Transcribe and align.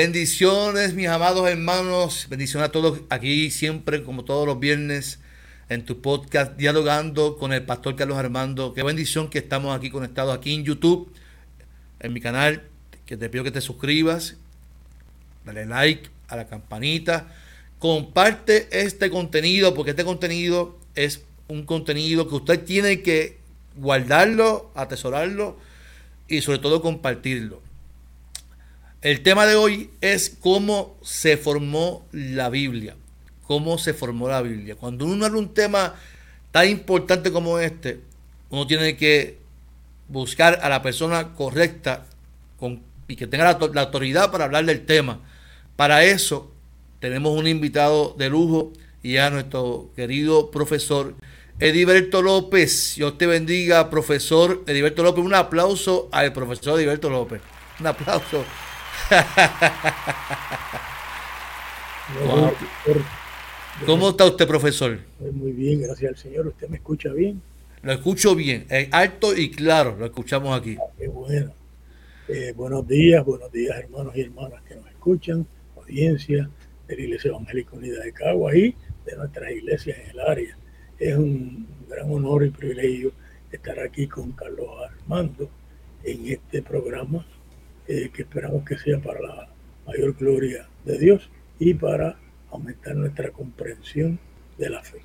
Bendiciones, 0.00 0.94
mis 0.94 1.08
amados 1.08 1.48
hermanos. 1.48 2.28
Bendiciones 2.30 2.68
a 2.68 2.70
todos 2.70 3.00
aquí 3.10 3.50
siempre, 3.50 4.04
como 4.04 4.24
todos 4.24 4.46
los 4.46 4.60
viernes, 4.60 5.18
en 5.68 5.84
tu 5.84 6.00
podcast, 6.00 6.56
dialogando 6.56 7.36
con 7.36 7.52
el 7.52 7.64
pastor 7.64 7.96
Carlos 7.96 8.16
Armando. 8.16 8.74
Qué 8.74 8.84
bendición 8.84 9.28
que 9.28 9.38
estamos 9.38 9.76
aquí 9.76 9.90
conectados 9.90 10.38
aquí 10.38 10.54
en 10.54 10.62
YouTube, 10.62 11.12
en 11.98 12.12
mi 12.12 12.20
canal, 12.20 12.62
que 13.06 13.16
te 13.16 13.28
pido 13.28 13.42
que 13.42 13.50
te 13.50 13.60
suscribas, 13.60 14.36
dale 15.44 15.66
like 15.66 16.08
a 16.28 16.36
la 16.36 16.46
campanita, 16.46 17.34
comparte 17.80 18.68
este 18.70 19.10
contenido, 19.10 19.74
porque 19.74 19.90
este 19.90 20.04
contenido 20.04 20.78
es 20.94 21.24
un 21.48 21.64
contenido 21.64 22.28
que 22.28 22.36
usted 22.36 22.64
tiene 22.64 23.02
que 23.02 23.38
guardarlo, 23.74 24.70
atesorarlo 24.76 25.58
y 26.28 26.40
sobre 26.40 26.60
todo 26.60 26.82
compartirlo. 26.82 27.67
El 29.00 29.22
tema 29.22 29.46
de 29.46 29.54
hoy 29.54 29.90
es 30.00 30.36
cómo 30.40 30.98
se 31.02 31.36
formó 31.36 32.04
la 32.10 32.48
Biblia. 32.48 32.96
Cómo 33.46 33.78
se 33.78 33.94
formó 33.94 34.28
la 34.28 34.42
Biblia. 34.42 34.74
Cuando 34.74 35.06
uno 35.06 35.24
habla 35.24 35.38
un 35.38 35.54
tema 35.54 35.94
tan 36.50 36.68
importante 36.68 37.30
como 37.30 37.60
este, 37.60 38.00
uno 38.50 38.66
tiene 38.66 38.96
que 38.96 39.38
buscar 40.08 40.58
a 40.62 40.68
la 40.68 40.82
persona 40.82 41.32
correcta 41.34 42.06
y 43.06 43.14
que 43.14 43.28
tenga 43.28 43.44
la, 43.44 43.68
la 43.72 43.82
autoridad 43.82 44.32
para 44.32 44.46
hablar 44.46 44.64
del 44.64 44.84
tema. 44.84 45.20
Para 45.76 46.02
eso 46.02 46.50
tenemos 46.98 47.38
un 47.38 47.46
invitado 47.46 48.16
de 48.18 48.28
lujo 48.28 48.72
y 49.04 49.18
a 49.18 49.30
nuestro 49.30 49.92
querido 49.94 50.50
profesor 50.50 51.14
Ediberto 51.60 52.20
López. 52.20 52.94
Dios 52.96 53.16
te 53.16 53.28
bendiga, 53.28 53.90
profesor 53.90 54.64
Ediberto 54.66 55.04
López. 55.04 55.24
Un 55.24 55.34
aplauso 55.34 56.08
al 56.10 56.32
profesor 56.32 56.80
Ediberto 56.80 57.08
López. 57.08 57.40
Un 57.78 57.86
aplauso. 57.86 58.44
Wow. 62.24 62.52
¿Cómo 63.84 64.08
está 64.08 64.24
usted, 64.24 64.46
profesor? 64.48 64.98
Muy 65.20 65.52
bien, 65.52 65.82
gracias 65.82 66.10
al 66.12 66.16
Señor. 66.16 66.46
¿Usted 66.46 66.68
me 66.68 66.76
escucha 66.78 67.12
bien? 67.12 67.42
Lo 67.82 67.92
escucho 67.92 68.34
bien, 68.34 68.66
es 68.70 68.88
alto 68.92 69.36
y 69.36 69.50
claro, 69.50 69.94
lo 69.96 70.06
escuchamos 70.06 70.58
aquí. 70.58 70.76
Ah, 70.80 70.90
qué 70.98 71.06
bueno. 71.06 71.52
Eh, 72.28 72.52
buenos 72.56 72.88
días, 72.88 73.24
buenos 73.24 73.52
días, 73.52 73.76
hermanos 73.78 74.16
y 74.16 74.22
hermanas 74.22 74.62
que 74.66 74.74
nos 74.74 74.86
escuchan, 74.86 75.46
audiencia 75.76 76.50
de 76.88 76.96
la 76.96 77.02
Iglesia 77.02 77.28
Evangélica 77.28 77.76
Unida 77.76 78.02
de 78.02 78.12
Cagua 78.12 78.56
y 78.56 78.74
de 79.04 79.16
nuestras 79.16 79.50
iglesias 79.52 79.98
en 79.98 80.10
el 80.10 80.20
área. 80.20 80.56
Es 80.98 81.16
un 81.16 81.68
gran 81.88 82.10
honor 82.10 82.44
y 82.44 82.50
privilegio 82.50 83.12
estar 83.52 83.78
aquí 83.80 84.06
con 84.06 84.32
Carlos 84.32 84.68
Armando 84.90 85.48
en 86.02 86.26
este 86.26 86.62
programa 86.62 87.24
eh, 87.88 88.10
que 88.12 88.22
esperamos 88.22 88.64
que 88.64 88.76
sea 88.76 88.98
para 89.00 89.20
la 89.20 89.48
mayor 89.86 90.14
gloria 90.14 90.68
de 90.84 90.98
Dios 90.98 91.30
y 91.58 91.72
para 91.72 92.18
aumentar 92.50 92.94
nuestra 92.94 93.30
comprensión 93.30 94.18
de 94.58 94.68
la 94.68 94.82
fe. 94.82 94.98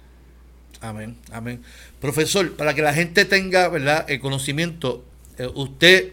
Amén, 0.81 1.15
amén. 1.31 1.61
Profesor, 2.01 2.57
para 2.57 2.73
que 2.73 2.81
la 2.81 2.93
gente 2.93 3.23
tenga 3.23 3.69
¿verdad? 3.69 4.05
el 4.09 4.19
conocimiento, 4.19 5.05
eh, 5.37 5.47
usted 5.55 6.11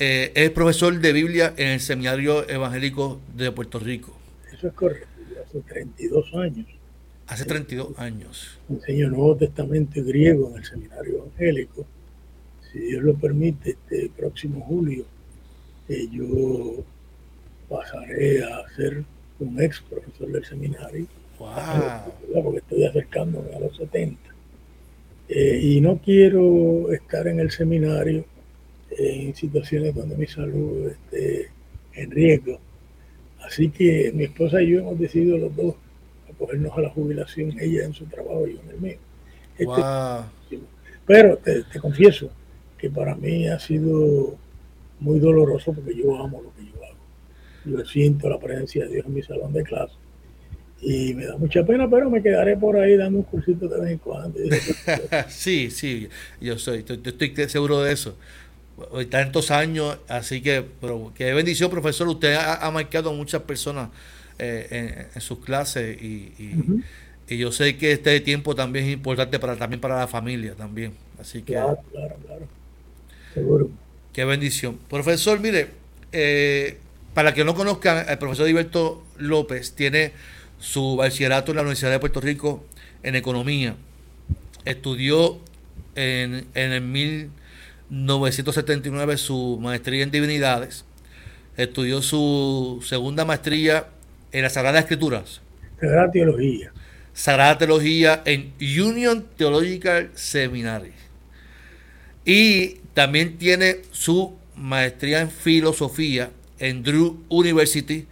eh, 0.00 0.32
es 0.34 0.50
profesor 0.50 0.98
de 0.98 1.12
Biblia 1.12 1.54
en 1.56 1.68
el 1.68 1.80
Seminario 1.80 2.48
Evangélico 2.48 3.20
de 3.36 3.52
Puerto 3.52 3.78
Rico. 3.78 4.18
Eso 4.52 4.66
es 4.66 4.74
correcto, 4.74 5.06
hace 5.46 5.60
32 5.60 6.34
años. 6.34 6.66
Hace 7.28 7.44
32 7.44 7.96
años. 7.96 8.58
Enseño 8.68 9.06
el 9.06 9.12
Nuevo 9.12 9.36
Testamento 9.36 10.02
griego 10.02 10.50
en 10.50 10.56
el 10.56 10.64
Seminario 10.64 11.18
Evangélico. 11.18 11.86
Si 12.72 12.80
Dios 12.80 13.04
lo 13.04 13.14
permite, 13.14 13.70
este 13.70 14.10
próximo 14.16 14.62
julio 14.62 15.04
eh, 15.88 16.08
yo 16.10 16.84
pasaré 17.68 18.42
a 18.44 18.68
ser 18.76 19.04
un 19.40 19.60
ex 19.62 19.80
profesor 19.80 20.28
del 20.32 20.44
seminario, 20.44 21.06
wow. 21.38 22.42
porque 22.42 22.58
estoy 22.58 22.84
acercándome 22.84 23.54
a 23.54 23.60
los 23.60 23.76
70. 23.76 24.18
Eh, 25.28 25.60
y 25.62 25.80
no 25.80 25.98
quiero 25.98 26.90
estar 26.92 27.26
en 27.28 27.40
el 27.40 27.50
seminario 27.50 28.24
en 28.90 29.34
situaciones 29.34 29.94
donde 29.94 30.16
mi 30.16 30.26
salud 30.26 30.88
esté 30.88 31.50
en 31.94 32.10
riesgo. 32.10 32.58
Así 33.40 33.68
que 33.70 34.10
mi 34.14 34.24
esposa 34.24 34.62
y 34.62 34.70
yo 34.70 34.80
hemos 34.80 34.98
decidido 34.98 35.38
los 35.38 35.54
dos 35.54 35.74
acogernos 36.32 36.76
a 36.76 36.80
la 36.80 36.90
jubilación, 36.90 37.54
ella 37.60 37.84
en 37.84 37.94
su 37.94 38.06
trabajo 38.06 38.46
y 38.46 38.54
yo 38.54 38.60
en 38.62 38.70
el 38.70 38.80
mío. 38.80 38.98
Este, 39.52 39.64
wow. 39.64 40.24
Pero 41.06 41.36
te, 41.38 41.62
te 41.64 41.78
confieso 41.78 42.30
que 42.76 42.90
para 42.90 43.14
mí 43.14 43.48
ha 43.48 43.58
sido 43.58 44.36
muy 45.00 45.18
doloroso 45.18 45.72
porque 45.72 45.94
yo 45.94 46.16
amo 46.16 46.42
lo 46.42 46.54
que 46.54 46.64
yo 46.64 46.84
hago. 46.84 46.98
Yo 47.64 47.84
siento 47.84 48.28
la 48.28 48.38
presencia 48.38 48.84
de 48.84 48.94
Dios 48.94 49.06
en 49.06 49.14
mi 49.14 49.22
salón 49.22 49.52
de 49.52 49.62
clase 49.62 49.94
y 50.80 51.14
me 51.14 51.26
da 51.26 51.36
mucha 51.36 51.64
pena, 51.64 51.88
pero 51.90 52.08
me 52.08 52.22
quedaré 52.22 52.56
por 52.56 52.76
ahí 52.76 52.96
dando 52.96 53.18
un 53.18 53.24
cursito 53.24 53.68
de 53.68 53.80
vez 53.80 53.90
en 53.92 53.98
cuando. 53.98 54.38
sí, 55.28 55.70
sí, 55.70 56.08
yo 56.40 56.58
soy, 56.58 56.78
estoy, 56.78 57.00
estoy 57.04 57.48
seguro 57.48 57.82
de 57.82 57.92
eso. 57.92 58.16
Tantos 59.10 59.50
años, 59.50 59.98
así 60.06 60.40
que, 60.40 60.64
pero 60.80 61.12
qué 61.14 61.32
bendición, 61.34 61.68
profesor. 61.68 62.06
Usted 62.06 62.34
ha, 62.34 62.64
ha 62.64 62.70
marcado 62.70 63.10
a 63.10 63.12
muchas 63.12 63.42
personas 63.42 63.90
eh, 64.38 64.66
en, 64.70 65.06
en, 65.16 65.20
sus 65.20 65.40
clases 65.40 66.00
y, 66.00 66.32
y, 66.38 66.54
uh 66.54 66.62
-huh. 66.62 66.84
y, 67.28 67.38
yo 67.38 67.50
sé 67.50 67.76
que 67.76 67.90
este 67.90 68.20
tiempo 68.20 68.54
también 68.54 68.84
es 68.84 68.92
importante 68.92 69.40
para 69.40 69.56
también 69.56 69.80
para 69.80 69.98
la 69.98 70.06
familia 70.06 70.54
también. 70.54 70.92
Así 71.18 71.42
que. 71.42 71.54
Claro, 71.54 71.78
claro, 71.90 72.16
claro. 72.24 72.46
Seguro. 73.34 73.68
Qué 74.12 74.24
bendición. 74.24 74.78
Profesor, 74.88 75.40
mire, 75.40 75.68
eh, 76.12 76.78
para 77.14 77.34
que 77.34 77.44
no 77.44 77.54
conozcan, 77.54 78.08
el 78.08 78.18
profesor 78.18 78.46
Heriberto 78.46 79.04
López 79.16 79.74
tiene 79.74 80.12
su 80.58 80.96
bachillerato 80.96 81.52
en 81.52 81.56
la 81.56 81.62
Universidad 81.62 81.90
de 81.90 81.98
Puerto 81.98 82.20
Rico 82.20 82.64
en 83.02 83.16
Economía. 83.16 83.74
Estudió 84.64 85.38
en, 85.94 86.46
en 86.54 86.72
el 86.72 86.82
1979 86.82 89.16
su 89.16 89.58
maestría 89.60 90.02
en 90.02 90.10
Divinidades. 90.10 90.84
Estudió 91.56 92.02
su 92.02 92.84
segunda 92.86 93.24
maestría 93.24 93.86
en 94.32 94.42
las 94.42 94.54
Sagradas 94.54 94.82
Escrituras. 94.82 95.40
Sagrada 95.80 96.10
Teología. 96.10 96.72
Sagrada 97.12 97.58
Teología 97.58 98.22
en 98.24 98.52
Union 98.60 99.24
Theological 99.36 100.10
Seminary. 100.14 100.92
Y 102.28 102.80
también 102.92 103.38
tiene 103.38 103.78
su 103.90 104.36
maestría 104.54 105.22
en 105.22 105.30
filosofía 105.30 106.30
en 106.58 106.82
Drew 106.82 107.24
University 107.30 108.06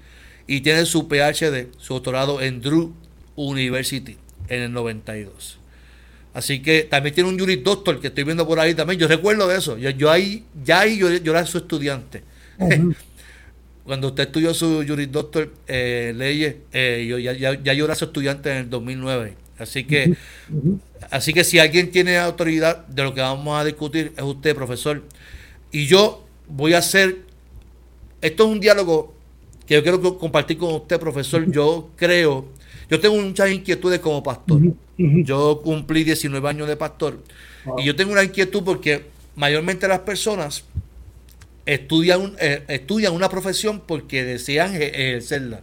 y 0.46 0.62
tiene 0.62 0.86
su 0.86 1.06
PhD, 1.06 1.66
su 1.76 1.92
doctorado 1.92 2.40
en 2.40 2.62
Drew 2.62 2.94
University 3.34 4.16
en 4.48 4.62
el 4.62 4.72
92. 4.72 5.58
Así 6.32 6.62
que 6.62 6.84
también 6.84 7.14
tiene 7.14 7.28
un 7.28 7.38
Juris 7.38 7.62
Doctor 7.62 8.00
que 8.00 8.06
estoy 8.06 8.24
viendo 8.24 8.46
por 8.46 8.58
ahí 8.58 8.72
también. 8.74 8.98
Yo 8.98 9.06
recuerdo 9.06 9.48
de 9.48 9.58
eso. 9.58 9.76
Yo, 9.76 9.90
yo 9.90 10.10
ahí, 10.10 10.44
ya 10.64 10.80
ahí 10.80 10.96
yo, 10.96 11.10
yo, 11.12 11.32
era 11.32 11.44
su 11.44 11.58
estudiante. 11.58 12.22
Uh 12.56 12.64
-huh. 12.70 12.96
Cuando 13.84 14.08
usted 14.08 14.24
estudió 14.28 14.54
su 14.54 14.82
Juris 14.88 15.12
Doctor 15.12 15.52
eh, 15.66 16.14
leyes, 16.16 16.56
eh, 16.72 17.04
yo, 17.06 17.18
ya, 17.18 17.34
ya, 17.34 17.62
ya, 17.62 17.74
yo 17.74 17.84
era 17.84 17.94
su 17.94 18.06
estudiante 18.06 18.50
en 18.50 18.56
el 18.56 18.70
2009. 18.70 19.36
Así 19.58 19.84
que, 19.84 20.16
uh 20.50 20.54
-huh. 20.54 20.78
así 21.10 21.32
que 21.32 21.44
si 21.44 21.58
alguien 21.58 21.90
tiene 21.90 22.18
autoridad 22.18 22.86
de 22.86 23.02
lo 23.02 23.14
que 23.14 23.20
vamos 23.20 23.58
a 23.58 23.64
discutir 23.64 24.12
es 24.16 24.22
usted, 24.22 24.54
profesor. 24.54 25.02
Y 25.72 25.86
yo 25.86 26.24
voy 26.48 26.74
a 26.74 26.78
hacer, 26.78 27.18
esto 28.20 28.44
es 28.44 28.50
un 28.50 28.60
diálogo 28.60 29.14
que 29.66 29.74
yo 29.74 29.82
quiero 29.82 30.18
compartir 30.18 30.58
con 30.58 30.74
usted, 30.74 30.98
profesor. 31.00 31.50
Yo 31.50 31.90
creo, 31.96 32.46
yo 32.88 33.00
tengo 33.00 33.16
muchas 33.16 33.50
inquietudes 33.50 34.00
como 34.00 34.22
pastor. 34.22 34.60
Yo 34.96 35.60
cumplí 35.62 36.04
19 36.04 36.48
años 36.48 36.68
de 36.68 36.76
pastor. 36.76 37.18
Y 37.78 37.84
yo 37.84 37.96
tengo 37.96 38.12
una 38.12 38.22
inquietud 38.22 38.62
porque 38.62 39.06
mayormente 39.34 39.88
las 39.88 40.00
personas 40.00 40.64
estudian, 41.66 42.34
eh, 42.40 42.62
estudian 42.68 43.12
una 43.12 43.28
profesión 43.28 43.82
porque 43.86 44.24
desean 44.24 44.74
ejercerla. 44.74 45.62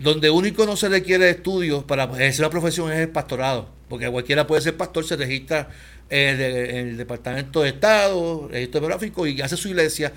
Donde 0.00 0.30
único 0.30 0.64
no 0.64 0.76
se 0.76 0.88
requiere 0.88 1.28
estudios 1.28 1.84
para 1.84 2.04
ejercer 2.04 2.40
la 2.40 2.50
profesión 2.50 2.90
es 2.90 2.98
el 2.98 3.10
pastorado. 3.10 3.68
Porque 3.88 4.08
cualquiera 4.08 4.46
puede 4.46 4.62
ser 4.62 4.76
pastor, 4.76 5.04
se 5.04 5.16
registra 5.16 5.68
en 6.08 6.40
el, 6.40 6.56
en 6.56 6.88
el 6.88 6.96
Departamento 6.96 7.60
de 7.60 7.68
Estado, 7.68 8.48
registro 8.48 8.80
demográfico 8.80 9.26
y 9.26 9.40
hace 9.42 9.56
su 9.56 9.68
iglesia 9.68 10.12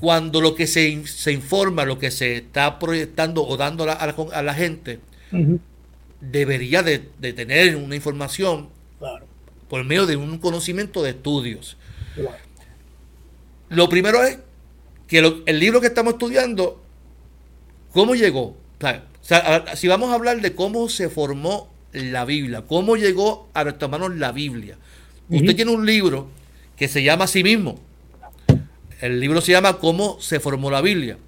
cuando 0.00 0.40
lo 0.40 0.54
que 0.54 0.66
se, 0.66 1.04
se, 1.06 1.32
informa, 1.32 1.84
lo 1.84 1.98
que 1.98 2.10
se 2.10 2.36
está 2.36 2.78
proyectando 2.78 3.44
o 3.44 3.56
dando 3.56 3.82
a 3.84 3.86
la, 3.86 3.92
a 3.94 4.42
la 4.42 4.54
gente, 4.54 5.00
uh 5.32 5.36
-huh. 5.36 5.60
debería 6.20 6.82
de, 6.82 7.08
de, 7.18 7.32
tener 7.32 7.74
una 7.74 7.96
información 7.96 8.68
claro. 8.98 9.26
por 9.68 9.82
medio 9.84 10.06
de 10.06 10.16
un 10.16 10.38
conocimiento 10.38 11.02
de 11.02 11.10
estudios. 11.10 11.76
Claro. 12.14 12.36
Lo 13.70 13.88
primero 13.88 14.22
es 14.22 14.38
que 15.08 15.20
lo, 15.20 15.42
el 15.46 15.58
libro 15.58 15.80
que 15.80 15.88
estamos 15.88 16.12
estudiando, 16.14 16.80
¿cómo 17.92 18.14
llegó? 18.14 18.56
O 18.80 19.24
sea, 19.24 19.76
si 19.76 19.88
vamos 19.88 20.10
a 20.10 20.14
hablar 20.14 20.40
de 20.40 20.54
cómo 20.54 20.88
se 20.88 21.08
formó 21.08 21.68
la 21.92 22.24
Biblia? 22.24 22.62
¿Cómo 22.66 22.96
llegó 22.96 23.48
a 23.54 23.64
nuestras 23.64 23.90
manos 23.90 24.16
la 24.16 24.32
Biblia? 24.32 24.76
Usted 25.28 25.56
tiene 25.56 25.70
un 25.70 25.84
libro 25.84 26.28
que 26.76 26.88
se 26.88 27.02
llama 27.02 27.24
a 27.24 27.28
sí 27.28 27.42
mismo. 27.42 27.78
El 29.00 29.20
libro 29.20 29.40
se 29.40 29.52
llama 29.52 29.78
¿Cómo 29.78 30.20
se 30.20 30.40
formó 30.40 30.70
la 30.70 30.80
Biblia? 30.80 31.18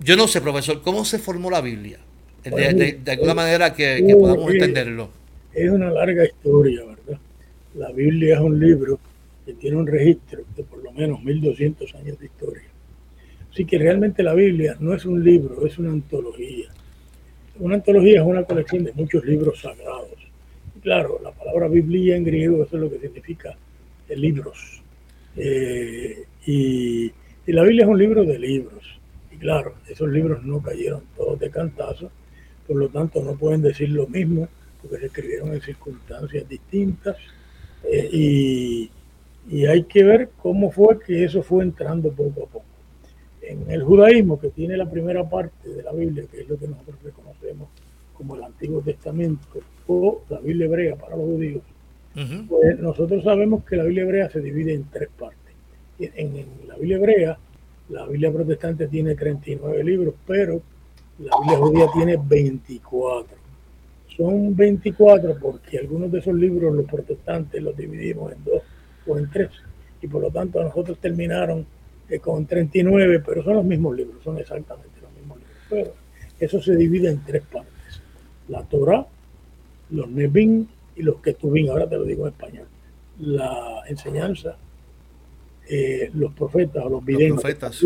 Yo 0.00 0.16
no 0.16 0.28
sé, 0.28 0.40
profesor, 0.40 0.82
¿cómo 0.82 1.04
se 1.04 1.18
formó 1.18 1.50
la 1.50 1.60
Biblia? 1.60 1.98
De, 2.44 3.00
alguna 3.06 3.34
manera 3.34 3.74
que, 3.74 4.16
podamos 4.18 4.50
entenderlo. 4.52 5.10
Es 5.52 5.70
una 5.70 5.90
larga 5.90 6.24
historia, 6.24 6.84
¿verdad? 6.84 7.20
La 7.74 7.92
Biblia 7.92 8.36
es 8.36 8.40
un 8.40 8.58
libro 8.58 8.98
que 9.44 9.52
tiene 9.54 9.76
un 9.76 9.86
registro 9.86 10.42
de 10.56 10.62
por 10.64 10.82
lo 10.82 10.92
menos 10.92 11.22
1200 11.22 11.94
años 11.96 12.18
de 12.18 12.26
historia. 12.26 12.69
Así 13.52 13.64
que 13.64 13.78
realmente 13.78 14.22
la 14.22 14.34
Biblia 14.34 14.76
no 14.78 14.94
es 14.94 15.04
un 15.04 15.22
libro, 15.22 15.66
es 15.66 15.78
una 15.78 15.90
antología. 15.90 16.68
Una 17.58 17.76
antología 17.76 18.20
es 18.20 18.26
una 18.26 18.44
colección 18.44 18.84
de 18.84 18.92
muchos 18.92 19.24
libros 19.24 19.60
sagrados. 19.60 20.08
claro, 20.82 21.20
la 21.22 21.30
palabra 21.32 21.68
Biblia 21.68 22.16
en 22.16 22.24
griego 22.24 22.62
eso 22.62 22.76
es 22.76 22.82
lo 22.82 22.90
que 22.90 22.98
significa 23.00 23.56
libros. 24.16 24.82
Eh, 25.36 26.24
y, 26.46 27.12
la 27.46 27.62
Biblia 27.62 27.84
es 27.84 27.90
un 27.90 27.98
libro 27.98 28.24
de 28.24 28.38
libros. 28.38 28.84
Y 29.32 29.36
claro, 29.36 29.74
esos 29.88 30.08
libros 30.08 30.44
no 30.44 30.62
cayeron 30.62 31.02
todos 31.16 31.38
de 31.38 31.50
cantazo, 31.50 32.10
por 32.66 32.76
lo 32.76 32.88
tanto 32.88 33.22
no 33.22 33.34
pueden 33.34 33.62
decir 33.62 33.90
lo 33.90 34.06
mismo, 34.06 34.48
porque 34.80 34.98
se 34.98 35.06
escribieron 35.06 35.52
en 35.52 35.60
circunstancias 35.60 36.48
distintas. 36.48 37.16
Eh, 37.84 38.08
y, 38.12 38.90
y 39.50 39.66
hay 39.66 39.84
que 39.84 40.04
ver 40.04 40.30
cómo 40.36 40.70
fue 40.70 40.98
que 41.00 41.24
eso 41.24 41.42
fue 41.42 41.64
entrando 41.64 42.12
poco 42.12 42.44
a 42.44 42.46
poco. 42.46 42.69
En 43.50 43.68
el 43.68 43.82
judaísmo, 43.82 44.38
que 44.38 44.50
tiene 44.50 44.76
la 44.76 44.88
primera 44.88 45.28
parte 45.28 45.68
de 45.68 45.82
la 45.82 45.92
Biblia, 45.92 46.24
que 46.30 46.42
es 46.42 46.48
lo 46.48 46.56
que 46.56 46.68
nosotros 46.68 46.96
reconocemos 47.02 47.68
como 48.14 48.36
el 48.36 48.44
Antiguo 48.44 48.80
Testamento, 48.80 49.46
o 49.88 50.22
la 50.28 50.38
Biblia 50.38 50.66
hebrea 50.66 50.96
para 50.96 51.16
los 51.16 51.24
judíos, 51.26 51.62
pues 52.48 52.78
nosotros 52.78 53.24
sabemos 53.24 53.64
que 53.64 53.76
la 53.76 53.84
Biblia 53.84 54.02
hebrea 54.04 54.30
se 54.30 54.40
divide 54.40 54.74
en 54.74 54.84
tres 54.84 55.08
partes. 55.18 55.54
En, 55.98 56.46
la 56.68 56.76
Biblia 56.76 56.96
hebrea, 56.96 57.38
la 57.88 58.06
Biblia 58.06 58.32
protestante 58.32 58.86
tiene 58.86 59.14
39 59.16 59.82
libros, 59.82 60.14
pero 60.26 60.60
la 61.18 61.36
Biblia 61.40 61.58
judía 61.58 61.86
tiene 61.92 62.16
24. 62.16 63.36
Son 64.16 64.54
24 64.54 65.38
porque 65.40 65.78
algunos 65.78 66.12
de 66.12 66.20
esos 66.20 66.34
libros 66.34 66.74
los 66.74 66.86
protestantes 66.86 67.60
los 67.62 67.76
dividimos 67.76 68.32
en 68.32 68.44
dos 68.44 68.62
o 69.06 69.18
en 69.18 69.28
tres. 69.28 69.50
Y 70.02 70.06
por 70.06 70.22
lo 70.22 70.30
tanto 70.30 70.62
nosotros 70.62 70.98
terminaron 70.98 71.66
eh, 72.10 72.18
con 72.18 72.44
39, 72.44 73.22
pero 73.24 73.44
son 73.44 73.54
los 73.54 73.64
mismos 73.64 73.96
libros, 73.96 74.22
son 74.22 74.38
exactamente 74.38 75.00
los 75.00 75.12
mismos 75.12 75.38
libros. 75.38 75.56
Pero 75.70 75.94
eso 76.40 76.60
se 76.60 76.74
divide 76.74 77.10
en 77.10 77.24
tres 77.24 77.42
partes. 77.42 78.02
La 78.48 78.62
Torah, 78.64 79.06
los 79.90 80.08
Nebim 80.08 80.66
y 80.96 81.02
los 81.02 81.20
que 81.20 81.34
tuvimos, 81.34 81.70
ahora 81.70 81.88
te 81.88 81.96
lo 81.96 82.04
digo 82.04 82.26
en 82.26 82.32
español, 82.32 82.66
la 83.20 83.82
enseñanza, 83.86 84.56
eh, 85.68 86.10
los 86.14 86.32
profetas 86.34 86.84
o 86.84 86.88
los 86.88 87.04
videntes 87.04 87.84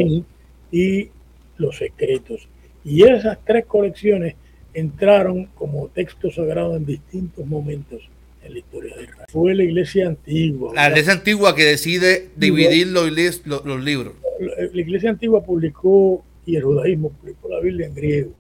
y 0.73 1.11
los 1.59 1.77
secretos. 1.77 2.49
Y 2.85 3.03
esas 3.03 3.38
tres 3.44 3.67
colecciones 3.67 4.37
entraron 4.73 5.47
como 5.55 5.88
textos 5.88 6.37
sagrados 6.37 6.77
en 6.77 6.87
distintos 6.87 7.47
momentos 7.47 8.09
en 8.44 8.52
la 8.52 8.58
historia 8.58 8.96
de 8.96 9.05
Israel. 9.05 9.26
Fue 9.29 9.55
la 9.55 9.64
iglesia 9.64 10.06
antigua. 10.06 10.73
La 10.75 10.88
iglesia 10.88 11.12
antigua 11.12 11.55
que 11.55 11.64
decide 11.64 12.29
dividir 12.37 12.88
los, 12.88 13.11
los, 13.46 13.85
libros. 13.85 14.14
La 14.38 14.81
iglesia 14.81 15.11
antigua 15.11 15.43
publicó, 15.43 16.23
y 16.46 16.56
el 16.56 16.62
judaísmo 16.62 17.11
publicó 17.11 17.49
la 17.49 17.61
Biblia 17.61 17.87
en 17.87 17.94
griego, 17.94 18.32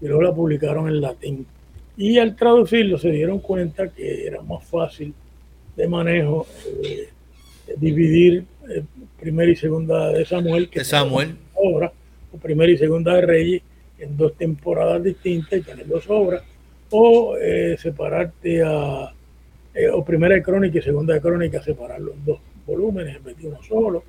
y 0.00 0.06
luego 0.06 0.22
la 0.22 0.34
publicaron 0.34 0.88
en 0.88 1.00
latín. 1.00 1.46
Y 1.96 2.18
al 2.18 2.36
traducirlo 2.36 2.98
se 2.98 3.10
dieron 3.10 3.38
cuenta 3.38 3.88
que 3.88 4.26
era 4.26 4.42
más 4.42 4.64
fácil 4.66 5.14
de 5.74 5.88
manejo 5.88 6.46
eh, 6.82 7.08
dividir 7.76 8.44
eh, 8.68 8.82
primera 9.18 9.50
y 9.50 9.56
segunda 9.56 10.10
de 10.10 10.24
Samuel, 10.24 10.68
que 10.68 10.84
Samuel. 10.84 11.36
obra, 11.54 11.92
o 12.32 12.36
primera 12.36 12.70
y 12.70 12.76
segunda 12.76 13.14
de 13.14 13.22
Reyes 13.22 13.62
en 13.98 14.16
dos 14.16 14.34
temporadas 14.36 15.02
distintas 15.02 15.58
y 15.58 15.62
tener 15.62 15.86
dos 15.86 16.04
obras, 16.08 16.42
o 16.90 17.36
eh, 17.40 17.76
separarte 17.78 18.62
a, 18.62 19.12
o 19.92 20.04
primera 20.04 20.34
de 20.34 20.42
crónica 20.42 20.78
y 20.78 20.82
segunda 20.82 21.14
de 21.14 21.20
crónica, 21.20 21.62
separarlo 21.62 22.12
en 22.12 22.24
dos 22.24 22.40
volúmenes 22.66 23.16
en 23.16 23.24
vez 23.24 23.36
de 23.36 23.48
uno 23.48 23.62
solo. 23.62 24.04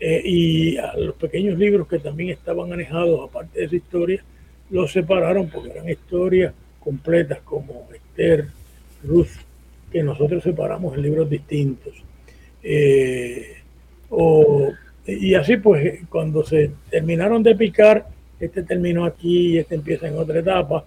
y 0.00 0.78
a 0.78 0.96
los 0.96 1.14
pequeños 1.16 1.58
libros 1.58 1.86
que 1.86 1.98
también 1.98 2.30
estaban 2.30 2.68
manejados, 2.68 3.28
aparte 3.28 3.60
de 3.60 3.66
esa 3.66 3.76
historia, 3.76 4.24
los 4.70 4.92
separaron 4.92 5.48
porque 5.48 5.70
eran 5.70 5.88
historias 5.88 6.54
completas 6.80 7.40
como 7.40 7.88
Esther, 7.94 8.46
Ruth, 9.04 9.28
que 9.92 10.02
nosotros 10.02 10.42
separamos 10.42 10.96
en 10.96 11.02
libros 11.02 11.28
distintos. 11.28 11.92
Eh, 12.62 13.56
y 15.06 15.34
así 15.34 15.56
pues, 15.56 16.00
cuando 16.08 16.44
se 16.44 16.70
terminaron 16.90 17.42
de 17.42 17.54
picar, 17.54 18.06
este 18.38 18.62
terminó 18.62 19.04
aquí 19.04 19.54
y 19.54 19.58
este 19.58 19.74
empieza 19.74 20.08
en 20.08 20.16
otra 20.16 20.40
etapa, 20.40 20.84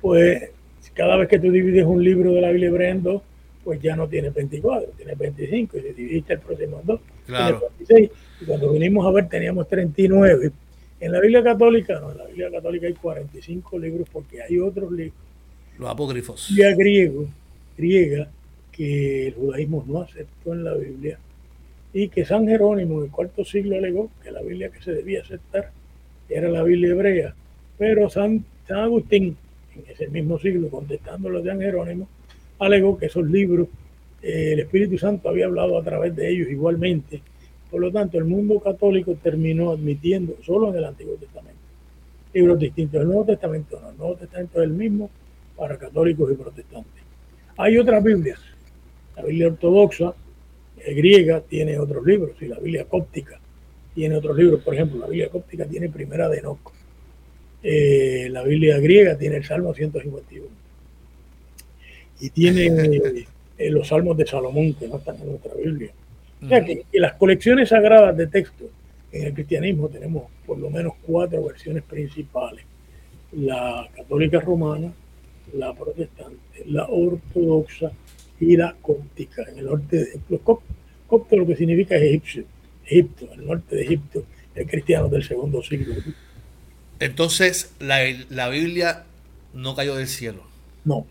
pues 0.00 0.50
cada 0.94 1.16
vez 1.16 1.28
que 1.28 1.38
tú 1.38 1.50
divides 1.50 1.86
un 1.86 2.02
libro 2.02 2.32
de 2.32 2.40
la 2.40 2.50
Biblia 2.50 2.90
en 2.90 3.02
pues 3.64 3.80
ya 3.80 3.96
no 3.96 4.08
tiene 4.08 4.30
24, 4.30 4.92
tiene 4.96 5.14
25, 5.14 5.78
y 5.78 5.80
si 5.80 5.92
dividiste 5.92 6.32
el 6.34 6.40
próximo 6.40 6.80
en 6.80 6.86
dos, 6.86 7.00
tiene 7.26 7.52
26. 7.78 8.10
Y 8.40 8.44
cuando 8.44 8.72
vinimos 8.72 9.06
a 9.06 9.10
ver 9.10 9.28
teníamos 9.28 9.68
39 9.68 10.50
en 11.00 11.12
la 11.12 11.20
Biblia 11.20 11.42
católica, 11.42 11.98
no, 12.00 12.12
en 12.12 12.18
la 12.18 12.26
Biblia 12.26 12.50
católica 12.50 12.86
hay 12.86 12.94
45 12.94 13.78
libros 13.78 14.08
porque 14.12 14.42
hay 14.42 14.58
otros 14.58 14.90
libros. 14.92 15.18
Los 15.78 15.90
apócrifos. 15.90 16.46
Biblia 16.48 16.76
griego, 16.76 17.26
griega, 17.76 18.28
que 18.70 19.28
el 19.28 19.34
judaísmo 19.34 19.84
no 19.86 20.02
aceptó 20.02 20.52
en 20.52 20.64
la 20.64 20.74
Biblia 20.74 21.18
y 21.92 22.08
que 22.08 22.24
San 22.24 22.46
Jerónimo 22.46 22.98
en 22.98 23.04
el 23.06 23.10
cuarto 23.10 23.44
siglo 23.44 23.76
alegó 23.76 24.10
que 24.22 24.30
la 24.30 24.40
Biblia 24.42 24.70
que 24.70 24.82
se 24.82 24.92
debía 24.92 25.20
aceptar 25.20 25.70
era 26.28 26.48
la 26.48 26.62
Biblia 26.62 26.90
hebrea. 26.90 27.34
Pero 27.78 28.08
San, 28.08 28.44
Agustín, 28.68 29.36
en 29.74 29.84
ese 29.92 30.08
mismo 30.08 30.38
siglo, 30.38 30.68
contestando 30.68 31.28
lo 31.28 31.42
de 31.42 31.50
San 31.50 31.60
Jerónimo, 31.60 32.08
alegó 32.64 32.98
que 32.98 33.06
esos 33.06 33.26
libros, 33.26 33.68
eh, 34.22 34.52
el 34.52 34.60
Espíritu 34.60 34.98
Santo 34.98 35.28
había 35.28 35.46
hablado 35.46 35.78
a 35.78 35.82
través 35.82 36.14
de 36.16 36.30
ellos 36.30 36.48
igualmente 36.48 37.22
por 37.72 37.80
lo 37.80 37.90
tanto, 37.90 38.18
el 38.18 38.26
mundo 38.26 38.60
católico 38.60 39.16
terminó 39.22 39.70
admitiendo 39.70 40.36
solo 40.44 40.68
en 40.68 40.76
el 40.76 40.84
Antiguo 40.84 41.14
Testamento 41.14 41.58
libros 42.34 42.58
distintos. 42.58 43.00
El 43.00 43.06
Nuevo 43.06 43.24
Testamento 43.24 43.80
no, 43.80 43.90
el 43.90 43.96
Nuevo 43.96 44.16
Testamento 44.16 44.60
es 44.60 44.64
el 44.68 44.74
mismo 44.74 45.10
para 45.56 45.78
católicos 45.78 46.30
y 46.30 46.34
protestantes. 46.34 47.02
Hay 47.56 47.78
otras 47.78 48.04
Biblias. 48.04 48.38
La 49.16 49.22
Biblia 49.22 49.46
ortodoxa 49.46 50.14
eh, 50.78 50.94
griega 50.94 51.40
tiene 51.40 51.78
otros 51.78 52.04
libros 52.04 52.32
y 52.42 52.46
la 52.46 52.58
Biblia 52.58 52.84
cóptica 52.84 53.40
tiene 53.94 54.16
otros 54.16 54.36
libros. 54.36 54.60
Por 54.60 54.74
ejemplo, 54.74 54.98
la 54.98 55.06
Biblia 55.06 55.30
cóptica 55.30 55.64
tiene 55.64 55.88
Primera 55.88 56.28
de 56.28 56.38
Enoch. 56.40 56.72
Eh, 57.62 58.28
la 58.30 58.42
Biblia 58.42 58.78
griega 58.80 59.16
tiene 59.16 59.36
el 59.36 59.44
Salmo 59.44 59.72
151. 59.72 60.46
Y 62.22 62.30
tiene 62.30 62.66
eh, 63.58 63.70
los 63.70 63.88
Salmos 63.88 64.16
de 64.16 64.24
Salomón, 64.24 64.74
que 64.74 64.86
no 64.86 64.98
están 64.98 65.16
en 65.20 65.30
nuestra 65.30 65.54
Biblia. 65.54 65.90
O 66.40 66.48
sea 66.48 66.64
que, 66.64 66.84
las 66.92 67.14
colecciones 67.14 67.70
sagradas 67.70 68.16
de 68.16 68.28
texto 68.28 68.70
en 69.10 69.24
el 69.24 69.34
cristianismo 69.34 69.88
tenemos 69.88 70.30
por 70.46 70.56
lo 70.56 70.70
menos 70.70 70.92
cuatro 71.02 71.44
versiones 71.44 71.82
principales. 71.82 72.64
La 73.32 73.88
católica 73.96 74.38
romana, 74.38 74.92
la 75.54 75.74
protestante, 75.74 76.64
la 76.66 76.86
ortodoxa 76.88 77.90
y 78.38 78.56
la 78.56 78.76
cóptica. 78.80 79.42
En 79.50 79.58
el 79.58 79.64
norte 79.66 79.96
de 79.96 80.20
los 80.28 80.40
copto 80.40 81.36
lo 81.36 81.44
que 81.44 81.56
significa 81.56 81.96
es 81.96 82.02
egipcio, 82.02 82.44
Egipto, 82.86 83.28
el 83.32 83.46
norte 83.46 83.74
de 83.74 83.82
Egipto, 83.82 84.24
el 84.54 84.66
cristiano 84.68 85.08
del 85.08 85.24
segundo 85.24 85.60
siglo. 85.60 85.96
Entonces, 87.00 87.74
la, 87.80 87.98
la 88.30 88.48
Biblia 88.48 89.06
no 89.54 89.74
cayó 89.74 89.96
del 89.96 90.06
cielo. 90.06 90.44
No, 90.84 91.04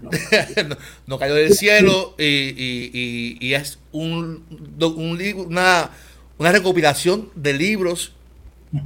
no, 1.06 1.18
cayó 1.18 1.34
del 1.34 1.54
cielo 1.54 2.14
y, 2.18 3.52
es 3.54 3.78
un, 3.92 4.44
una, 4.78 5.90
una 6.38 6.52
recopilación 6.52 7.30
de 7.34 7.54
libros 7.54 8.12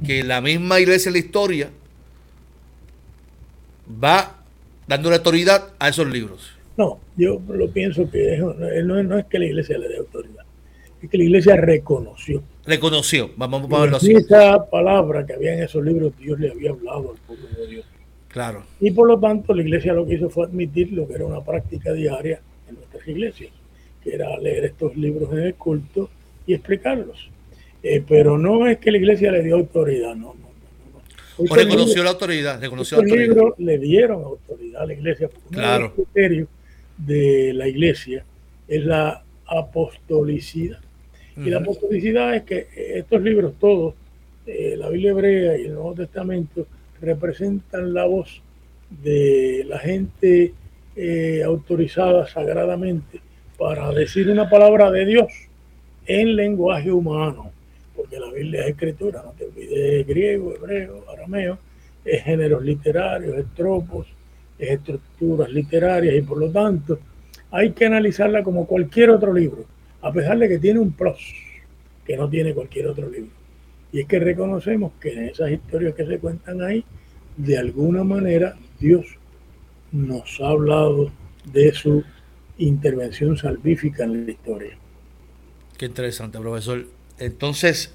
que 0.07 0.23
la 0.23 0.41
misma 0.41 0.81
iglesia 0.81 1.11
de 1.11 1.19
la 1.19 1.25
historia 1.25 1.71
va 4.03 4.37
dando 4.87 5.13
autoridad 5.13 5.73
a 5.79 5.89
esos 5.89 6.07
libros. 6.07 6.51
No, 6.77 6.99
yo 7.17 7.41
lo 7.49 7.69
pienso 7.71 8.11
que 8.11 8.39
no, 8.39 9.19
es 9.19 9.27
que 9.27 9.39
la 9.39 9.47
iglesia 9.47 9.79
le 9.79 9.89
dé 9.89 9.99
autoridad, 9.99 10.45
es 11.03 11.11
que 11.11 11.19
la 11.19 11.25
iglesia 11.25 11.57
reconoció. 11.57 12.43
Reconoció, 12.65 13.31
vamos 13.37 13.65
a 13.65 13.81
verlo 13.81 13.97
así. 13.97 14.13
Esa 14.13 14.71
palabra 14.71 15.27
que 15.27 15.35
había 15.35 15.55
en 15.55 15.63
esos 15.63 15.85
libros, 15.85 16.13
Dios 16.19 16.39
le 16.39 16.51
había 16.51 16.71
hablado 16.71 17.13
al 17.13 17.19
pueblo 17.27 17.49
de 17.59 17.67
Dios. 17.67 17.85
Claro. 18.33 18.65
Y 18.81 18.93
por 18.93 19.09
lo 19.09 19.19
tanto, 19.19 19.53
la 19.55 19.63
iglesia 19.63 19.93
lo 19.93 20.07
que 20.07 20.15
hizo 20.15 20.31
fue 20.31 20.47
admitir 20.47 20.93
lo 20.93 21.07
que 21.07 21.15
era 21.15 21.27
una 21.27 21.43
práctica 21.43 21.93
diaria 21.93 22.41
en 22.69 22.77
nuestras 22.77 23.07
iglesias, 23.09 23.51
que 24.03 24.15
era 24.15 24.39
leer 24.39 24.67
estos 24.67 24.97
libros 24.97 25.33
en 25.33 25.41
el 25.41 25.55
culto 25.55 26.09
y 26.47 26.55
explicarlos. 26.55 27.29
Eh, 27.83 28.05
pero 28.07 28.39
no 28.39 28.67
es 28.67 28.79
que 28.79 28.91
la 28.91 28.99
iglesia 28.99 29.33
le 29.33 29.43
dio 29.43 29.57
autoridad, 29.57 30.15
no, 30.15 30.35
no, 30.35 30.51
no. 31.45 31.51
o 31.51 31.55
reconoció 31.55 32.05
la 32.05 32.11
autoridad. 32.11 32.61
Reconoció 32.61 32.99
la 32.99 33.03
autoridad. 33.05 33.29
libros 33.29 33.55
le 33.59 33.79
dieron 33.79 34.23
autoridad 34.23 34.83
a 34.83 34.87
la 34.87 34.93
iglesia. 34.93 35.31
Claro. 35.51 35.87
El 35.87 35.93
criterio 35.93 36.49
de 36.99 37.53
la 37.55 37.67
iglesia 37.67 38.25
es 38.69 38.85
la 38.85 39.25
apostolicidad. 39.47 40.79
Y 41.37 41.49
la 41.49 41.59
apostolicidad 41.59 42.35
es 42.35 42.43
que 42.43 42.69
estos 42.77 43.23
libros 43.23 43.55
todos, 43.59 43.95
eh, 44.47 44.75
la 44.77 44.91
Biblia 44.91 45.13
hebrea 45.13 45.57
y 45.57 45.65
el 45.65 45.75
Nuevo 45.75 45.95
Testamento, 45.95 46.67
representan 47.01 47.95
la 47.95 48.05
voz 48.05 48.43
de 49.03 49.65
la 49.69 49.79
gente 49.79 50.53
eh, 50.97 51.43
autorizada 51.45 52.27
sagradamente 52.27 53.21
para 53.57 53.91
decir 53.93 54.29
una 54.29 54.49
palabra 54.51 54.91
de 54.91 55.07
Dios 55.07 55.33
en 56.07 56.35
lenguaje 56.35 56.91
humano, 56.91 57.53
porque 57.95 58.19
la 58.19 58.33
Biblia 58.33 58.63
es 58.63 58.71
escritura, 58.71 59.23
no 59.25 59.33
te 59.33 59.45
olvides, 59.45 60.07
griego, 60.07 60.55
hebreo, 60.55 61.05
arameo, 61.11 61.59
es 62.05 62.23
géneros 62.23 62.65
literarios, 62.65 63.37
es 63.37 63.47
tropos, 63.55 64.07
es 64.59 64.71
estructuras 64.71 65.51
literarias 65.51 66.15
y 66.15 66.23
por 66.23 66.39
lo 66.39 66.51
tanto 66.51 66.99
hay 67.51 67.73
que 67.73 67.87
analizarla 67.87 68.43
como 68.43 68.67
cualquier 68.67 69.11
otro 69.11 69.33
libro, 69.33 69.65
a 70.03 70.13
pesar 70.13 70.39
de 70.39 70.49
que 70.49 70.59
tiene 70.59 70.81
un 70.81 70.93
plus 70.93 71.35
que 72.05 72.17
no 72.17 72.29
tiene 72.29 72.55
cualquier 72.55 72.89
otro 72.89 73.09
libro. 73.09 73.40
Y 73.93 74.01
es 74.01 74.07
que 74.07 74.19
reconocemos 74.19 74.93
que 75.01 75.13
en 75.13 75.25
esas 75.25 75.51
historias 75.51 75.95
que 75.95 76.07
se 76.07 76.19
cuentan 76.19 76.63
ahí, 76.63 76.85
de 77.37 77.59
alguna 77.59 78.05
manera 78.05 78.57
Dios 78.79 79.07
nos 79.93 80.41
ha 80.41 80.49
hablado 80.49 81.11
de 81.53 81.73
su 81.73 82.05
intervención 82.59 83.37
salvífica 83.37 84.05
en 84.05 84.27
la 84.27 84.33
historia. 84.33 84.77
Qué 85.77 85.87
interesante, 85.87 86.39
profesor. 86.39 86.87
Entonces, 87.19 87.95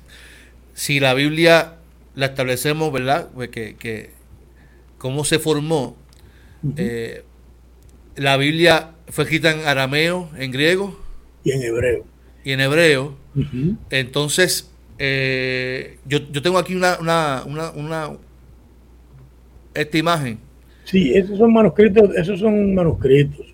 si 0.74 1.00
la 1.00 1.14
Biblia 1.14 1.76
la 2.16 2.28
establecemos, 2.28 2.92
¿verdad? 2.92 3.30
Pues 3.34 3.50
que, 3.50 4.10
cómo 4.98 5.24
se 5.24 5.40
formó, 5.40 5.96
eh, 6.78 7.24
la 8.16 8.38
Biblia 8.38 8.96
fue 9.10 9.26
escrita 9.26 9.52
en 9.52 9.68
arameo, 9.68 10.30
en 10.38 10.52
griego. 10.52 11.00
Y 11.44 11.52
en 11.52 11.62
hebreo. 11.62 12.06
Y 12.44 12.52
en 12.52 12.60
hebreo. 12.62 13.16
Entonces, 13.90 14.72
eh, 14.98 15.98
yo, 16.06 16.20
yo, 16.32 16.42
tengo 16.42 16.58
aquí 16.58 16.74
una, 16.76 16.98
una, 17.00 17.44
una, 17.46 17.70
una, 17.72 18.12
esta 19.74 19.98
imagen. 19.98 20.40
Sí, 20.86 21.12
esos 21.14 21.38
son 21.38 21.52
manuscritos, 21.54 22.16
esos 22.16 22.40
son 22.40 22.74
manuscritos. 22.74 23.46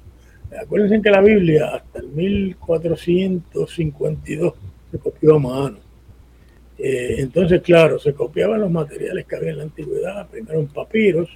Acuérdense 0.62 1.02
que 1.02 1.10
la 1.10 1.22
Biblia 1.22 1.72
hasta 1.76 2.00
el 2.00 2.10
1452 2.10 4.54
se 4.92 5.00
copió 5.00 5.36
a 5.36 5.40
mano. 5.40 5.78
Eh, 6.78 7.16
entonces, 7.20 7.62
claro, 7.62 8.00
se 8.00 8.14
copiaban 8.14 8.60
los 8.60 8.72
materiales 8.72 9.26
que 9.26 9.36
había 9.36 9.52
en 9.52 9.58
la 9.58 9.64
antigüedad, 9.64 10.28
primero 10.28 10.60
en 10.60 10.68
papiros, 10.68 11.30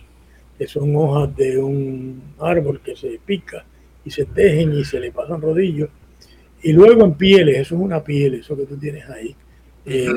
que 0.57 0.67
son 0.67 0.95
hojas 0.95 1.35
de 1.35 1.57
un 1.57 2.21
árbol 2.39 2.81
que 2.81 2.95
se 2.95 3.19
pica 3.25 3.65
y 4.03 4.11
se 4.11 4.25
tejen 4.25 4.73
y 4.73 4.83
se 4.83 4.99
le 4.99 5.11
pasan 5.11 5.41
rodillos, 5.41 5.89
y 6.61 6.73
luego 6.73 7.03
en 7.03 7.13
pieles, 7.13 7.59
eso 7.59 7.75
es 7.75 7.81
una 7.81 8.03
piel, 8.03 8.35
eso 8.35 8.57
que 8.57 8.65
tú 8.65 8.77
tienes 8.77 9.07
ahí. 9.09 9.35
Eh, 9.85 10.07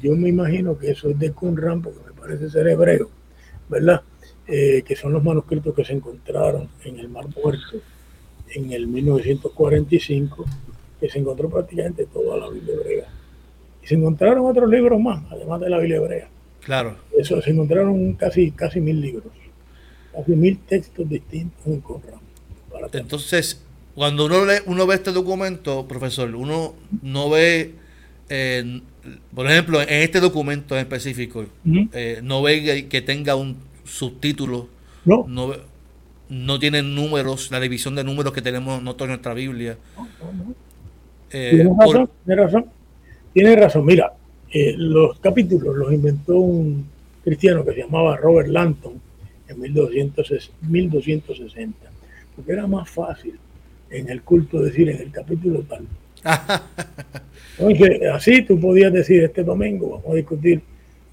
yo 0.00 0.14
me 0.14 0.28
imagino 0.28 0.78
que 0.78 0.90
eso 0.90 1.10
es 1.10 1.18
de 1.18 1.32
Qumran, 1.32 1.82
porque 1.82 1.98
me 2.06 2.20
parece 2.20 2.50
ser 2.50 2.68
hebreo, 2.68 3.10
¿verdad? 3.68 4.02
Eh, 4.46 4.82
que 4.86 4.96
son 4.96 5.12
los 5.12 5.22
manuscritos 5.22 5.74
que 5.74 5.84
se 5.84 5.92
encontraron 5.92 6.68
en 6.84 6.98
el 6.98 7.08
Mar 7.08 7.26
Muerto 7.42 7.80
en 8.54 8.72
el 8.72 8.86
1945, 8.86 10.44
que 11.00 11.10
se 11.10 11.18
encontró 11.18 11.50
prácticamente 11.50 12.06
toda 12.06 12.38
la 12.38 12.48
Biblia 12.48 12.74
hebrea. 12.74 13.08
Y 13.82 13.86
se 13.86 13.94
encontraron 13.94 14.46
otros 14.46 14.70
libros 14.70 15.00
más, 15.00 15.22
además 15.30 15.60
de 15.60 15.70
la 15.70 15.78
Biblia 15.78 15.96
hebrea. 15.96 16.28
Claro. 16.62 16.96
Eso, 17.16 17.40
se 17.42 17.50
encontraron 17.50 18.14
casi, 18.14 18.50
casi 18.52 18.80
mil 18.80 19.00
libros, 19.00 19.32
casi 20.12 20.32
mil 20.32 20.58
textos 20.60 21.08
distintos 21.08 21.66
en 21.66 21.80
Qumran. 21.80 22.20
Entonces, 22.92 23.62
cuando 23.94 24.26
uno, 24.26 24.44
lee, 24.44 24.60
uno 24.66 24.86
ve 24.86 24.94
este 24.94 25.12
documento, 25.12 25.86
profesor, 25.88 26.34
uno 26.34 26.74
no 27.02 27.30
ve, 27.30 27.74
eh, 28.28 28.80
por 29.34 29.46
ejemplo, 29.46 29.80
en 29.80 29.88
este 29.88 30.20
documento 30.20 30.74
en 30.74 30.80
específico, 30.80 31.46
eh, 31.92 32.20
no 32.22 32.42
ve 32.42 32.86
que 32.88 33.02
tenga 33.02 33.36
un 33.36 33.56
subtítulo, 33.84 34.68
no, 35.04 35.26
no, 35.28 35.52
no 36.28 36.58
tiene 36.58 36.82
números, 36.82 37.50
la 37.50 37.60
división 37.60 37.94
de 37.94 38.04
números 38.04 38.32
que 38.32 38.42
tenemos 38.42 38.82
nosotros 38.82 39.06
en 39.06 39.10
nuestra 39.10 39.34
Biblia. 39.34 39.76
Eh, 41.30 41.50
tiene, 41.50 41.70
razón, 41.78 42.10
tiene 42.24 42.42
razón, 42.42 42.66
tiene 43.32 43.56
razón. 43.56 43.86
Mira, 43.86 44.12
los 44.76 45.18
capítulos 45.20 45.76
los 45.76 45.92
inventó 45.92 46.36
un 46.36 46.86
cristiano 47.24 47.64
que 47.64 47.72
se 47.72 47.80
llamaba 47.80 48.16
Robert 48.16 48.48
Lanton 48.48 49.00
en 49.48 49.60
1260, 49.60 51.76
porque 52.36 52.52
era 52.52 52.66
más 52.66 52.88
fácil 52.88 53.38
en 53.90 54.08
el 54.08 54.22
culto 54.22 54.60
decir 54.60 54.88
en 54.90 55.00
el 55.00 55.10
capítulo 55.10 55.62
tal. 55.62 55.86
Entonces, 57.58 58.02
así 58.12 58.42
tú 58.42 58.60
podías 58.60 58.92
decir 58.92 59.24
este 59.24 59.42
domingo, 59.42 59.88
vamos 59.90 60.12
a 60.12 60.14
discutir 60.14 60.60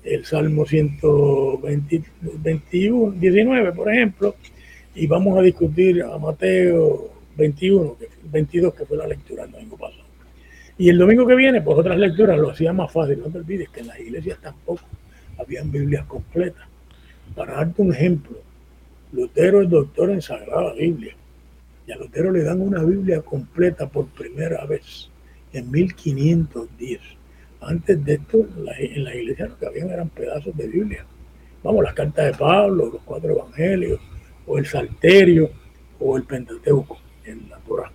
el 0.04 0.25
Salmo 0.25 0.64
121, 0.66 3.14
19, 3.14 3.72
por 3.72 3.92
ejemplo, 3.92 4.36
y 4.94 5.08
vamos 5.08 5.40
a 5.40 5.42
discutir 5.42 6.04
a 6.04 6.20
Mateo 6.20 7.10
21, 7.36 7.98
22, 8.32 8.75
que 8.75 8.86
fue 8.86 8.98
la 8.98 9.08
lectura 9.08 9.46
el 9.46 9.52
domingo 9.52 9.75
pasado. 9.75 10.04
Y 10.78 10.90
el 10.90 11.00
domingo 11.00 11.25
que 11.25 11.34
viene, 11.34 11.62
pues 11.62 11.80
otras 11.80 11.98
lecturas 11.98 12.38
lo 12.38 12.52
hacía 12.52 12.72
más 12.74 12.92
fácil. 12.92 13.20
No 13.20 13.30
te 13.30 13.40
olvides 13.40 13.70
que 13.70 13.80
en 13.80 13.88
las 13.88 14.00
iglesias 14.00 14.38
tampoco 14.40 14.84
habían 15.40 15.72
Biblias 15.72 16.06
completas. 16.06 16.68
Para 17.34 17.54
darte 17.54 17.82
un 17.82 17.92
ejemplo, 17.92 18.38
Lutero 19.14 19.64
es 19.64 19.70
doctor 19.70 20.12
en 20.12 20.22
Sagrada 20.22 20.74
Biblia. 20.74 21.16
Y 21.88 21.92
a 21.92 21.98
Lutero 21.98 22.32
le 22.32 22.44
dan 22.44 22.62
una 22.62 22.84
Biblia 22.84 23.22
completa 23.22 23.88
por 23.88 24.06
primera 24.08 24.64
vez 24.66 25.10
en 25.55 25.71
1510. 25.71 27.00
Antes 27.62 28.05
de 28.05 28.15
esto, 28.15 28.45
en 28.77 29.03
la 29.03 29.15
iglesia 29.15 29.47
lo 29.47 29.57
que 29.57 29.65
habían 29.65 29.89
eran 29.89 30.09
pedazos 30.09 30.55
de 30.55 30.67
Biblia. 30.67 31.05
Vamos, 31.63 31.83
las 31.83 31.93
cartas 31.93 32.25
de 32.25 32.33
Pablo, 32.38 32.89
los 32.91 33.01
cuatro 33.03 33.31
evangelios, 33.31 34.00
o 34.45 34.57
el 34.57 34.65
Salterio, 34.65 35.50
o 36.00 36.17
el 36.17 36.24
Pentateuco 36.24 36.97
en 37.25 37.50
la 37.50 37.57
Torah. 37.59 37.91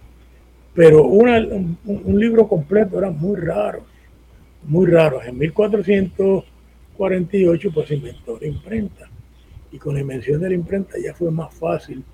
Pero 0.74 1.04
un, 1.04 1.78
libro 2.18 2.48
completo 2.48 2.98
era 2.98 3.10
muy 3.10 3.38
raro, 3.38 3.84
muy 4.64 4.90
raro. 4.90 5.22
En 5.22 5.38
1448 5.38 7.70
pues 7.72 7.88
se 7.88 7.94
inventó 7.96 8.38
la 8.40 8.46
imprenta. 8.46 9.08
Y 9.72 9.78
con 9.78 9.94
la 9.94 10.00
invención 10.00 10.40
de 10.40 10.48
la 10.48 10.54
imprenta 10.54 10.98
ya 11.02 11.14
fue 11.14 11.30
más 11.30 11.54
fácil 11.54 12.04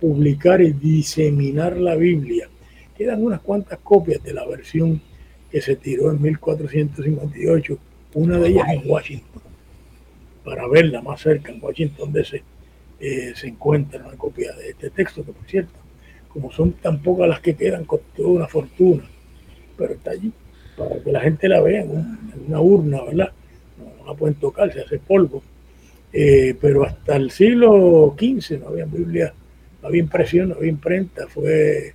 publicar 0.00 0.60
y 0.60 0.72
diseminar 0.72 1.76
la 1.76 1.94
Biblia. 1.94 2.48
Quedan 2.96 3.24
unas 3.24 3.40
cuantas 3.40 3.78
copias 3.80 4.22
de 4.22 4.32
la 4.32 4.46
versión 4.46 5.00
que 5.50 5.60
se 5.60 5.76
tiró 5.76 6.10
en 6.10 6.20
1458, 6.22 7.78
una 8.14 8.38
de 8.38 8.48
ellas 8.48 8.68
en 8.70 8.82
Washington, 8.88 9.42
para 10.44 10.68
verla 10.68 11.02
más 11.02 11.20
cerca, 11.20 11.52
en 11.52 11.62
Washington 11.62 12.12
DC, 12.12 12.42
eh, 13.00 13.32
se 13.34 13.48
encuentra 13.48 14.04
una 14.06 14.16
copia 14.16 14.52
de 14.52 14.70
este 14.70 14.90
texto, 14.90 15.24
que 15.24 15.32
por 15.32 15.46
cierto, 15.46 15.72
como 16.28 16.52
son 16.52 16.72
tan 16.72 17.00
pocas 17.02 17.28
las 17.28 17.40
que 17.40 17.54
quedan, 17.54 17.84
costó 17.84 18.28
una 18.28 18.46
fortuna, 18.46 19.04
pero 19.76 19.94
está 19.94 20.12
allí, 20.12 20.32
para 20.76 21.00
que 21.02 21.12
la 21.12 21.20
gente 21.20 21.48
la 21.48 21.60
vea 21.60 21.82
en, 21.82 22.18
una 22.46 22.60
urna, 22.60 23.02
¿verdad? 23.02 23.32
No, 23.78 24.06
la 24.06 24.14
pueden 24.14 24.34
tocar, 24.36 24.72
se 24.72 24.80
hace 24.80 24.98
polvo. 24.98 25.42
Eh, 26.12 26.56
pero 26.60 26.84
hasta 26.84 27.16
el 27.16 27.30
siglo 27.32 28.14
XV 28.16 28.60
no 28.60 28.68
había 28.68 28.84
Biblia 28.84 29.34
había 29.82 30.00
impresión, 30.00 30.48
no 30.48 30.54
había 30.56 30.70
imprenta, 30.70 31.26
fue 31.28 31.94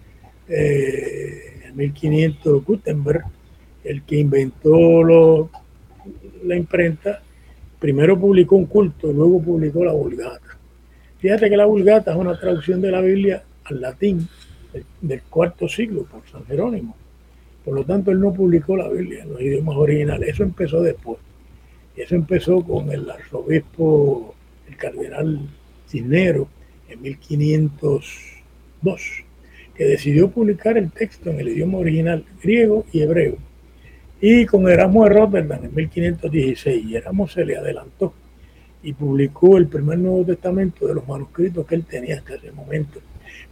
eh, 0.50 1.62
en 1.66 1.78
1500 1.78 2.66
Gutenberg 2.66 3.24
el 3.84 4.04
que 4.04 4.18
inventó 4.18 5.50
la 6.44 6.56
imprenta, 6.56 7.22
primero 7.80 8.20
publicó 8.20 8.56
un 8.56 8.66
culto, 8.66 9.12
luego 9.12 9.42
publicó 9.42 9.86
la 9.86 9.94
Vulgata. 9.94 10.58
Fíjate 11.20 11.50
que 11.50 11.58
la 11.58 11.66
Vulgata 11.66 12.12
es 12.12 12.18
una 12.18 12.40
traducción 12.40 12.82
de 12.82 12.92
la 12.92 13.02
Biblia 13.02 13.44
al 13.66 13.82
latín 13.82 14.28
del, 15.02 15.22
cuarto 15.24 15.68
siglo 15.68 16.04
por 16.04 16.22
San 16.30 16.46
Jerónimo. 16.46 16.96
Por 17.64 17.76
lo 17.76 17.84
tanto, 17.84 18.12
él 18.12 18.20
no 18.20 18.34
publicó 18.34 18.78
la 18.78 18.90
Biblia 18.90 19.24
en 19.24 19.34
los 19.34 19.42
idiomas 19.42 19.78
originales. 19.78 20.30
Eso 20.30 20.44
empezó 20.44 20.82
después. 20.82 21.20
Eso 21.96 22.16
empezó 22.16 22.64
con 22.64 22.92
el 22.92 23.10
arzobispo, 23.10 24.34
el 24.68 24.78
cardenal 24.78 25.40
Cisneros, 25.88 26.48
en 26.88 27.02
1502, 27.02 29.24
que 29.80 29.86
decidió 29.86 30.30
publicar 30.30 30.78
el 30.78 30.92
texto 30.92 31.30
en 31.30 31.40
el 31.40 31.48
idioma 31.48 31.78
original 31.78 32.26
griego 32.44 32.86
y 32.92 33.00
hebreo. 33.00 33.38
Y 34.20 34.46
con 34.46 34.68
Erasmo 34.68 35.06
de 35.06 35.12
Rotterdam 35.12 35.64
en 35.64 35.74
1516, 35.74 36.84
y 36.86 36.98
Erasmo 36.98 37.30
se 37.30 37.46
le 37.46 37.56
adelantó 37.56 38.14
y 38.84 38.92
publicó 38.92 39.56
el 39.56 39.68
primer 39.68 39.98
Nuevo 39.98 40.26
Testamento 40.26 40.86
de 40.86 40.96
los 40.96 41.08
manuscritos 41.08 41.66
que 41.66 41.76
él 41.76 41.86
tenía 41.86 42.18
hasta 42.18 42.36
ese 42.36 42.52
momento. 42.52 43.00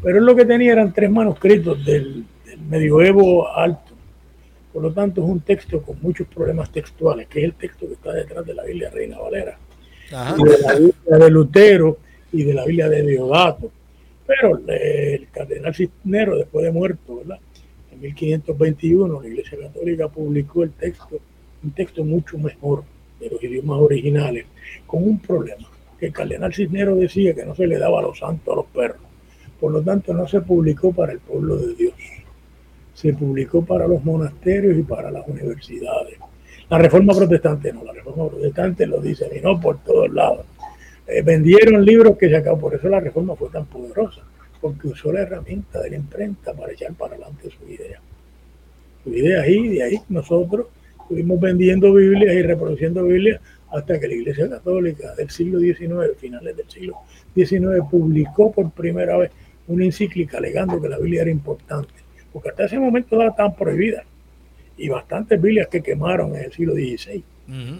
Pero 0.03 0.17
él 0.17 0.25
lo 0.25 0.35
que 0.35 0.43
tenía 0.43 0.73
eran 0.73 0.91
tres 0.91 1.09
manuscritos 1.09 1.85
del, 1.85 2.25
del 2.45 2.59
medioevo 2.59 3.47
alto. 3.47 3.93
Por 4.73 4.83
lo 4.83 4.91
tanto, 4.91 5.23
es 5.23 5.29
un 5.29 5.39
texto 5.39 5.81
con 5.81 5.97
muchos 6.01 6.27
problemas 6.27 6.69
textuales, 6.73 7.27
que 7.29 7.39
es 7.39 7.45
el 7.45 7.53
texto 7.53 7.87
que 7.87 7.93
está 7.93 8.11
detrás 8.11 8.45
de 8.45 8.53
la 8.53 8.65
Biblia 8.65 8.89
Reina 8.89 9.17
Valera. 9.17 9.57
y 10.11 10.43
de 10.43 10.57
la 10.57 10.73
Biblia 10.73 11.25
de 11.25 11.31
Lutero 11.31 11.97
y 12.33 12.43
de 12.43 12.53
la 12.53 12.65
Biblia 12.65 12.89
de 12.89 13.01
Diodato. 13.03 13.71
Pero 14.27 14.59
el 14.67 15.27
cardenal 15.31 15.73
Cisnero, 15.73 16.37
después 16.37 16.65
de 16.65 16.71
muerto, 16.71 17.17
¿verdad? 17.17 17.39
En 17.91 18.01
1521 18.01 19.21
la 19.21 19.27
Iglesia 19.27 19.57
Católica 19.59 20.09
publicó 20.09 20.63
el 20.63 20.71
texto, 20.71 21.17
un 21.63 21.71
texto 21.71 22.03
mucho 22.03 22.37
mejor 22.37 22.83
de 23.19 23.29
los 23.29 23.41
idiomas 23.41 23.79
originales, 23.79 24.45
con 24.85 25.03
un 25.03 25.19
problema, 25.19 25.67
que 25.97 26.07
el 26.07 26.13
cardenal 26.13 26.53
Cisneros 26.53 26.99
decía 26.99 27.33
que 27.33 27.45
no 27.45 27.55
se 27.55 27.67
le 27.67 27.79
daba 27.79 27.99
a 27.99 28.03
los 28.03 28.19
santos 28.19 28.53
a 28.53 28.57
los 28.57 28.65
perros. 28.67 29.01
Por 29.59 29.71
lo 29.71 29.81
tanto, 29.81 30.13
no 30.13 30.27
se 30.27 30.41
publicó 30.41 30.91
para 30.91 31.13
el 31.13 31.19
pueblo 31.19 31.55
de 31.57 31.73
Dios. 31.73 31.93
Se 32.93 33.13
publicó 33.13 33.65
para 33.65 33.87
los 33.87 34.03
monasterios 34.03 34.77
y 34.77 34.83
para 34.83 35.09
las 35.09 35.27
universidades. 35.27 36.19
La 36.69 36.77
reforma 36.77 37.13
protestante 37.13 37.71
no, 37.71 37.83
la 37.83 37.93
reforma 37.93 38.29
protestante 38.29 38.85
lo 38.85 38.99
dice 38.99 39.29
y 39.35 39.39
no 39.39 39.59
por 39.59 39.79
todos 39.83 40.11
lados. 40.11 40.45
Eh, 41.07 41.21
vendieron 41.21 41.85
libros 41.85 42.17
que 42.17 42.29
se 42.29 42.35
acabó, 42.35 42.59
por 42.59 42.75
eso 42.75 42.89
la 42.89 42.99
reforma 42.99 43.35
fue 43.35 43.49
tan 43.49 43.65
poderosa, 43.65 44.21
porque 44.59 44.89
usó 44.89 45.11
la 45.11 45.21
herramienta 45.21 45.81
de 45.81 45.91
la 45.91 45.95
imprenta 45.95 46.53
para 46.53 46.73
echar 46.73 46.93
para 46.93 47.15
adelante 47.15 47.49
su 47.49 47.69
idea. 47.71 48.01
Su 49.03 49.13
idea 49.13 49.41
ahí, 49.41 49.69
de 49.69 49.83
ahí 49.83 50.01
nosotros 50.09 50.67
estuvimos 51.01 51.39
vendiendo 51.39 51.93
Biblias 51.93 52.35
y 52.35 52.41
reproduciendo 52.41 53.03
Biblias 53.03 53.39
hasta 53.71 53.99
que 53.99 54.07
la 54.07 54.15
Iglesia 54.15 54.49
Católica 54.49 55.15
del 55.15 55.29
siglo 55.29 55.59
XIX, 55.59 56.17
finales 56.17 56.57
del 56.57 56.69
siglo 56.69 56.97
XIX, 57.33 57.83
publicó 57.89 58.51
por 58.51 58.69
primera 58.71 59.17
vez 59.17 59.31
una 59.67 59.85
encíclica 59.85 60.37
alegando 60.37 60.81
que 60.81 60.89
la 60.89 60.97
Biblia 60.97 61.21
era 61.21 61.31
importante, 61.31 61.93
porque 62.33 62.49
hasta 62.49 62.65
ese 62.65 62.79
momento 62.79 63.21
estaban 63.21 63.55
prohibidas 63.55 64.05
y 64.77 64.89
bastantes 64.89 65.41
Biblias 65.41 65.67
que 65.69 65.81
quemaron 65.81 66.35
en 66.35 66.43
el 66.43 66.51
siglo 66.51 66.73
XVI 66.73 67.23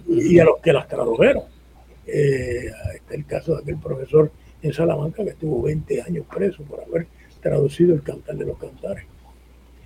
y 0.07 0.39
a 0.39 0.46
los 0.46 0.60
que 0.60 0.72
las 0.72 0.88
tradujeron. 0.88 1.43
Eh, 2.08 2.72
está 2.96 3.16
el 3.16 3.26
caso 3.26 3.56
de 3.56 3.62
aquel 3.62 3.78
profesor 3.78 4.32
en 4.62 4.74
Salamanca 4.74 5.24
que 5.24 5.32
estuvo 5.32 5.64
20 5.64 6.02
años 6.02 6.26
preso 6.34 6.64
por 6.64 6.82
haber 6.82 7.08
traducido 7.42 7.94
el 7.94 8.02
cantar 8.02 8.36
de 8.36 8.46
los 8.46 8.58
cantares. 8.58 9.06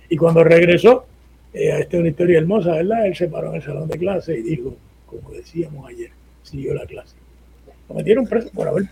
Y 0.08 0.16
cuando 0.16 0.44
regresó, 0.44 1.04
eh, 1.52 1.76
esta 1.80 1.96
es 1.96 2.00
una 2.00 2.08
historia 2.08 2.38
hermosa, 2.38 2.72
¿verdad? 2.72 3.06
Él 3.06 3.16
se 3.16 3.28
paró 3.28 3.50
en 3.50 3.56
el 3.56 3.62
salón 3.62 3.88
de 3.88 3.98
clase 3.98 4.38
y 4.38 4.42
dijo, 4.42 4.76
como 5.06 5.30
decíamos 5.30 5.88
ayer, 5.88 6.10
siguió 6.42 6.74
la 6.74 6.86
clase. 6.86 7.16
Lo 7.88 7.94
metieron 7.96 8.26
preso 8.26 8.50
por 8.50 8.68
haber 8.68 8.84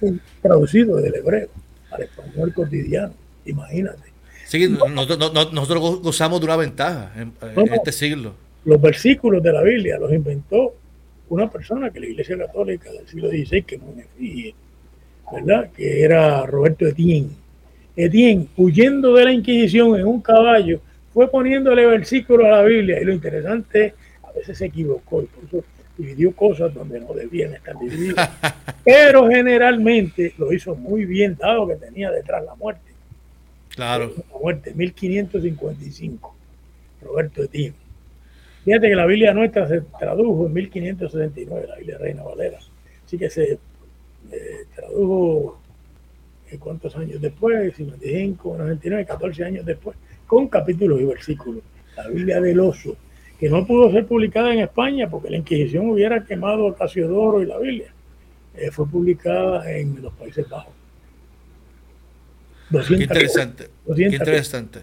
traducido 0.42 0.96
del 0.96 1.14
hebreo 1.14 1.48
al 1.90 2.02
español 2.02 2.52
cotidiano, 2.52 3.14
imagínate. 3.46 4.10
Sí, 4.46 4.68
nosotros, 4.68 6.00
gozamos 6.02 6.40
de 6.40 6.46
una 6.46 6.56
ventaja 6.56 7.12
en, 7.16 7.32
este 7.72 7.92
siglo. 7.92 8.34
Los 8.64 8.80
versículos 8.80 9.42
de 9.42 9.52
la 9.52 9.62
Biblia 9.62 9.96
los 9.98 10.12
inventó 10.12 10.74
una 11.30 11.50
persona 11.50 11.90
que 11.90 12.00
la 12.00 12.06
Iglesia 12.06 12.36
Católica 12.36 12.90
del 12.92 13.06
siglo 13.06 13.30
XVI, 13.30 13.62
que 13.62 13.80
¿verdad? 15.32 15.70
Que 15.70 16.02
era 16.02 16.44
Roberto 16.44 16.86
Etienne. 16.86 17.30
Etienne, 17.96 18.48
huyendo 18.56 19.14
de 19.14 19.24
la 19.24 19.32
Inquisición 19.32 19.98
en 19.98 20.06
un 20.06 20.20
caballo, 20.20 20.80
fue 21.14 21.30
poniéndole 21.30 21.86
versículos 21.86 22.46
a 22.46 22.50
la 22.50 22.62
Biblia. 22.62 23.00
Y 23.00 23.04
lo 23.04 23.12
interesante 23.12 23.86
es, 23.86 23.94
a 24.24 24.32
veces 24.32 24.58
se 24.58 24.66
equivocó 24.66 25.22
y 25.22 25.26
por 25.26 25.44
eso 25.44 25.64
dividió 25.96 26.34
cosas 26.34 26.74
donde 26.74 26.98
no 26.98 27.12
debían 27.14 27.54
estar 27.54 27.78
divididas. 27.78 28.28
Pero 28.84 29.28
generalmente 29.28 30.34
lo 30.36 30.52
hizo 30.52 30.74
muy 30.74 31.04
bien, 31.04 31.36
dado 31.36 31.68
que 31.68 31.76
tenía 31.76 32.10
detrás 32.10 32.44
la 32.44 32.56
muerte. 32.56 32.90
Claro. 33.68 34.12
La 34.32 34.38
muerte, 34.38 34.72
1555. 34.74 36.34
Roberto 37.02 37.44
Etienne. 37.44 37.74
Fíjate 38.64 38.88
que 38.88 38.94
la 38.94 39.06
Biblia 39.06 39.32
nuestra 39.32 39.66
se 39.66 39.80
tradujo 39.98 40.46
en 40.46 40.52
1569, 40.52 41.66
la 41.66 41.76
Biblia 41.76 41.98
Reina 41.98 42.22
Valera. 42.22 42.58
Así 43.06 43.16
que 43.16 43.30
se 43.30 43.58
eh, 44.32 44.66
tradujo 44.74 45.60
eh, 46.50 46.58
cuántos 46.58 46.94
años 46.96 47.20
después, 47.20 47.74
55, 47.74 48.56
99, 48.58 49.06
14 49.06 49.44
años 49.44 49.64
después, 49.64 49.96
con 50.26 50.48
capítulos 50.48 51.00
y 51.00 51.04
versículos. 51.04 51.62
La 51.96 52.08
Biblia 52.08 52.40
del 52.40 52.60
oso, 52.60 52.96
que 53.38 53.48
no 53.48 53.66
pudo 53.66 53.90
ser 53.90 54.06
publicada 54.06 54.52
en 54.52 54.60
España 54.60 55.08
porque 55.08 55.30
la 55.30 55.38
Inquisición 55.38 55.88
hubiera 55.90 56.24
quemado 56.24 56.68
a 56.68 56.76
Casiodoro 56.76 57.42
y 57.42 57.46
la 57.46 57.58
Biblia. 57.58 57.92
Eh, 58.54 58.70
fue 58.70 58.86
publicada 58.86 59.70
en 59.70 60.02
los 60.02 60.12
Países 60.14 60.48
Bajos. 60.48 60.74
qué 62.88 62.94
interesante. 62.94 63.68
qué 63.96 64.02
interesante. 64.02 64.80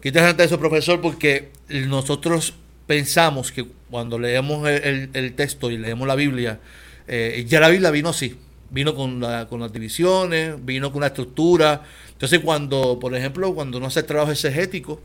Qué 0.00 0.08
interesante 0.08 0.44
eso, 0.44 0.58
profesor, 0.58 1.00
porque 1.00 1.50
nosotros 1.68 2.54
pensamos 2.86 3.52
que 3.52 3.66
cuando 3.90 4.18
leemos 4.18 4.68
el, 4.68 5.34
texto 5.34 5.70
y 5.70 5.78
leemos 5.78 6.06
la 6.06 6.14
Biblia, 6.14 6.58
eh, 7.06 7.44
ya 7.46 7.60
la 7.60 7.68
Biblia 7.68 7.90
vino 7.90 8.10
así, 8.10 8.36
vino 8.70 8.94
con, 8.94 9.24
con 9.48 9.60
las 9.60 9.72
divisiones, 9.72 10.64
vino 10.64 10.90
con 10.90 10.98
una 10.98 11.08
estructura. 11.08 11.82
Entonces 12.12 12.40
cuando, 12.40 12.98
por 12.98 13.14
ejemplo, 13.14 13.54
cuando 13.54 13.78
uno 13.78 13.86
hace 13.86 14.02
trabajo 14.02 14.32
exegético 14.32 15.00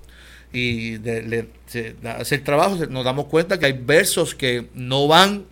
y 0.51 0.97
de, 0.97 1.47
hace 2.03 2.35
el 2.35 2.43
trabajo, 2.43 2.77
nos 2.87 3.05
damos 3.05 3.25
cuenta 3.25 3.59
que 3.59 3.67
hay 3.67 3.73
versos 3.73 4.33
que 4.33 4.67
no 4.73 5.07
van 5.07 5.45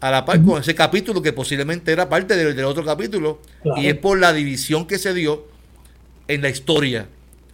a 0.00 0.10
la 0.10 0.24
par 0.26 0.42
con 0.42 0.60
ese 0.60 0.74
capítulo 0.74 1.22
que 1.22 1.32
posiblemente 1.32 1.90
era 1.90 2.08
parte 2.10 2.36
del, 2.36 2.62
otro 2.64 2.84
capítulo 2.84 3.40
y 3.76 3.86
es 3.86 3.94
por 3.94 4.18
la 4.18 4.34
división 4.34 4.86
que 4.86 4.98
se 4.98 5.14
dio 5.14 5.46
en 6.28 6.42
la 6.42 6.50
historia. 6.50 7.06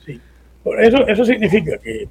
Sí. 0.04 0.20
Eso, 0.80 1.06
eso 1.06 1.24
significa 1.24 1.78
que 1.78 2.08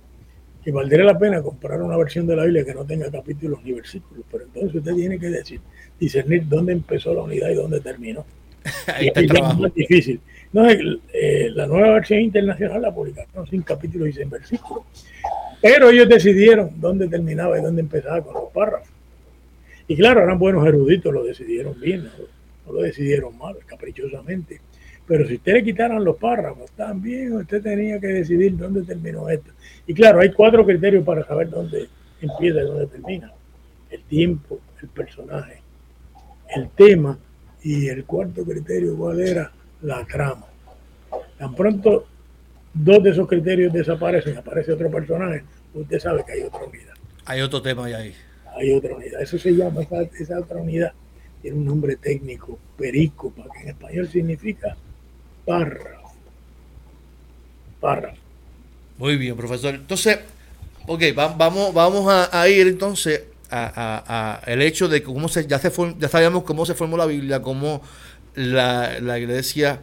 que 0.69 0.75
valdría 0.75 1.03
la 1.03 1.17
pena 1.17 1.41
comprar 1.41 1.81
una 1.81 1.97
versión 1.97 2.27
de 2.27 2.35
la 2.35 2.43
Biblia 2.43 2.63
que 2.63 2.73
no 2.73 2.85
tenga 2.85 3.09
capítulos 3.09 3.59
ni 3.63 3.71
versículos, 3.71 4.23
pero 4.31 4.43
entonces 4.43 4.75
usted 4.75 4.93
tiene 4.93 5.19
que 5.19 5.29
decir, 5.29 5.59
discernir 5.99 6.47
dónde 6.47 6.73
empezó 6.73 7.13
la 7.13 7.23
unidad 7.23 7.49
y 7.49 7.55
dónde 7.55 7.79
terminó. 7.79 8.25
Ahí 8.87 9.07
está 9.07 9.19
el 9.21 9.27
trabajo. 9.27 9.65
Es 9.65 9.73
difícil. 9.73 10.21
No, 10.53 10.69
eh, 10.69 11.49
la 11.53 11.65
nueva 11.65 11.93
versión 11.93 12.19
internacional 12.21 12.81
la 12.81 12.93
publicaron 12.93 13.47
sin 13.47 13.63
capítulos 13.63 14.09
y 14.09 14.13
sin 14.13 14.29
versículos. 14.29 14.83
Pero 15.61 15.89
ellos 15.89 16.07
decidieron 16.07 16.71
dónde 16.79 17.07
terminaba 17.07 17.57
y 17.57 17.61
dónde 17.61 17.81
empezaba 17.81 18.21
con 18.21 18.33
los 18.35 18.51
párrafos. 18.51 18.89
Y 19.87 19.95
claro, 19.95 20.21
eran 20.21 20.37
buenos 20.37 20.65
eruditos, 20.67 21.11
lo 21.11 21.23
decidieron 21.23 21.79
bien, 21.79 22.03
no, 22.03 22.11
no 22.67 22.73
lo 22.73 22.81
decidieron 22.83 23.35
mal, 23.37 23.57
caprichosamente. 23.65 24.61
Pero 25.09 25.27
si 25.27 25.37
usted 25.37 25.53
le 25.53 25.63
quitaran 25.63 26.03
los 26.03 26.17
párrafos, 26.17 26.69
también 26.73 27.33
usted 27.33 27.63
tenía 27.63 27.99
que 27.99 28.05
decidir 28.09 28.55
dónde 28.55 28.83
terminó 28.83 29.27
esto. 29.27 29.49
Y 29.87 29.93
claro, 29.95 30.19
hay 30.19 30.31
cuatro 30.31 30.63
criterios 30.63 31.03
para 31.03 31.25
saber 31.25 31.49
dónde 31.49 31.87
empieza 32.21 32.59
y 32.59 32.65
dónde 32.65 32.85
termina. 32.85 33.33
El 33.89 34.03
tiempo, 34.03 34.59
el 34.79 34.87
personaje, 34.89 35.63
el 36.55 36.69
tema 36.69 37.17
y 37.63 37.87
el 37.87 38.05
cuarto 38.05 38.45
criterio, 38.45 38.95
¿cuál 38.95 39.19
era? 39.19 39.51
La 39.81 40.05
trama. 40.05 40.45
Tan 41.39 41.55
pronto 41.55 42.05
dos 42.71 43.01
de 43.01 43.09
esos 43.09 43.27
criterios 43.27 43.73
desaparecen, 43.73 44.37
aparece 44.37 44.73
otro 44.73 44.91
personaje, 44.91 45.43
usted 45.73 45.99
sabe 45.99 46.23
que 46.23 46.33
hay 46.33 46.41
otra 46.43 46.65
unidad. 46.65 46.93
Hay 47.25 47.41
otro 47.41 47.63
tema 47.63 47.85
ahí. 47.85 48.13
Hay 48.55 48.73
otra 48.73 48.95
unidad. 48.95 49.23
Eso 49.23 49.39
se 49.39 49.55
llama, 49.55 49.81
esa, 49.81 50.03
esa 50.03 50.39
otra 50.39 50.57
unidad 50.57 50.93
tiene 51.41 51.57
un 51.57 51.65
nombre 51.65 51.95
técnico, 51.95 52.59
perícopa, 52.77 53.45
que 53.55 53.63
en 53.63 53.69
español 53.69 54.07
significa 54.07 54.77
párrafo. 55.49 56.13
Párrafo. 57.79 58.17
Muy 58.97 59.17
bien, 59.17 59.35
profesor. 59.35 59.73
Entonces, 59.73 60.19
ok, 60.85 61.01
vamos, 61.15 61.73
vamos 61.73 62.29
a, 62.31 62.47
ir 62.47 62.67
entonces 62.67 63.23
a, 63.49 64.41
el 64.45 64.61
hecho 64.61 64.87
de 64.87 65.01
cómo 65.01 65.27
se 65.27 65.47
ya 65.47 65.57
se 65.57 65.71
ya 65.97 66.07
sabíamos 66.07 66.43
cómo 66.43 66.65
se 66.65 66.75
formó 66.75 66.97
la 66.97 67.07
Biblia, 67.07 67.41
cómo 67.41 67.81
la, 68.35 69.17
iglesia 69.17 69.79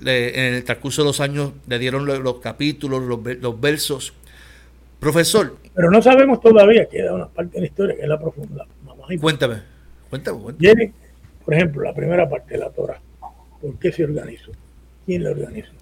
en 0.00 0.54
el 0.54 0.64
transcurso 0.64 1.02
de 1.02 1.08
los 1.08 1.20
años 1.20 1.52
le 1.66 1.78
dieron 1.78 2.06
los, 2.06 2.40
capítulos, 2.40 3.02
los, 3.02 3.60
versos. 3.60 4.14
Profesor. 5.00 5.56
Pero 5.74 5.90
no 5.90 6.02
sabemos 6.02 6.40
todavía, 6.40 6.86
queda 6.86 7.14
una 7.14 7.26
parte 7.26 7.54
de 7.54 7.60
la 7.60 7.66
historia 7.66 7.96
que 7.96 8.02
es 8.02 8.08
la 8.08 8.20
profunda. 8.20 8.66
Cuéntame, 9.18 9.62
cuéntame. 10.10 10.40
cuéntame. 10.40 10.92
por 11.42 11.54
ejemplo, 11.54 11.82
la 11.82 11.94
primera 11.94 12.28
parte 12.28 12.52
de 12.52 12.60
la 12.60 12.70
Torah. 12.70 13.00
¿Por 13.60 13.78
qué 13.78 13.90
se 13.92 14.04
organizó? 14.04 14.52
¿Quién 15.10 15.24
la 15.24 15.30
organizó? 15.32 15.72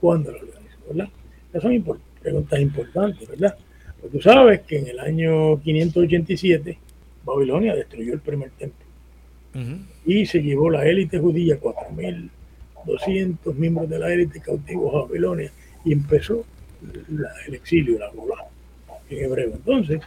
¿Cuándo 0.00 0.32
la 0.32 0.38
organizó? 0.38 0.78
¿Verdad? 0.88 1.08
Esas 1.50 1.62
son 1.62 2.00
preguntas 2.20 2.60
importantes, 2.60 3.28
¿verdad? 3.28 3.56
Pues 4.00 4.12
tú 4.12 4.20
sabes 4.20 4.62
que 4.62 4.78
en 4.78 4.88
el 4.88 4.98
año 4.98 5.60
587 5.60 6.76
Babilonia 7.24 7.76
destruyó 7.76 8.14
el 8.14 8.18
primer 8.18 8.50
templo 8.50 8.84
y 10.04 10.26
se 10.26 10.42
llevó 10.42 10.70
la 10.70 10.84
élite 10.84 11.20
judía, 11.20 11.60
4.200 11.60 13.54
miembros 13.54 13.88
de 13.88 13.96
la 14.00 14.12
élite 14.12 14.40
cautivos 14.40 14.92
a 14.92 15.06
Babilonia 15.06 15.52
y 15.84 15.92
empezó 15.92 16.44
el 17.46 17.54
exilio, 17.54 17.96
la 18.00 18.10
gola, 18.10 18.44
en 19.08 19.24
hebreo. 19.24 19.52
Entonces, 19.52 20.00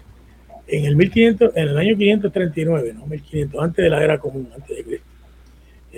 en 0.68 0.84
el 0.84 0.98
1500, 0.98 1.56
en 1.56 1.70
el 1.70 1.78
año 1.78 1.96
539, 1.96 2.96
no 2.96 3.06
1500, 3.06 3.64
antes 3.64 3.84
de 3.86 3.90
la 3.90 4.04
era 4.04 4.18
común, 4.18 4.50
antes 4.54 4.76
de 4.76 4.84
Cristo, 4.84 5.08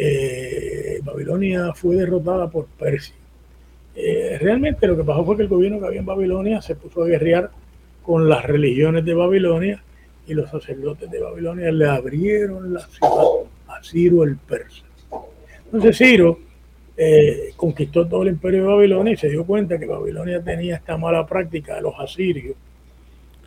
eh, 0.01 1.01
Babilonia 1.03 1.73
fue 1.73 1.97
derrotada 1.97 2.49
por 2.49 2.67
Persia. 2.67 3.15
Eh, 3.93 4.37
realmente 4.39 4.87
lo 4.87 4.95
que 4.95 5.03
pasó 5.03 5.25
fue 5.25 5.35
que 5.35 5.43
el 5.43 5.49
gobierno 5.49 5.77
que 5.77 5.87
había 5.87 5.99
en 5.99 6.05
Babilonia 6.05 6.61
se 6.61 6.75
puso 6.75 7.03
a 7.03 7.07
guerrear 7.07 7.51
con 8.01 8.29
las 8.29 8.45
religiones 8.45 9.03
de 9.03 9.13
Babilonia 9.13 9.83
y 10.25 10.33
los 10.35 10.49
sacerdotes 10.49 11.11
de 11.11 11.19
Babilonia 11.19 11.69
le 11.69 11.89
abrieron 11.89 12.73
la 12.73 12.79
ciudad 12.79 13.25
a 13.67 13.83
Ciro 13.83 14.23
el 14.23 14.37
persa. 14.37 14.85
Entonces 15.65 15.97
Ciro 15.97 16.39
eh, 16.95 17.51
conquistó 17.57 18.07
todo 18.07 18.23
el 18.23 18.29
imperio 18.29 18.61
de 18.61 18.67
Babilonia 18.67 19.13
y 19.13 19.17
se 19.17 19.27
dio 19.27 19.43
cuenta 19.43 19.77
que 19.77 19.85
Babilonia 19.85 20.41
tenía 20.41 20.77
esta 20.77 20.95
mala 20.95 21.27
práctica 21.27 21.75
de 21.75 21.81
los 21.81 21.99
asirios 21.99 22.55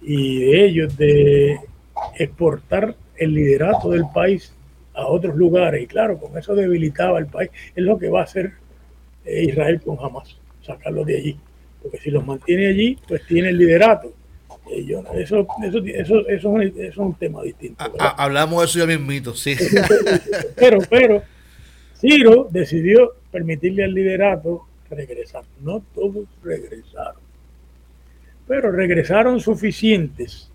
y 0.03 0.41
de 0.41 0.65
ellos 0.67 0.99
de 0.99 1.57
exportar 2.19 2.95
el 3.17 3.33
liderato 3.33 3.89
del 3.89 4.05
país 4.13 4.53
a 4.95 5.07
otros 5.07 5.37
lugares. 5.37 5.83
Y 5.83 5.87
claro, 5.87 6.19
con 6.19 6.37
eso 6.37 6.55
debilitaba 6.55 7.19
el 7.19 7.27
país. 7.27 7.51
Es 7.75 7.85
lo 7.85 7.99
que 7.99 8.09
va 8.09 8.21
a 8.21 8.25
hacer 8.25 8.53
eh, 9.25 9.45
Israel 9.45 9.81
con 9.81 9.99
Hamas, 10.01 10.37
sacarlos 10.63 11.07
de 11.07 11.17
allí. 11.17 11.37
Porque 11.83 11.99
si 11.99 12.11
los 12.11 12.25
mantiene 12.25 12.69
allí, 12.69 12.99
pues 13.09 13.27
tiene 13.27 13.49
el 13.49 13.59
liderato. 13.59 14.13
eso, 14.71 15.47
eso, 15.63 15.79
eso, 15.85 16.29
eso, 16.29 16.61
es 16.61 16.97
un 16.97 17.15
tema 17.15 17.43
distinto. 17.43 17.85
hablamos 17.99 18.61
de 18.61 18.67
eso 18.67 18.79
ya 18.79 18.87
mismito, 18.87 19.35
sí. 19.35 19.57
Pero, 20.57 20.79
pero, 20.89 21.23
Ciro 21.97 22.49
decidió 22.51 23.15
permitirle 23.31 23.85
al 23.85 23.95
liderato 23.95 24.67
regresar. 24.91 25.45
No 25.61 25.83
todos 25.95 26.27
regresaron. 26.43 27.23
Pero 28.47 28.71
regresaron 28.71 29.41
suficientes 29.41 30.51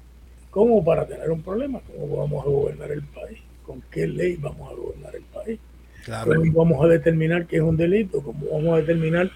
como 0.49 0.83
para 0.83 1.05
tener 1.05 1.29
un 1.31 1.41
problema. 1.41 1.81
¿Cómo 1.81 2.17
vamos 2.17 2.45
a 2.45 2.49
gobernar 2.49 2.91
el 2.91 3.03
país? 3.03 3.39
¿Con 3.67 3.83
qué 3.91 4.07
ley 4.07 4.37
vamos 4.37 4.71
a 4.71 4.75
gobernar 4.75 5.13
el 5.13 5.23
país? 5.23 5.59
¿Cómo 6.05 6.53
vamos 6.53 6.85
a 6.85 6.87
determinar 6.87 7.45
qué 7.45 7.57
es 7.57 7.61
un 7.61 7.75
delito? 7.75 8.21
¿Cómo 8.21 8.45
vamos 8.49 8.75
a 8.75 8.77
determinar 8.77 9.29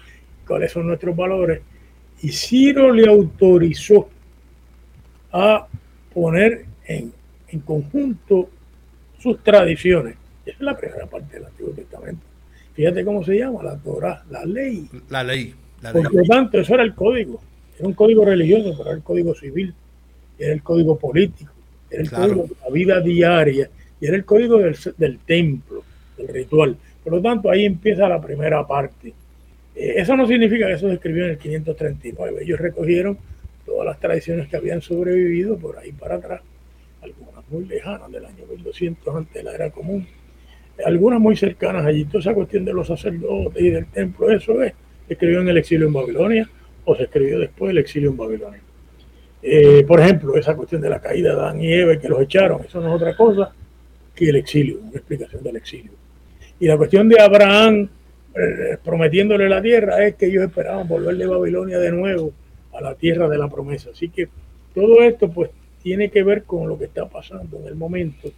cuáles 0.46 0.72
son 0.72 0.86
nuestros 0.86 1.14
valores? 1.14 1.60
Y 2.22 2.32
Ciro 2.32 2.90
le 2.90 3.06
autorizó 3.06 4.08
a 5.32 5.68
poner 6.14 6.64
en, 6.86 7.12
conjunto 7.66 8.48
sus 9.18 9.42
tradiciones. 9.42 10.16
Esa 10.46 10.56
es 10.56 10.62
la 10.62 10.78
primera 10.78 11.04
parte 11.06 11.34
del 11.36 11.44
Antiguo 11.44 11.72
Testamento. 11.72 12.22
Fíjate 12.72 13.04
cómo 13.04 13.22
se 13.22 13.38
llama, 13.38 13.62
la 13.62 13.76
Torah, 13.76 14.24
la 14.30 14.46
ley. 14.46 14.88
La 15.10 15.22
ley. 15.22 15.54
Por 15.92 16.14
lo 16.14 16.22
tanto, 16.24 16.58
eso 16.58 16.72
era 16.72 16.84
el 16.84 16.94
código. 16.94 17.38
Era 17.78 17.86
un 17.86 17.92
código 17.92 18.24
religioso, 18.24 18.72
pero 18.78 18.88
era 18.88 18.96
el 18.96 19.02
código 19.02 19.34
civil, 19.34 19.74
era 20.38 20.54
el 20.54 20.62
código 20.62 20.98
político, 20.98 21.52
era 21.90 22.02
el 22.02 22.10
código 22.10 22.42
de 22.44 22.56
la 22.62 22.70
vida 22.70 23.00
diaria, 23.00 23.68
y 24.02 24.06
era 24.06 24.16
el 24.16 24.24
código 24.24 24.58
del, 24.58 24.76
del 24.98 25.18
templo, 25.20 25.84
del 26.18 26.26
ritual. 26.26 26.76
Por 27.04 27.12
lo 27.12 27.22
tanto, 27.22 27.48
ahí 27.48 27.64
empieza 27.64 28.08
la 28.08 28.20
primera 28.20 28.66
parte. 28.66 29.14
Eh, 29.76 29.94
eso 29.96 30.16
no 30.16 30.26
significa 30.26 30.66
que 30.66 30.72
eso 30.72 30.88
se 30.88 30.94
escribió 30.94 31.24
en 31.24 31.30
el 31.30 31.38
539. 31.38 32.42
Ellos 32.42 32.58
recogieron 32.58 33.16
todas 33.64 33.86
las 33.86 34.00
tradiciones 34.00 34.48
que 34.48 34.56
habían 34.56 34.82
sobrevivido 34.82 35.56
por 35.56 35.78
ahí 35.78 35.92
para 35.92 36.16
atrás, 36.16 36.40
algunas 37.00 37.48
muy 37.48 37.64
lejanas 37.64 38.10
del 38.10 38.26
año 38.26 38.44
1200 38.50 39.14
antes 39.14 39.34
de 39.34 39.44
la 39.44 39.54
era 39.54 39.70
común, 39.70 40.04
algunas 40.84 41.20
muy 41.20 41.36
cercanas 41.36 41.86
allí. 41.86 42.04
Toda 42.04 42.18
esa 42.18 42.34
cuestión 42.34 42.64
de 42.64 42.72
los 42.72 42.88
sacerdotes 42.88 43.62
y 43.62 43.70
del 43.70 43.86
templo, 43.86 44.32
eso 44.32 44.64
es, 44.64 44.72
se 45.06 45.12
escribió 45.12 45.42
en 45.42 45.48
el 45.48 45.58
exilio 45.58 45.86
en 45.86 45.92
Babilonia 45.92 46.50
o 46.86 46.96
se 46.96 47.04
escribió 47.04 47.38
después 47.38 47.68
del 47.68 47.78
exilio 47.78 48.10
en 48.10 48.16
Babilonia. 48.16 48.60
Eh, 49.44 49.84
por 49.86 50.00
ejemplo, 50.00 50.34
esa 50.34 50.56
cuestión 50.56 50.80
de 50.80 50.90
la 50.90 51.00
caída 51.00 51.36
de 51.36 51.40
Adán 51.40 51.62
y 51.62 51.72
Eva 51.72 51.96
que 51.96 52.08
los 52.08 52.20
echaron, 52.20 52.64
eso 52.64 52.80
no 52.80 52.88
es 52.88 52.94
otra 53.00 53.16
cosa 53.16 53.52
que 54.24 54.30
el 54.30 54.36
exilio, 54.36 54.78
una 54.80 54.92
explicación 54.92 55.42
del 55.42 55.56
exilio. 55.56 55.92
Y 56.60 56.66
la 56.66 56.76
cuestión 56.76 57.08
de 57.08 57.20
Abraham 57.20 57.88
eh, 58.34 58.78
prometiéndole 58.82 59.48
la 59.48 59.60
tierra 59.60 60.06
es 60.06 60.14
que 60.14 60.26
ellos 60.26 60.44
esperaban 60.44 60.86
volver 60.86 61.16
de 61.16 61.26
Babilonia 61.26 61.78
de 61.78 61.90
nuevo 61.90 62.32
a 62.72 62.80
la 62.80 62.94
tierra 62.94 63.28
de 63.28 63.38
la 63.38 63.48
promesa. 63.48 63.90
Así 63.90 64.08
que 64.08 64.28
todo 64.74 65.02
esto 65.02 65.30
pues 65.30 65.50
tiene 65.82 66.10
que 66.10 66.22
ver 66.22 66.44
con 66.44 66.68
lo 66.68 66.78
que 66.78 66.84
está 66.84 67.06
pasando 67.08 67.58
en 67.58 67.66
el 67.66 67.74
momento. 67.74 68.30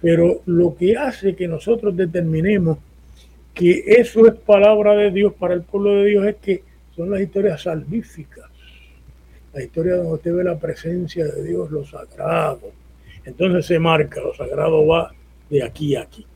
Pero 0.00 0.42
lo 0.46 0.76
que 0.76 0.96
hace 0.96 1.34
que 1.34 1.48
nosotros 1.48 1.96
determinemos 1.96 2.78
que 3.52 3.82
eso 3.86 4.28
es 4.28 4.34
palabra 4.34 4.94
de 4.94 5.10
Dios 5.10 5.34
para 5.34 5.54
el 5.54 5.62
pueblo 5.62 5.94
de 5.96 6.04
Dios 6.06 6.26
es 6.26 6.36
que 6.36 6.62
son 6.94 7.10
las 7.10 7.20
historias 7.20 7.62
salvíficas. 7.62 8.48
La 9.52 9.64
historia 9.64 9.96
donde 9.96 10.12
usted 10.12 10.32
ve 10.32 10.44
la 10.44 10.58
presencia 10.58 11.24
de 11.24 11.42
Dios, 11.42 11.70
lo 11.72 11.84
sagrado. 11.84 12.70
Entonces 13.28 13.66
se 13.66 13.78
marca, 13.78 14.20
lo 14.20 14.34
sagrado 14.34 14.86
va 14.86 15.12
de 15.50 15.62
aquí 15.62 15.94
a 15.96 16.02
aquí. 16.02 16.26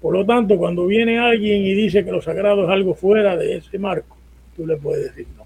Por 0.00 0.14
lo 0.14 0.24
tanto, 0.24 0.56
cuando 0.56 0.86
viene 0.86 1.18
alguien 1.18 1.62
y 1.62 1.74
dice 1.74 2.04
que 2.04 2.12
lo 2.12 2.22
sagrado 2.22 2.64
es 2.64 2.70
algo 2.70 2.94
fuera 2.94 3.36
de 3.36 3.56
ese 3.56 3.78
marco, 3.78 4.16
tú 4.56 4.66
le 4.66 4.76
puedes 4.76 5.06
decir 5.06 5.26
no. 5.36 5.44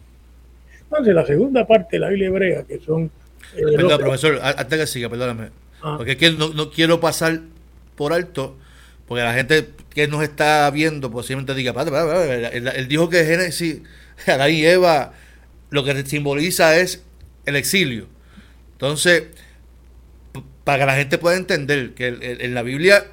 Entonces, 0.82 1.14
la 1.14 1.24
segunda 1.24 1.66
parte 1.66 1.96
de 1.96 2.00
la 2.00 2.08
Biblia 2.08 2.28
hebrea, 2.28 2.62
que 2.64 2.78
son... 2.80 3.10
Eh, 3.56 3.76
Venga, 3.76 3.96
profesor, 3.96 4.38
antes 4.42 4.78
que 4.78 4.86
siga, 4.86 5.08
perdóname. 5.08 5.48
Ah. 5.82 5.94
Porque 5.96 6.32
no, 6.32 6.52
no, 6.52 6.70
quiero 6.70 7.00
pasar 7.00 7.40
por 7.96 8.12
alto, 8.12 8.56
porque 9.06 9.22
la 9.22 9.32
gente 9.32 9.68
que 9.94 10.08
nos 10.08 10.22
está 10.22 10.70
viendo 10.70 11.10
posiblemente 11.10 11.54
diga, 11.54 11.72
él, 12.52 12.88
dijo 12.88 13.08
que 13.08 13.24
Génesis, 13.24 13.82
Adán 14.26 14.52
y 14.52 14.64
Eva, 14.64 15.12
lo 15.70 15.84
que 15.84 16.04
simboliza 16.04 16.76
es 16.76 17.02
el 17.46 17.56
exilio. 17.56 18.06
Entonces, 18.72 19.24
para 20.64 20.78
que 20.80 20.86
la 20.86 20.96
gente 20.96 21.18
pueda 21.18 21.36
entender 21.36 21.94
que 21.94 22.08
en 22.40 22.54
la 22.54 22.62
Biblia 22.62 23.06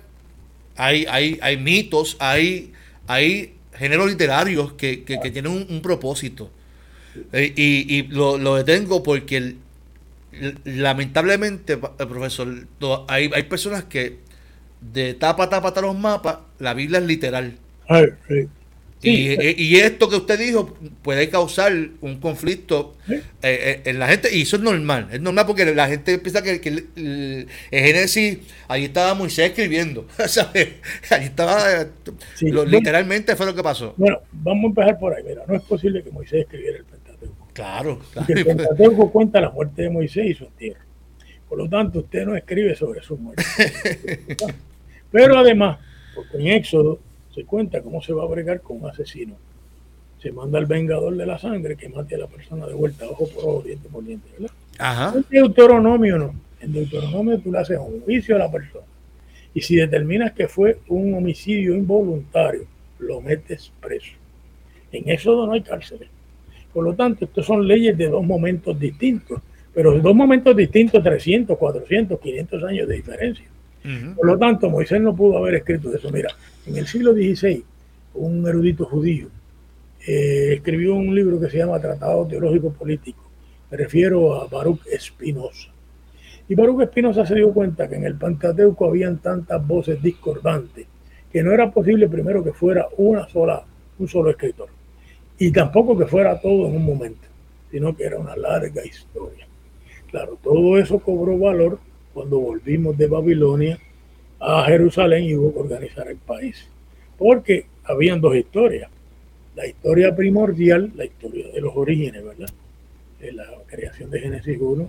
hay, 0.76 1.06
hay, 1.10 1.40
hay 1.42 1.58
mitos, 1.58 2.18
hay, 2.20 2.74
hay 3.08 3.56
géneros 3.74 4.10
literarios 4.10 4.74
que, 4.74 4.98
tienen 5.32 5.66
un, 5.70 5.82
propósito. 5.82 6.52
Eh, 7.34 7.54
y, 7.56 8.04
lo, 8.04 8.56
detengo 8.56 9.04
porque 9.04 9.56
lamentablemente, 10.66 11.74
eh, 11.74 12.06
profesor, 12.06 12.68
hay, 13.08 13.32
hay 13.34 13.44
personas 13.44 13.86
que 13.86 14.20
de 14.82 15.14
tapa 15.16 15.46
a 15.46 15.50
tapa 15.50 15.70
a 15.70 15.82
los 15.82 15.98
mapas, 15.98 16.38
la 16.60 16.74
Biblia 16.74 17.00
es 17.00 17.06
literal. 17.06 17.58
Eh, 19.04 19.56
y, 19.58 19.76
esto 19.76 20.10
que 20.10 20.16
usted 20.16 20.40
dijo 20.40 20.76
puede 21.04 21.30
causar 21.30 21.72
un 22.02 22.20
conflicto 22.20 22.96
eh, 23.08 23.22
eh, 23.44 23.82
en 23.86 24.00
la 24.00 24.08
gente, 24.08 24.36
y 24.36 24.42
eso 24.42 24.56
es 24.56 24.64
normal, 24.64 25.08
es 25.12 25.22
normal 25.22 25.46
porque 25.46 25.66
la 25.66 25.88
gente 25.88 26.18
piensa 26.18 26.42
que, 26.42 26.86
el, 26.96 27.48
Génesis, 27.70 28.40
ahí 28.68 28.86
estaba 28.86 29.14
Moisés 29.14 29.50
escribiendo, 29.52 30.08
Ahí 31.12 31.26
estaba, 31.26 31.86
literalmente 32.42 33.36
fue 33.36 33.46
lo 33.46 33.54
que 33.54 33.62
pasó. 33.62 33.94
Bueno, 33.98 34.20
vamos 34.32 34.64
a 34.64 34.68
empezar 34.68 35.00
por 35.00 35.14
ahí, 35.14 35.24
mira, 35.24 35.44
no 35.48 35.56
es 35.56 35.62
posible 35.62 36.04
que 36.04 36.10
Moisés 36.10 36.42
escribiera 36.42 36.78
el 36.78 36.86
Pentateuco. 36.86 37.48
Claro, 37.54 38.02
claro. 38.12 38.34
el 38.34 38.46
Pentateuco 38.46 39.12
cuenta 39.12 39.40
la 39.40 39.52
muerte 39.52 39.84
de 39.84 39.90
Moisés 39.92 40.26
y 40.26 40.34
su 40.34 40.46
entierro. 40.46 40.82
Por 41.48 41.60
lo 41.60 41.70
tanto, 41.70 42.00
usted 42.00 42.26
no 42.26 42.36
escribe 42.36 42.76
sobre 42.76 43.02
su 43.04 43.16
muerte. 43.16 43.44
Pero 45.12 45.38
además, 45.38 45.78
porque 46.16 46.38
en 46.38 46.48
Éxodo 46.48 47.00
se 47.38 47.46
cuenta 47.46 47.84
cómo 47.84 48.02
se 48.02 48.14
va 48.14 48.24
a 48.24 48.26
bregar 48.26 48.62
con 48.62 48.82
un 48.82 48.90
asesino. 48.90 49.36
Se 50.20 50.32
manda 50.32 50.58
al 50.58 50.66
vengador 50.66 51.16
de 51.16 51.24
la 51.24 51.38
sangre 51.38 51.76
que 51.76 51.88
mate 51.88 52.16
a 52.16 52.18
la 52.18 52.26
persona 52.26 52.66
de 52.66 52.74
vuelta, 52.74 53.06
ojo 53.08 53.28
por 53.28 53.44
ojo, 53.44 53.62
diente 53.64 53.88
por 53.90 54.04
diente, 54.04 54.28
¿verdad? 54.34 54.56
Ajá. 54.80 55.14
En 55.16 55.24
Deuteronomio 55.30 56.18
no. 56.18 56.34
En 56.60 56.74
Deuteronomio 56.74 57.38
tú 57.38 57.52
le 57.52 57.60
haces 57.60 57.78
un 57.78 58.02
juicio 58.02 58.36
a 58.36 58.40
la 58.40 58.52
persona. 58.52 58.88
Y 59.54 59.62
si 59.62 59.76
determinas 59.76 60.32
que 60.32 60.48
fue 60.48 60.80
un 60.88 61.14
homicidio 61.14 61.76
involuntario, 61.76 62.66
lo 62.98 63.22
metes 63.22 63.72
preso. 63.80 64.14
En 64.92 65.08
Éxodo 65.08 65.46
no 65.46 65.54
hay 65.54 65.62
cárceles. 65.62 66.10
Por 66.74 66.86
lo 66.86 66.96
tanto, 66.96 67.26
estos 67.26 67.46
son 67.46 67.68
leyes 67.68 67.96
de 67.96 68.08
dos 68.08 68.26
momentos 68.26 68.80
distintos, 68.80 69.44
pero 69.76 69.96
dos 70.00 70.16
momentos 70.16 70.56
distintos, 70.56 71.04
300, 71.04 71.56
400, 71.56 72.20
500 72.20 72.64
años 72.64 72.88
de 72.88 72.96
diferencia. 72.96 73.46
Por 74.16 74.26
lo 74.26 74.38
tanto, 74.38 74.70
Moisés 74.70 75.02
no 75.02 75.16
pudo 75.16 75.38
haber 75.38 75.56
escrito 75.56 75.94
eso. 75.94 76.12
Mira, 76.12 76.30
en 76.66 76.76
el 76.76 76.88
siglo 76.88 77.14
XVI, 77.14 77.64
un 78.16 78.48
erudito 78.48 78.86
judío 78.86 79.28
eh, 80.06 80.54
escribió 80.56 80.96
un 80.96 81.14
libro 81.14 81.40
que 81.40 81.50
se 81.50 81.58
llama 81.58 81.80
Tratado 81.80 82.26
Teológico 82.26 82.72
Político. 82.72 83.24
Me 83.70 83.78
refiero 83.78 84.42
a 84.42 84.48
Baruch 84.48 84.86
Espinosa. 84.88 85.70
Y 86.50 86.56
Baruch 86.56 86.82
Espinosa 86.84 87.26
se 87.26 87.36
dio 87.36 87.52
cuenta 87.54 87.88
que 87.88 87.96
en 87.96 88.06
el 88.06 88.16
Pentateuco 88.16 88.86
habían 88.86 89.18
tantas 89.18 89.66
voces 89.66 90.02
discordantes 90.02 90.88
que 91.32 91.44
no 91.44 91.52
era 91.52 91.72
posible 91.72 92.08
primero 92.08 92.44
que 92.44 92.54
fuera 92.54 92.88
una 92.98 93.28
sola, 93.28 93.64
un 94.00 94.08
solo 94.08 94.30
escritor. 94.30 94.70
Y 95.38 95.52
tampoco 95.52 95.98
que 95.98 96.06
fuera 96.06 96.40
todo 96.40 96.68
en 96.68 96.76
un 96.76 96.86
momento, 96.86 97.28
sino 97.70 97.96
que 97.96 98.06
era 98.06 98.18
una 98.18 98.36
larga 98.36 98.86
historia. 98.86 99.46
Claro, 100.10 100.38
todo 100.42 100.78
eso 100.78 101.00
cobró 101.00 101.38
valor 101.38 101.80
cuando 102.18 102.40
volvimos 102.40 102.98
de 102.98 103.06
Babilonia 103.06 103.78
a 104.40 104.64
Jerusalén 104.64 105.26
y 105.26 105.36
hubo 105.36 105.54
que 105.54 105.60
organizar 105.60 106.08
el 106.08 106.18
país. 106.18 106.68
Porque 107.16 107.68
habían 107.84 108.20
dos 108.22 108.36
historias. 108.36 108.90
La 109.56 109.68
historia 109.68 110.16
primordial, 110.16 110.92
la 110.96 111.06
historia 111.06 111.46
de 111.54 111.62
los 111.62 111.76
orígenes, 111.76 112.26
¿verdad? 112.26 112.50
De 113.20 113.34
la 113.34 113.46
creación 113.68 114.10
de 114.10 114.20
Génesis 114.20 114.58
1 114.60 114.88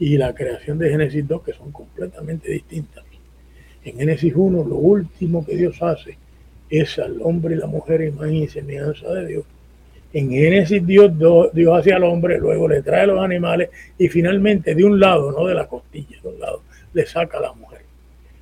y 0.00 0.18
la 0.18 0.34
creación 0.34 0.76
de 0.78 0.90
Génesis 0.90 1.28
2, 1.28 1.42
que 1.44 1.52
son 1.52 1.70
completamente 1.70 2.50
distintas. 2.50 3.04
En 3.84 3.96
Génesis 3.96 4.32
1, 4.34 4.64
lo 4.64 4.74
último 4.74 5.46
que 5.46 5.54
Dios 5.54 5.80
hace 5.80 6.18
es 6.70 6.98
al 6.98 7.22
hombre 7.22 7.54
y 7.54 7.58
la 7.58 7.68
mujer 7.68 8.02
imagen 8.02 8.34
y 8.34 8.48
semejanza 8.48 9.12
de 9.12 9.28
Dios. 9.28 9.44
En 10.14 10.30
Génesis 10.30 10.86
Dios, 10.86 11.12
Dios 11.52 11.76
hace 11.76 11.92
al 11.92 12.04
hombre, 12.04 12.38
luego 12.38 12.68
le 12.68 12.82
trae 12.82 13.02
a 13.02 13.06
los 13.06 13.20
animales 13.20 13.70
y 13.98 14.08
finalmente 14.08 14.74
de 14.74 14.84
un 14.84 15.00
lado, 15.00 15.32
no 15.32 15.44
de 15.44 15.54
la 15.54 15.66
costilla, 15.66 16.16
de 16.22 16.28
un 16.28 16.38
lado, 16.38 16.62
le 16.92 17.04
saca 17.04 17.38
a 17.38 17.40
la 17.40 17.52
mujer. 17.52 17.80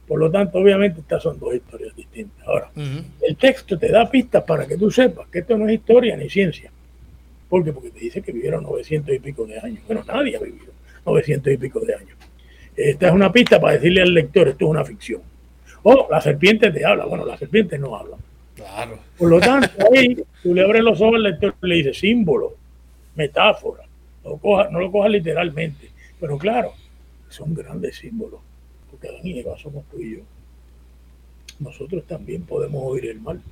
Por 0.06 0.20
lo 0.20 0.30
tanto, 0.30 0.58
obviamente, 0.58 1.00
estas 1.00 1.22
son 1.22 1.38
dos 1.38 1.54
historias 1.54 1.96
distintas. 1.96 2.46
Ahora, 2.46 2.70
el 2.76 3.36
texto 3.38 3.78
te 3.78 3.88
da 3.88 4.10
pistas 4.10 4.44
para 4.44 4.66
que 4.66 4.76
tú 4.76 4.90
sepas 4.90 5.28
que 5.28 5.38
esto 5.38 5.56
no 5.56 5.66
es 5.66 5.74
historia 5.74 6.14
ni 6.14 6.28
ciencia. 6.28 6.70
¿Por 7.48 7.64
qué? 7.64 7.72
Porque 7.72 7.90
te 7.90 8.00
dice 8.00 8.20
que 8.20 8.32
vivieron 8.32 8.64
900 8.64 9.14
y 9.14 9.18
pico 9.18 9.46
de 9.46 9.58
años. 9.58 9.78
Bueno, 9.86 10.04
nadie 10.06 10.36
ha 10.36 10.40
vivido 10.40 10.72
900 11.06 11.54
y 11.54 11.56
pico 11.56 11.80
de 11.80 11.94
años. 11.94 12.18
Esta 12.76 13.06
es 13.06 13.12
una 13.14 13.32
pista 13.32 13.58
para 13.58 13.74
decirle 13.74 14.02
al 14.02 14.12
lector, 14.12 14.48
esto 14.48 14.66
es 14.66 14.70
una 14.70 14.84
ficción. 14.84 15.22
O 15.84 16.06
la 16.10 16.20
serpiente 16.20 16.70
te 16.70 16.84
habla. 16.84 17.06
Bueno, 17.06 17.24
las 17.24 17.38
serpientes 17.38 17.80
no 17.80 17.96
hablan. 17.96 18.20
Claro. 18.62 18.98
Por 19.18 19.28
lo 19.28 19.40
tanto, 19.40 19.68
ahí 19.92 20.16
tú 20.42 20.54
le 20.54 20.62
abres 20.62 20.82
los 20.82 21.00
ojos 21.00 21.16
al 21.16 21.24
lector 21.24 21.54
y 21.62 21.66
le 21.66 21.74
dices 21.76 21.98
símbolo, 21.98 22.54
metáfora. 23.16 23.84
No, 24.24 24.38
no 24.70 24.80
lo 24.80 24.92
cojas 24.92 25.10
literalmente. 25.10 25.90
Pero 26.20 26.38
claro, 26.38 26.72
son 27.28 27.54
grandes 27.54 27.96
símbolos. 27.96 28.40
Porque 28.90 29.08
Adán 29.08 29.26
y 29.26 29.40
Eva 29.40 29.58
somos 29.58 29.84
tú 29.90 30.00
y 30.00 30.16
yo. 30.16 30.22
Nosotros 31.58 32.04
también 32.06 32.42
podemos 32.42 32.82
oír 32.84 33.06
el 33.06 33.20
mal. 33.20 33.42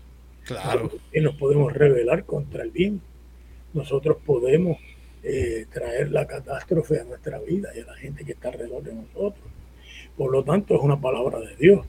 Claro. 0.45 0.91
Y 1.13 1.21
nos 1.21 1.35
podemos 1.35 1.73
rebelar 1.73 2.25
contra 2.25 2.63
el 2.63 2.71
bien. 2.71 3.01
Nosotros 3.75 4.19
podemos 4.25 4.79
eh, 5.23 5.67
traer 5.73 6.13
la 6.13 6.27
catástrofe 6.27 7.01
a 7.01 7.05
nuestra 7.05 7.39
vida 7.41 7.71
y 7.75 7.81
a 7.81 7.87
la 7.87 7.95
gente 7.95 8.25
que 8.25 8.33
está 8.33 8.49
alrededor 8.49 8.83
de 8.83 8.95
nosotros. 8.95 9.45
Por 10.17 10.31
lo 10.31 10.45
tanto, 10.45 10.75
es 10.75 10.81
una 10.81 11.01
palabra 11.01 11.41
de 11.41 11.57
Dios 11.57 11.87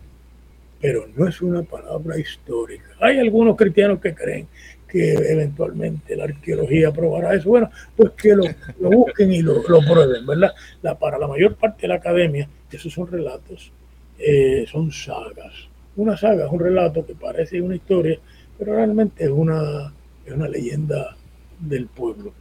pero 0.81 1.07
no 1.15 1.27
es 1.27 1.41
una 1.41 1.61
palabra 1.61 2.17
histórica. 2.19 2.85
Hay 2.99 3.19
algunos 3.19 3.55
cristianos 3.55 3.99
que 3.99 4.15
creen 4.15 4.47
que 4.87 5.13
eventualmente 5.13 6.15
la 6.15 6.25
arqueología 6.25 6.91
probará 6.91 7.35
eso. 7.35 7.49
Bueno, 7.49 7.69
pues 7.95 8.11
que 8.17 8.35
lo, 8.35 8.43
busquen 8.89 9.31
y 9.31 9.41
lo, 9.41 9.61
prueben, 9.63 10.25
¿verdad? 10.25 10.53
Para 10.99 11.17
la 11.17 11.27
mayor 11.27 11.55
parte 11.55 11.83
de 11.83 11.87
la 11.89 11.95
academia, 11.95 12.49
esos 12.71 12.91
son 12.91 13.07
relatos, 13.07 13.71
eh, 14.17 14.65
son 14.69 14.91
sagas. 14.91 15.53
Una 15.95 16.17
saga 16.17 16.45
es 16.45 16.51
un 16.51 16.59
relato 16.59 17.05
que 17.05 17.13
parece 17.13 17.61
una 17.61 17.75
historia, 17.75 18.19
pero 18.57 18.75
realmente 18.75 19.23
es 19.23 19.29
una, 19.29 19.93
es 20.25 20.33
una 20.33 20.49
leyenda 20.49 21.15
del 21.59 21.85
pueblo. 21.87 22.33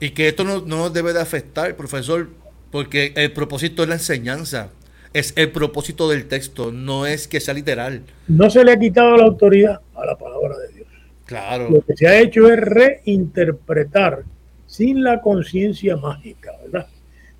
Y 0.00 0.10
que 0.10 0.28
esto 0.28 0.42
no, 0.42 0.62
no 0.62 0.90
debe 0.90 1.12
de 1.12 1.20
afectar, 1.20 1.76
profesor, 1.76 2.28
porque 2.72 3.12
el 3.14 3.32
propósito 3.32 3.82
es 3.82 3.88
la 3.88 3.96
enseñanza 3.96 4.70
es 5.12 5.34
el 5.36 5.50
propósito 5.50 6.08
del 6.08 6.26
texto, 6.26 6.72
no 6.72 7.06
es 7.06 7.28
que 7.28 7.40
sea 7.40 7.54
literal. 7.54 8.02
No 8.28 8.50
se 8.50 8.64
le 8.64 8.72
ha 8.72 8.78
quitado 8.78 9.16
la 9.16 9.24
autoridad 9.24 9.80
a 9.94 10.06
la 10.06 10.16
palabra 10.16 10.56
de 10.58 10.74
Dios. 10.74 10.88
Claro. 11.26 11.70
Lo 11.70 11.80
que 11.82 11.96
se 11.96 12.06
ha 12.08 12.20
hecho 12.20 12.50
es 12.50 12.58
reinterpretar 12.58 14.24
sin 14.66 15.02
la 15.02 15.20
conciencia 15.20 15.96
mágica, 15.96 16.52
¿verdad? 16.62 16.86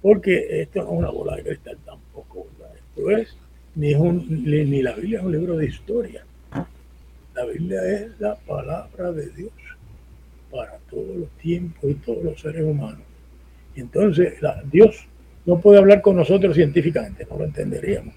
Porque 0.01 0.63
esto 0.63 0.83
no 0.83 0.93
es 0.93 0.99
una 0.99 1.11
bola 1.11 1.37
de 1.37 1.45
cristal 1.45 1.79
tampoco, 1.85 2.47
¿verdad? 2.59 2.77
Esto 2.77 3.11
es, 3.11 3.37
ni, 3.75 3.93
es 3.93 3.99
un, 3.99 4.27
ni 4.45 4.83
la 4.83 4.93
Biblia 4.93 5.19
es 5.19 5.25
un 5.25 5.33
libro 5.33 5.57
de 5.57 5.67
historia. 5.67 6.25
La 7.35 7.47
Biblia 7.47 7.83
es 7.85 8.21
la 8.21 8.35
palabra 8.35 9.13
de 9.13 9.31
Dios 9.31 9.53
para 10.51 10.77
todos 10.91 11.17
los 11.17 11.31
tiempos 11.39 11.91
y 11.91 11.95
todos 11.95 12.23
los 12.23 12.41
seres 12.41 12.63
humanos. 12.63 13.07
Y 13.75 13.81
entonces 13.81 14.41
la, 14.43 14.63
Dios 14.71 15.07
no 15.45 15.61
puede 15.61 15.79
hablar 15.79 16.01
con 16.03 16.17
nosotros 16.17 16.55
científicamente, 16.55 17.27
no 17.31 17.39
lo 17.39 17.45
entenderíamos. 17.45 18.15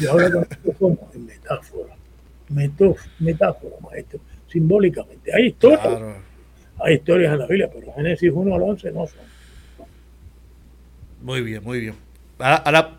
Y 0.00 0.06
habla 0.06 0.30
con 0.30 0.40
nosotros 0.42 0.76
como 0.78 1.10
en 1.14 1.26
metáfora, 1.26 1.96
metáfora, 3.20 3.76
maestro, 3.80 4.20
simbólicamente. 4.48 5.34
Hay 5.34 5.46
historias, 5.46 5.82
hay 6.78 6.94
historias 6.94 7.32
en 7.32 7.38
la 7.38 7.46
Biblia, 7.46 7.70
pero 7.72 7.92
Génesis 7.94 8.30
1 8.32 8.54
al 8.54 8.62
11 8.62 8.92
no 8.92 9.06
son. 9.06 9.18
Muy 11.22 11.42
bien, 11.42 11.62
muy 11.64 11.80
bien. 11.80 11.94
Ahora, 12.38 12.98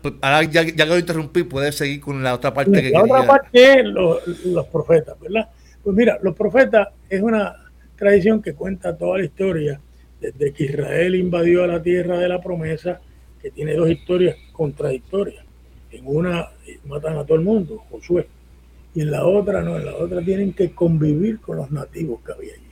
ya, 0.50 0.62
ya, 0.62 0.74
que 0.74 0.86
lo 0.86 0.98
interrumpí, 0.98 1.42
puedes 1.44 1.76
seguir 1.76 2.00
con 2.00 2.22
la 2.22 2.34
otra 2.34 2.52
parte 2.54 2.82
que 2.82 2.90
La 2.90 3.02
otra 3.02 3.26
parte 3.26 3.80
es 3.80 3.84
los 3.84 4.66
profetas, 4.72 5.18
¿verdad? 5.20 5.48
Pues 5.84 5.94
mira, 5.94 6.18
los 6.22 6.34
profetas 6.34 6.88
es 7.08 7.22
una 7.22 7.54
tradición 7.94 8.42
que 8.42 8.54
cuenta 8.54 8.96
toda 8.96 9.18
la 9.18 9.24
historia 9.24 9.80
desde 10.20 10.52
que 10.52 10.64
Israel 10.64 11.14
invadió 11.14 11.62
a 11.62 11.66
la 11.66 11.82
tierra 11.82 12.18
de 12.18 12.28
la 12.28 12.40
promesa 12.40 13.00
tiene 13.50 13.74
dos 13.74 13.90
historias 13.90 14.36
contradictorias. 14.52 15.44
En 15.90 16.06
una 16.06 16.50
matan 16.86 17.18
a 17.18 17.24
todo 17.24 17.38
el 17.38 17.44
mundo, 17.44 17.84
Josué, 17.90 18.26
y 18.94 19.02
en 19.02 19.10
la 19.10 19.26
otra 19.26 19.62
no, 19.62 19.76
en 19.76 19.86
la 19.86 19.94
otra 19.94 20.22
tienen 20.22 20.52
que 20.52 20.70
convivir 20.72 21.40
con 21.40 21.56
los 21.56 21.70
nativos 21.70 22.20
que 22.24 22.32
había 22.32 22.54
allí. 22.54 22.62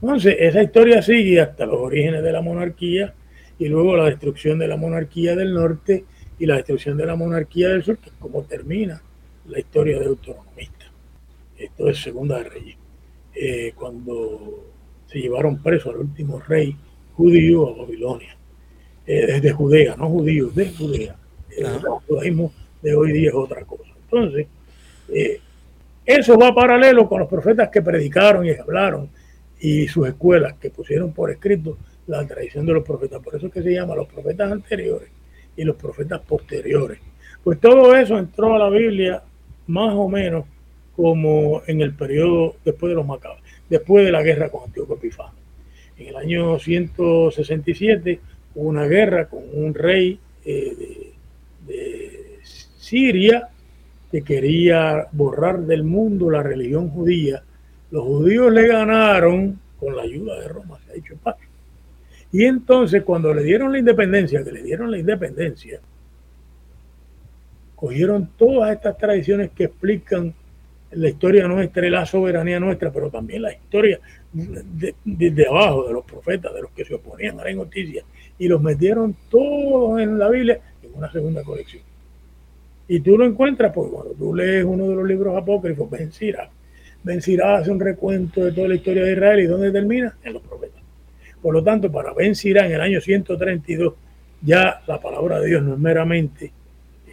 Entonces, 0.00 0.36
esa 0.38 0.62
historia 0.62 1.00
sigue 1.00 1.40
hasta 1.40 1.64
los 1.64 1.76
orígenes 1.76 2.22
de 2.22 2.32
la 2.32 2.42
monarquía 2.42 3.14
y 3.58 3.68
luego 3.68 3.96
la 3.96 4.06
destrucción 4.06 4.58
de 4.58 4.68
la 4.68 4.76
monarquía 4.76 5.36
del 5.36 5.54
norte 5.54 6.04
y 6.38 6.46
la 6.46 6.56
destrucción 6.56 6.96
de 6.96 7.06
la 7.06 7.16
monarquía 7.16 7.68
del 7.68 7.84
sur, 7.84 7.98
que 7.98 8.10
es 8.10 8.16
como 8.18 8.42
termina 8.42 9.00
la 9.46 9.58
historia 9.58 9.98
de 9.98 10.06
autonomista. 10.06 10.86
Esto 11.56 11.88
es 11.88 12.02
Segunda 12.02 12.38
de 12.38 12.44
Reyes. 12.44 12.76
Eh, 13.34 13.72
cuando 13.74 14.72
se 15.06 15.20
llevaron 15.20 15.62
preso 15.62 15.90
al 15.90 15.98
último 15.98 16.40
rey 16.40 16.76
judío 17.14 17.68
a 17.68 17.78
Babilonia 17.78 18.36
eh, 19.06 19.40
de 19.40 19.52
Judea, 19.52 19.96
no 19.96 20.08
judíos, 20.08 20.54
de 20.54 20.70
Judea. 20.70 21.16
El 21.50 21.66
judaísmo 22.06 22.52
de 22.80 22.94
hoy 22.94 23.12
día 23.12 23.28
es 23.28 23.34
otra 23.34 23.64
cosa. 23.64 23.90
Entonces, 24.04 24.46
eh, 25.08 25.40
eso 26.04 26.38
va 26.38 26.54
paralelo 26.54 27.08
con 27.08 27.20
los 27.20 27.28
profetas 27.28 27.68
que 27.68 27.82
predicaron 27.82 28.44
y 28.46 28.50
hablaron 28.50 29.08
y 29.60 29.86
sus 29.86 30.08
escuelas 30.08 30.54
que 30.54 30.70
pusieron 30.70 31.12
por 31.12 31.30
escrito 31.30 31.78
la 32.06 32.26
tradición 32.26 32.66
de 32.66 32.72
los 32.72 32.84
profetas. 32.84 33.22
Por 33.22 33.36
eso 33.36 33.46
es 33.46 33.52
que 33.52 33.62
se 33.62 33.72
llama 33.72 33.94
los 33.94 34.08
profetas 34.08 34.50
anteriores 34.50 35.08
y 35.56 35.64
los 35.64 35.76
profetas 35.76 36.20
posteriores. 36.20 36.98
Pues 37.44 37.60
todo 37.60 37.94
eso 37.94 38.18
entró 38.18 38.54
a 38.54 38.58
la 38.58 38.70
Biblia 38.70 39.22
más 39.66 39.94
o 39.94 40.08
menos 40.08 40.44
como 40.96 41.62
en 41.66 41.80
el 41.80 41.94
periodo 41.94 42.56
después 42.64 42.90
de 42.90 42.96
los 42.96 43.06
macabros, 43.06 43.42
después 43.68 44.04
de 44.04 44.12
la 44.12 44.22
guerra 44.22 44.50
con 44.50 44.64
Antíoco 44.64 44.94
Epifano. 44.94 45.34
En 45.96 46.08
el 46.08 46.16
año 46.16 46.58
167 46.58 48.20
una 48.54 48.86
guerra 48.86 49.28
con 49.28 49.42
un 49.52 49.74
rey 49.74 50.18
eh, 50.44 51.12
de, 51.66 52.38
Siria 52.78 53.48
que 54.10 54.22
quería 54.22 55.06
borrar 55.12 55.60
del 55.60 55.84
mundo 55.84 56.30
la 56.30 56.42
religión 56.42 56.90
judía. 56.90 57.42
Los 57.90 58.04
judíos 58.04 58.52
le 58.52 58.66
ganaron 58.66 59.58
con 59.78 59.96
la 59.96 60.02
ayuda 60.02 60.38
de 60.40 60.48
Roma, 60.48 60.78
se 60.84 60.92
ha 60.92 60.94
dicho 60.94 61.16
paz. 61.22 61.36
Y 62.32 62.44
entonces 62.44 63.02
cuando 63.02 63.32
le 63.32 63.42
dieron 63.42 63.72
la 63.72 63.78
independencia, 63.78 64.44
que 64.44 64.52
le 64.52 64.62
dieron 64.62 64.90
la 64.90 64.98
independencia, 64.98 65.80
cogieron 67.74 68.30
todas 68.36 68.72
estas 68.72 68.96
tradiciones 68.96 69.50
que 69.50 69.64
explican 69.64 70.34
la 70.92 71.08
historia 71.08 71.48
nuestra 71.48 71.86
y 71.86 71.90
la 71.90 72.06
soberanía 72.06 72.60
nuestra, 72.60 72.92
pero 72.92 73.10
también 73.10 73.42
la 73.42 73.52
historia 73.52 73.98
desde 74.32 75.46
abajo 75.48 75.86
de 75.88 75.94
los 75.94 76.04
profetas, 76.04 76.54
de 76.54 76.62
los 76.62 76.70
que 76.72 76.84
se 76.84 76.94
oponían 76.94 77.40
a 77.40 77.44
la 77.44 77.50
injusticia, 77.50 78.04
y 78.42 78.48
los 78.48 78.60
metieron 78.60 79.14
todos 79.30 80.00
en 80.00 80.18
la 80.18 80.28
Biblia 80.28 80.58
en 80.82 80.90
una 80.96 81.12
segunda 81.12 81.44
colección. 81.44 81.84
Y 82.88 82.98
tú 82.98 83.16
lo 83.16 83.24
encuentras, 83.24 83.72
porque 83.72 83.92
cuando 83.92 84.14
tú 84.14 84.34
lees 84.34 84.64
uno 84.64 84.88
de 84.88 84.96
los 84.96 85.06
libros 85.06 85.40
apócrifos, 85.40 85.88
Ben 85.88 86.10
Sira, 86.10 86.50
Ben 87.04 87.20
hace 87.20 87.70
un 87.70 87.78
recuento 87.78 88.44
de 88.44 88.50
toda 88.50 88.66
la 88.66 88.74
historia 88.74 89.04
de 89.04 89.12
Israel 89.12 89.38
y 89.38 89.46
¿dónde 89.46 89.70
termina? 89.70 90.16
En 90.24 90.32
los 90.32 90.42
profetas. 90.42 90.82
Por 91.40 91.54
lo 91.54 91.62
tanto, 91.62 91.92
para 91.92 92.12
Ben 92.14 92.32
en 92.42 92.72
el 92.72 92.80
año 92.80 93.00
132, 93.00 93.94
ya 94.40 94.82
la 94.88 95.00
palabra 95.00 95.38
de 95.38 95.46
Dios 95.46 95.62
no 95.62 95.74
es 95.74 95.78
meramente 95.78 96.50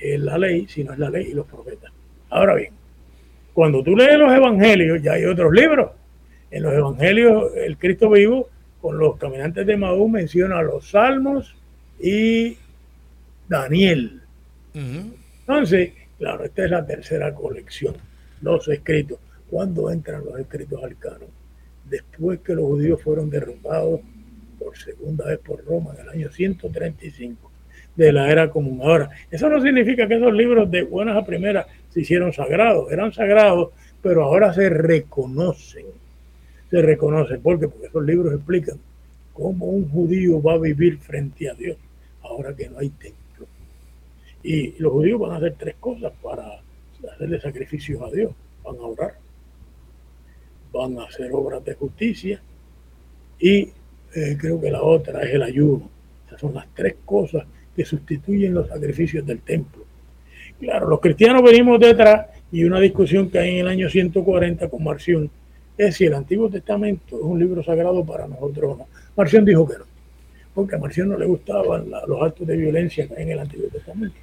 la 0.02 0.36
ley, 0.36 0.65
sino 0.68 0.94
es 0.94 0.98
la 0.98 1.12
ley 1.12 1.28
y 1.30 1.34
los 1.36 1.46
profetas. 1.46 1.92
Ahora 2.32 2.56
bien, 2.56 2.74
cuando 3.54 3.84
tú 3.84 3.96
lees 3.96 4.18
los 4.18 4.34
evangelios, 4.34 5.00
ya 5.04 5.13
hay 5.13 5.26
otros 5.26 5.54
libros. 5.54 5.92
En 6.50 6.63
los 6.63 6.74
evangelios, 6.74 7.52
el 7.56 7.78
Cristo 7.78 8.10
vivo 8.10 8.50
con 8.82 8.98
los 8.98 9.18
caminantes 9.18 9.65
de 9.65 9.78
Maú 9.78 10.08
menciona 10.08 10.62
los 10.62 10.92
Salmos 10.92 11.56
y 12.00 12.58
Daniel. 13.48 14.22
Entonces, 14.74 15.92
claro, 16.18 16.46
esta 16.46 16.65
es 16.65 16.72
la 16.72 16.86
tercera 16.86 17.34
colección, 17.34 17.96
los 18.42 18.68
escritos. 18.68 19.20
¿Cuándo 19.50 19.92
entran 19.92 20.24
los 20.24 20.39
escritos 20.39 20.84
al 20.84 20.98
canon? 20.98 21.30
Después 21.89 22.39
que 22.39 22.54
los 22.54 22.65
judíos 22.65 23.02
fueron 23.02 23.30
derrumbados 23.30 24.02
por 24.60 24.78
segunda 24.78 25.26
vez 25.26 25.39
por 25.39 25.65
Roma 25.65 25.94
en 25.96 26.02
el 26.02 26.10
año 26.10 26.32
135 26.32 27.52
de 27.96 28.13
la 28.13 28.32
era 28.32 28.50
común. 28.50 28.80
Ahora, 28.84 29.10
eso 29.32 29.50
no 29.50 29.62
significa 29.62 30.08
que 30.08 30.15
esos 30.15 30.34
libros 30.34 30.70
de 30.70 30.84
buenas 30.84 31.18
a 31.18 31.26
primeras 31.26 31.65
se 31.89 32.02
hicieron 32.02 32.32
sagrados, 32.32 32.92
eran 32.92 33.12
sagrados, 33.12 33.72
pero 34.02 34.24
ahora 34.24 34.54
se 34.54 34.70
reconocen 34.70 35.86
se 36.70 36.82
reconoce. 36.82 37.38
¿Por 37.38 37.60
qué? 37.60 37.68
Porque 37.68 37.88
esos 37.88 38.04
libros 38.04 38.34
explican 38.34 38.78
cómo 39.34 39.66
un 39.66 39.90
judío 39.90 40.42
va 40.42 40.54
a 40.54 40.58
vivir 40.58 40.98
frente 41.00 41.50
a 41.50 41.54
Dios 41.54 41.78
ahora 42.22 42.54
que 42.56 42.70
no 42.70 42.80
hay 42.80 42.90
templo. 42.90 43.48
Y 44.44 44.80
los 44.80 44.92
judíos 44.92 45.20
van 45.20 45.32
a 45.32 45.38
hacer 45.38 45.56
tres 45.58 45.76
cosas 45.80 46.14
para 46.22 46.62
hacerle 47.14 47.40
sacrificios 47.42 48.02
a 48.02 48.12
Dios. 48.12 48.32
Van 48.64 48.76
a 48.76 48.82
orar, 48.82 49.16
van 50.72 51.00
a 51.00 51.06
hacer 51.06 51.32
obras 51.34 51.64
de 51.64 51.74
justicia 51.74 52.42
y 53.40 53.70
eh, 54.14 54.38
creo 54.40 54.60
que 54.60 54.72
la 54.72 54.82
otra 54.82 55.22
es 55.24 55.34
el 55.34 55.44
ayuno. 55.44 55.90
Esas 56.28 56.42
son 56.42 56.54
las 56.54 56.68
tres 56.74 56.96
cosas 57.06 57.46
que 57.76 57.86
sustituyen 57.86 58.54
los 58.54 58.68
sacrificios 58.68 59.26
del 59.26 59.40
templo. 59.42 59.84
Claro, 60.60 60.90
los 60.90 61.00
cristianos 61.00 61.42
venimos 61.42 61.80
detrás 61.80 62.28
y 62.52 62.64
una 62.66 62.80
discusión 62.80 63.30
que 63.30 63.40
hay 63.40 63.52
en 63.52 63.58
el 63.60 63.68
año 63.68 63.90
140 63.90 64.68
con 64.70 64.84
Marción 64.84 65.32
es 65.80 65.96
si 65.96 66.06
el 66.06 66.13
Antiguo 66.13 66.50
Testamento 66.50 67.15
es 67.15 67.24
un 67.24 67.39
libro 67.39 67.63
sagrado 67.63 68.04
para 68.04 68.28
nosotros 68.28 68.74
o 68.74 68.78
no. 68.80 68.88
Marción 69.15 69.46
dijo 69.46 69.65
que 69.65 69.78
no, 69.78 69.86
porque 70.54 70.76
a 70.76 70.78
Marción 70.78 71.08
no 71.08 71.18
le 71.18 71.26
gustaban 71.26 71.89
los 72.06 72.22
actos 72.22 72.46
de 72.46 72.58
violencia 72.58 73.08
en 73.15 73.30
el 73.30 73.39
Antiguo 73.39 73.70
Testamento. 73.70 74.18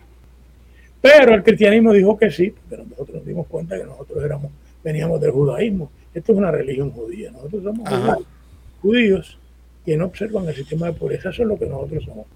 Pero 1.01 1.35
el 1.35 1.43
cristianismo 1.43 1.95
dijo 1.95 2.19
que 2.19 2.31
sí, 2.31 2.53
pero 2.69 2.85
nosotros 2.85 3.17
nos 3.17 3.27
dimos 3.27 3.47
cuenta 3.47 3.79
que 3.79 3.85
nosotros 3.85 4.23
éramos, 4.23 4.53
veníamos 4.85 5.19
del 5.19 5.31
judaísmo. 5.31 5.91
Esto 6.13 6.33
es 6.33 6.39
una 6.39 6.51
religión 6.51 6.91
judía. 6.91 7.31
Nosotros 7.31 7.63
somos 7.63 7.89
judíos 8.83 9.39
que 9.87 9.97
no 9.97 10.07
observan 10.07 10.47
el 10.49 10.55
sistema 10.55 10.87
de 10.89 10.93
pureza. 10.93 11.31
Eso 11.31 11.43
es 11.43 11.49
lo 11.49 11.59
que 11.59 11.67
nosotros 11.67 12.05
somos. 12.05 12.27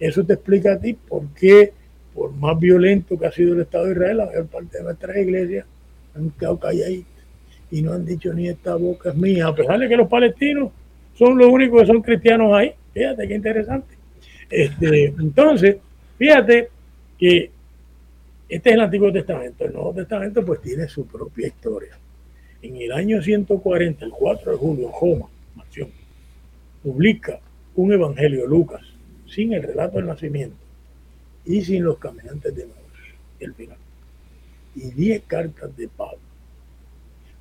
Eso 0.00 0.24
te 0.24 0.32
explica 0.32 0.72
a 0.72 0.78
ti 0.80 0.94
por 0.94 1.28
qué, 1.38 1.72
por 2.12 2.32
más 2.32 2.58
violento 2.58 3.16
que 3.16 3.26
ha 3.26 3.30
sido 3.30 3.54
el 3.54 3.60
Estado 3.60 3.84
de 3.84 3.92
Israel, 3.92 4.16
la 4.16 4.26
mayor 4.26 4.46
parte 4.46 4.78
de 4.78 4.84
nuestras 4.84 5.16
iglesias 5.16 5.64
han 6.16 6.30
quedado 6.30 6.58
calladitas 6.58 7.11
y 7.72 7.80
no 7.80 7.94
han 7.94 8.04
dicho 8.04 8.32
ni 8.34 8.48
esta 8.48 8.76
boca 8.76 9.08
es 9.08 9.16
mía, 9.16 9.46
a 9.46 9.54
pesar 9.54 9.80
de 9.80 9.88
que 9.88 9.96
los 9.96 10.06
palestinos 10.06 10.70
son 11.14 11.38
los 11.38 11.48
únicos 11.48 11.80
que 11.80 11.86
son 11.86 12.02
cristianos 12.02 12.52
ahí. 12.52 12.74
Fíjate 12.92 13.26
qué 13.26 13.34
interesante. 13.34 13.94
Este, 14.50 15.06
entonces, 15.06 15.78
fíjate 16.18 16.68
que 17.18 17.50
este 18.46 18.68
es 18.68 18.74
el 18.74 18.80
Antiguo 18.82 19.10
Testamento. 19.10 19.64
El 19.64 19.72
Nuevo 19.72 19.94
Testamento 19.94 20.44
pues 20.44 20.60
tiene 20.60 20.86
su 20.86 21.06
propia 21.06 21.46
historia. 21.46 21.98
En 22.60 22.76
el 22.76 22.92
año 22.92 23.22
140, 23.22 24.04
el 24.04 24.10
4 24.10 24.52
de 24.52 24.58
julio, 24.58 24.88
Joma, 24.90 25.28
Marción, 25.56 25.88
publica 26.82 27.40
un 27.74 27.90
Evangelio 27.90 28.46
Lucas 28.46 28.82
sin 29.26 29.54
el 29.54 29.62
relato 29.62 29.96
del 29.96 30.06
nacimiento 30.08 30.56
y 31.46 31.62
sin 31.62 31.84
los 31.84 31.96
caminantes 31.96 32.54
de 32.54 32.66
Maús, 32.66 33.16
el 33.40 33.54
final. 33.54 33.78
Y 34.74 34.90
10 34.90 35.22
cartas 35.22 35.74
de 35.74 35.88
Pablo. 35.88 36.31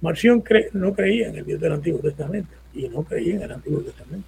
Marción 0.01 0.43
no 0.73 0.93
creía 0.93 1.29
en 1.29 1.37
el 1.37 1.45
Dios 1.45 1.61
del 1.61 1.73
Antiguo 1.73 1.99
Testamento 1.99 2.49
y 2.73 2.89
no 2.89 3.03
creía 3.03 3.35
en 3.35 3.43
el 3.43 3.51
Antiguo 3.51 3.81
Testamento. 3.81 4.27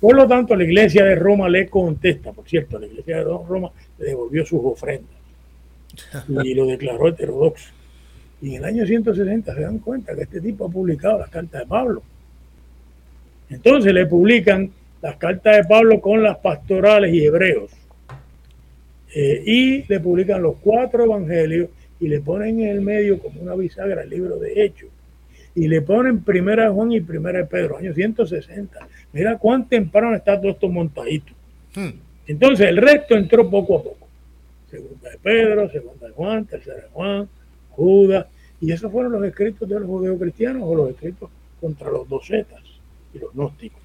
Por 0.00 0.14
lo 0.14 0.28
tanto, 0.28 0.54
la 0.54 0.62
iglesia 0.62 1.04
de 1.04 1.16
Roma 1.16 1.48
le 1.48 1.68
contesta, 1.68 2.32
por 2.32 2.48
cierto, 2.48 2.78
la 2.78 2.86
iglesia 2.86 3.16
de 3.16 3.24
Roma 3.24 3.70
le 3.98 4.06
devolvió 4.06 4.46
sus 4.46 4.60
ofrendas 4.62 5.10
y 6.44 6.54
lo 6.54 6.66
declaró 6.66 7.08
heterodoxo. 7.08 7.72
Y 8.40 8.50
en 8.50 8.56
el 8.56 8.64
año 8.64 8.86
160 8.86 9.52
se 9.52 9.60
dan 9.60 9.78
cuenta 9.80 10.14
que 10.14 10.22
este 10.22 10.40
tipo 10.40 10.66
ha 10.66 10.70
publicado 10.70 11.18
las 11.18 11.30
cartas 11.30 11.62
de 11.62 11.66
Pablo. 11.66 12.02
Entonces 13.50 13.92
le 13.92 14.06
publican 14.06 14.70
las 15.02 15.16
cartas 15.16 15.56
de 15.56 15.64
Pablo 15.64 16.00
con 16.00 16.22
las 16.22 16.38
pastorales 16.38 17.12
y 17.12 17.24
hebreos. 17.24 17.72
Eh, 19.12 19.42
y 19.44 19.84
le 19.88 19.98
publican 20.00 20.42
los 20.42 20.56
cuatro 20.60 21.04
evangelios 21.04 21.70
y 22.00 22.08
le 22.08 22.20
ponen 22.20 22.60
en 22.60 22.68
el 22.68 22.80
medio 22.80 23.18
como 23.18 23.40
una 23.40 23.54
bisagra 23.54 24.02
el 24.02 24.10
libro 24.10 24.36
de 24.38 24.64
Hechos. 24.64 24.90
Y 25.54 25.66
le 25.66 25.82
ponen 25.82 26.22
primera 26.22 26.64
de 26.64 26.70
Juan 26.70 26.92
y 26.92 27.00
primera 27.00 27.38
de 27.38 27.46
Pedro, 27.46 27.78
año 27.78 27.92
160. 27.92 28.88
Mira 29.12 29.38
cuán 29.38 29.68
temprano 29.68 30.14
está 30.14 30.40
todo 30.40 30.52
esto 30.52 30.68
montadito. 30.68 31.32
Hmm. 31.74 31.98
Entonces 32.26 32.68
el 32.68 32.76
resto 32.76 33.16
entró 33.16 33.50
poco 33.50 33.78
a 33.78 33.82
poco 33.82 34.08
segunda 34.70 35.10
de 35.10 35.18
Pedro, 35.18 35.70
segunda 35.70 36.06
de 36.06 36.12
Juan, 36.12 36.44
tercera 36.44 36.76
de 36.76 36.88
Juan, 36.92 37.28
Judas, 37.70 38.26
y 38.60 38.72
esos 38.72 38.90
fueron 38.90 39.12
los 39.12 39.24
escritos 39.24 39.68
de 39.68 39.80
los 39.80 39.88
judeocristianos 39.88 40.62
o 40.64 40.74
los 40.74 40.90
escritos 40.90 41.30
contra 41.60 41.90
los 41.90 42.08
docetas 42.08 42.62
y 43.14 43.18
los 43.18 43.32
gnósticos, 43.34 43.80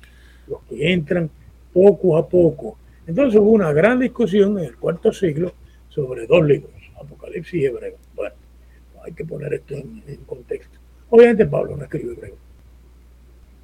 los 0.47 0.61
que 0.63 0.91
entran 0.91 1.29
poco 1.71 2.17
a 2.17 2.27
poco. 2.27 2.77
Entonces 3.07 3.39
hubo 3.39 3.51
una 3.51 3.71
gran 3.71 3.99
discusión 3.99 4.57
en 4.59 4.65
el 4.65 4.77
cuarto 4.77 5.11
siglo 5.11 5.53
sobre 5.89 6.25
dos 6.27 6.45
libros, 6.45 6.71
Apocalipsis 6.99 7.61
y 7.61 7.65
Hebreo. 7.65 7.97
Hay 9.03 9.13
que 9.13 9.25
poner 9.25 9.53
esto 9.53 9.75
en, 9.75 10.01
contexto. 10.25 10.79
Obviamente 11.09 11.45
Pablo 11.45 11.75
no 11.75 11.83
escribe 11.83 12.13
hebreo. 12.13 12.35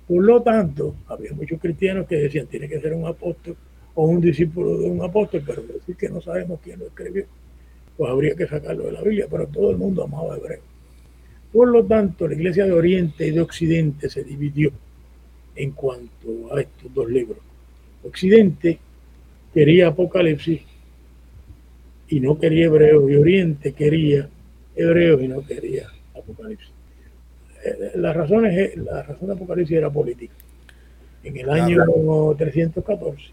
Por 0.07 0.23
lo 0.23 0.41
tanto, 0.41 0.95
había 1.07 1.33
muchos 1.33 1.59
cristianos 1.59 2.07
que 2.07 2.17
decían 2.17 2.47
tiene 2.47 2.67
que 2.67 2.79
ser 2.81 2.93
un 2.93 3.05
apóstol 3.05 3.55
o 3.95 4.05
un 4.05 4.21
discípulo 4.21 4.77
de 4.77 4.89
un 4.89 5.01
apóstol, 5.01 5.43
pero 5.45 5.61
decir 5.61 5.95
que 5.95 6.09
no 6.09 6.21
sabemos 6.21 6.59
quién 6.63 6.79
lo 6.79 6.87
escribió, 6.87 7.25
pues 7.97 8.09
habría 8.09 8.35
que 8.35 8.47
sacarlo 8.47 8.85
de 8.85 8.91
la 8.93 9.01
Biblia, 9.01 9.27
pero 9.29 9.47
todo 9.47 9.71
el 9.71 9.77
mundo 9.77 10.03
amaba 10.03 10.37
hebreo. 10.37 10.61
Por 11.51 11.67
lo 11.69 11.83
tanto, 11.85 12.27
la 12.27 12.35
iglesia 12.35 12.65
de 12.65 12.73
Oriente 12.73 13.27
y 13.27 13.31
de 13.31 13.41
Occidente 13.41 14.09
se 14.09 14.23
dividió 14.23 14.71
en 15.55 15.71
cuanto 15.71 16.55
a 16.55 16.61
estos 16.61 16.93
dos 16.93 17.09
libros. 17.09 17.39
Occidente 18.03 18.79
quería 19.53 19.87
Apocalipsis 19.87 20.61
y 22.07 22.19
no 22.19 22.39
quería 22.39 22.65
hebreo, 22.65 23.09
y 23.09 23.15
Oriente 23.15 23.73
quería 23.73 24.29
hebreo 24.79 25.19
y 25.21 25.27
no 25.27 25.45
quería 25.45 25.87
Apocalipsis. 26.15 26.71
Eh, 27.63 27.91
la 27.95 28.13
razón, 28.13 28.45
es, 28.45 28.75
la 28.77 29.03
razón 29.03 29.27
de 29.27 29.33
Apocalipsis 29.33 29.77
era 29.77 29.89
política. 29.89 30.33
En 31.23 31.37
el 31.37 31.49
año 31.49 31.85
314, 32.37 33.31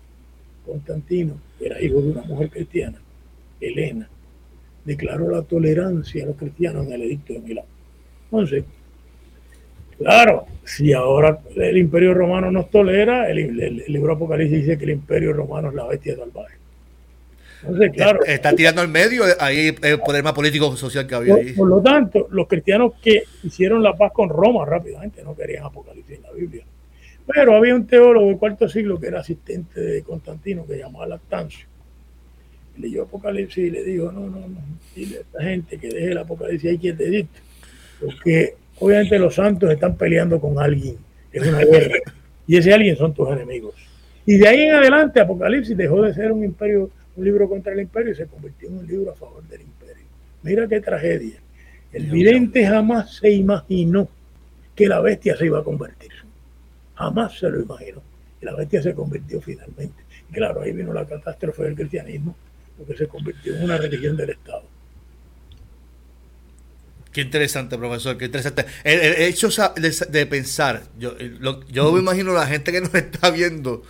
Constantino, 0.65 1.35
que 1.59 1.67
era 1.67 1.81
hijo 1.81 2.01
de 2.01 2.11
una 2.11 2.23
mujer 2.23 2.51
cristiana, 2.51 2.99
Elena, 3.61 4.09
declaró 4.85 5.31
la 5.31 5.43
tolerancia 5.43 6.25
a 6.25 6.27
los 6.27 6.37
cristianos 6.37 6.87
en 6.87 6.93
el 6.93 7.03
edicto 7.03 7.33
de 7.33 7.41
Milán. 7.41 7.65
Entonces, 8.25 8.65
claro, 9.99 10.47
si 10.65 10.93
ahora 10.93 11.41
el 11.55 11.79
imperio 11.79 12.13
romano 12.13 12.51
nos 12.51 12.71
tolera, 12.71 13.31
el, 13.31 13.85
libro 13.89 14.15
Apocalipsis 14.15 14.61
dice 14.61 14.79
que 14.79 14.85
el 14.85 14.91
imperio 14.91 15.33
romano 15.33 15.69
es 15.69 15.75
la 15.75 15.87
bestia 15.87 16.17
salvaje. 16.17 16.57
Entonces, 17.67 17.93
claro. 17.93 18.25
Está 18.25 18.55
tirando 18.55 18.81
al 18.81 18.89
medio 18.89 19.25
ahí 19.41 19.75
el 19.83 19.99
poder 20.01 20.23
más 20.23 20.33
político 20.33 20.77
social 20.77 21.07
que 21.07 21.15
había 21.15 21.35
ahí. 21.35 21.53
Por 21.53 21.69
lo 21.69 21.83
tanto, 21.83 22.29
los 22.31 22.47
cristianos 22.47 22.93
que 23.03 23.25
hicieron 23.43 23.83
la 23.83 23.95
paz 23.95 24.13
con 24.13 24.29
Roma 24.29 24.65
rápidamente 24.65 25.23
no 25.25 25.35
querían 25.35 25.65
Apocalipsis 25.65 26.17
en 26.17 26.23
la 26.23 26.33
Biblia. 26.33 26.65
Pero 27.27 27.57
había 27.57 27.75
un 27.75 27.87
teólogo 27.87 28.29
del 28.29 28.39
cuarto 28.39 28.69
siglo 28.69 29.01
que 29.01 29.09
era 29.09 29.21
asistente 29.21 29.81
de 29.81 30.03
Constantino 30.03 30.65
que 30.65 30.79
llamaba 30.79 31.07
Lactancio. 31.07 31.67
leyó 32.79 33.03
Apocalipsis 33.03 33.65
y 33.67 33.71
le 33.71 33.83
dijo, 33.83 34.13
no, 34.13 34.29
no, 34.29 34.47
no, 34.47 34.61
dile 34.95 35.19
a 35.19 35.21
esta 35.23 35.43
gente 35.43 35.79
que 35.79 35.89
deje 35.89 36.13
el 36.13 36.19
Apocalipsis 36.19 36.71
ahí 36.71 36.79
quietecito. 36.79 37.41
Porque 38.01 38.55
obviamente 38.79 39.19
los 39.19 39.35
santos 39.35 39.71
están 39.73 39.97
peleando 39.97 40.41
con 40.41 40.59
alguien, 40.61 40.97
es 41.33 41.47
una 41.47 41.65
guerra. 41.65 41.99
Y 42.47 42.57
ese 42.57 42.73
alguien 42.73 42.97
son 42.97 43.13
tus 43.13 43.29
enemigos. 43.29 43.75
Y 44.25 44.39
de 44.39 44.49
ahí 44.49 44.63
en 44.63 44.75
adelante 44.75 45.21
Apocalipsis 45.21 45.77
dejó 45.77 46.03
de 46.03 46.15
ser 46.15 46.31
un 46.33 46.45
imperio, 46.45 46.91
un 47.17 47.25
libro 47.25 47.49
contra 47.49 47.73
el 47.73 47.81
imperio 47.81 48.13
y 48.13 48.17
se 48.17 48.27
convirtió 48.27 48.69
en 48.69 48.79
un 48.79 48.87
libro 48.87 49.11
a 49.11 49.15
favor 49.15 49.43
del 49.45 49.63
imperio. 49.63 50.05
Mira 50.43 50.69
qué 50.69 50.81
tragedia. 50.81 51.41
El 51.93 52.07
vidente 52.07 52.67
jamás 52.67 53.17
se 53.17 53.31
imaginó 53.31 54.09
que 54.75 54.87
la 54.87 55.01
bestia 55.01 55.37
se 55.37 55.47
iba 55.47 55.61
a 55.61 55.65
convertir. 55.65 56.13
Jamás 56.95 57.39
se 57.39 57.49
lo 57.49 57.61
imaginó. 57.61 58.03
Y 58.41 58.45
la 58.45 58.55
bestia 58.55 58.83
se 58.83 58.95
convirtió 58.95 59.41
finalmente. 59.41 60.05
Y 60.31 60.35
claro, 60.35 60.61
ahí 60.61 60.73
vino 60.73 60.93
la 60.93 61.07
catástrofe 61.07 61.63
del 61.63 61.75
cristianismo, 61.75 62.37
porque 62.77 62.97
se 62.97 63.07
convirtió 63.07 63.57
en 63.57 63.65
una 63.65 63.79
religión 63.79 64.17
del 64.17 64.31
Estado. 64.31 64.65
Qué 67.13 67.23
interesante, 67.23 67.79
profesor, 67.79 68.19
qué 68.19 68.27
interesante. 68.27 68.67
El, 68.85 69.23
hecho 69.23 69.49
de, 70.11 70.27
pensar, 70.27 70.83
yo, 70.99 71.17
yo 71.71 71.93
me 71.93 72.01
imagino 72.01 72.35
la 72.35 72.47
gente 72.47 72.73
que 72.73 72.83
nos 72.83 72.95
está 72.95 73.31
viendo 73.31 73.83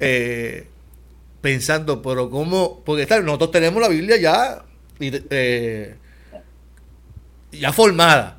eh, 0.00 0.66
pensando, 1.46 2.02
pero 2.02 2.28
cómo, 2.28 2.82
porque 2.84 3.06
nosotros 3.22 3.52
tenemos 3.52 3.80
la 3.80 3.86
Biblia 3.88 4.16
ya, 4.16 4.64
eh, 4.98 5.94
ya 7.52 7.72
formada, 7.72 8.38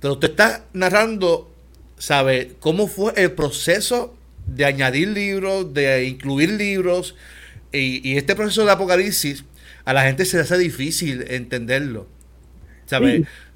pero 0.00 0.14
usted 0.14 0.30
está 0.30 0.64
narrando 0.72 1.52
sabe 1.98 2.52
cómo 2.58 2.86
fue 2.86 3.12
el 3.16 3.32
proceso 3.32 4.16
de 4.46 4.64
añadir 4.64 5.08
libros, 5.08 5.74
de 5.74 6.06
incluir 6.06 6.52
libros, 6.52 7.14
y, 7.72 8.16
este 8.16 8.34
proceso 8.34 8.64
de 8.64 8.72
Apocalipsis 8.72 9.44
a 9.84 9.92
la 9.92 10.04
gente 10.04 10.24
se 10.24 10.38
le 10.38 10.44
hace 10.44 10.56
difícil 10.56 11.26
entenderlo. 11.28 12.06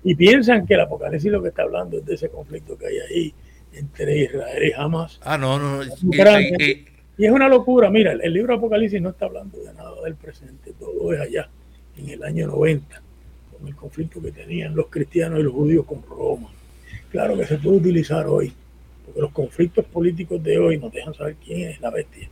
y 0.04 0.14
piensan 0.14 0.66
que 0.66 0.74
el 0.74 0.80
Apocalipsis 0.80 1.32
lo 1.32 1.42
que 1.42 1.48
está 1.48 1.62
hablando 1.62 2.00
es 2.00 2.04
de 2.04 2.16
ese 2.16 2.28
conflicto 2.28 2.76
que 2.76 2.86
hay 2.86 2.98
ahí 2.98 3.34
entre 3.72 4.24
Israel 4.24 4.62
y 4.62 4.72
Hamas. 4.78 5.18
Ah, 5.22 5.38
no, 5.38 5.58
no. 5.58 5.82
Y, 5.84 5.86
y, 6.62 6.89
es 7.26 7.32
una 7.32 7.48
locura. 7.48 7.90
Mira, 7.90 8.12
el 8.12 8.32
libro 8.32 8.54
Apocalipsis 8.54 9.00
no 9.00 9.10
está 9.10 9.26
hablando 9.26 9.58
de 9.58 9.72
nada 9.74 10.00
del 10.04 10.14
presente, 10.14 10.72
todo 10.78 11.12
es 11.12 11.20
allá, 11.20 11.48
en 11.96 12.08
el 12.08 12.22
año 12.22 12.46
90, 12.46 13.02
con 13.52 13.68
el 13.68 13.74
conflicto 13.74 14.22
que 14.22 14.32
tenían 14.32 14.74
los 14.74 14.86
cristianos 14.86 15.40
y 15.40 15.42
los 15.42 15.52
judíos 15.52 15.84
con 15.86 16.02
Roma 16.02 16.48
claro 17.10 17.36
que 17.36 17.44
se 17.44 17.58
puede 17.58 17.78
utilizar 17.78 18.26
hoy, 18.26 18.52
porque 19.04 19.20
los 19.20 19.32
conflictos 19.32 19.84
políticos 19.86 20.42
de 20.42 20.58
hoy 20.58 20.78
nos 20.78 20.92
dejan 20.92 21.12
saber 21.14 21.36
quién 21.44 21.70
es 21.70 21.80
la 21.80 21.90
bestia 21.90 22.28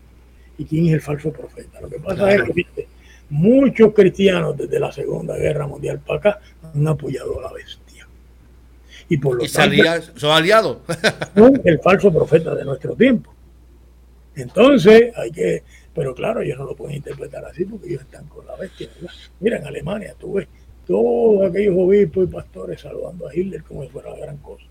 y 0.57 0.65
quién 0.65 0.87
es 0.87 0.95
el 0.95 1.01
falso 1.01 1.33
profeta. 1.33 1.81
Lo 1.81 1.89
que 1.89 1.99
pasa 1.99 2.33
es 2.33 2.43
que 2.43 2.87
muchos 3.31 3.93
cristianos 3.93 4.57
desde 4.57 4.81
la 4.81 4.91
Segunda 4.93 5.37
Guerra 5.37 5.67
Mundial 5.67 6.01
para 6.05 6.19
acá 6.19 6.41
han 6.63 6.87
apoyado 6.87 7.39
a 7.39 7.43
la 7.43 7.53
bestia. 7.53 8.07
Y 9.09 9.17
por 9.17 9.37
lo 9.37 9.41
tanto, 9.41 9.53
son 10.17 10.31
aliados. 10.33 10.79
son 11.35 11.61
el 11.65 11.79
falso 11.81 12.13
profeta 12.13 12.55
de 12.55 12.65
nuestro 12.65 12.95
tiempo. 12.95 13.33
Entonces 14.39 15.13
hay 15.17 15.31
que 15.31 15.63
Pero 15.95 16.15
claro, 16.15 16.41
ellos 16.41 16.59
no 16.59 16.65
lo 16.65 16.77
pueden 16.77 16.97
interpretar 16.97 17.45
así 17.45 17.65
porque 17.65 17.89
ellos 17.89 18.03
están 18.03 18.27
con 18.27 18.47
la 18.47 18.57
bestia. 18.57 18.89
Mira, 19.41 19.59
en 19.59 19.67
Alemania 19.67 20.15
tú 20.19 20.35
ves 20.35 20.49
todos 20.87 21.51
aquellos 21.51 21.75
obispos 21.77 22.25
y 22.25 22.33
pastores 22.33 22.81
saludando 22.81 23.29
a 23.29 23.35
Hitler 23.35 23.63
como 23.63 23.83
si 23.83 23.89
fuera 23.91 24.11
la 24.11 24.19
gran 24.19 24.37
cosa. 24.39 24.65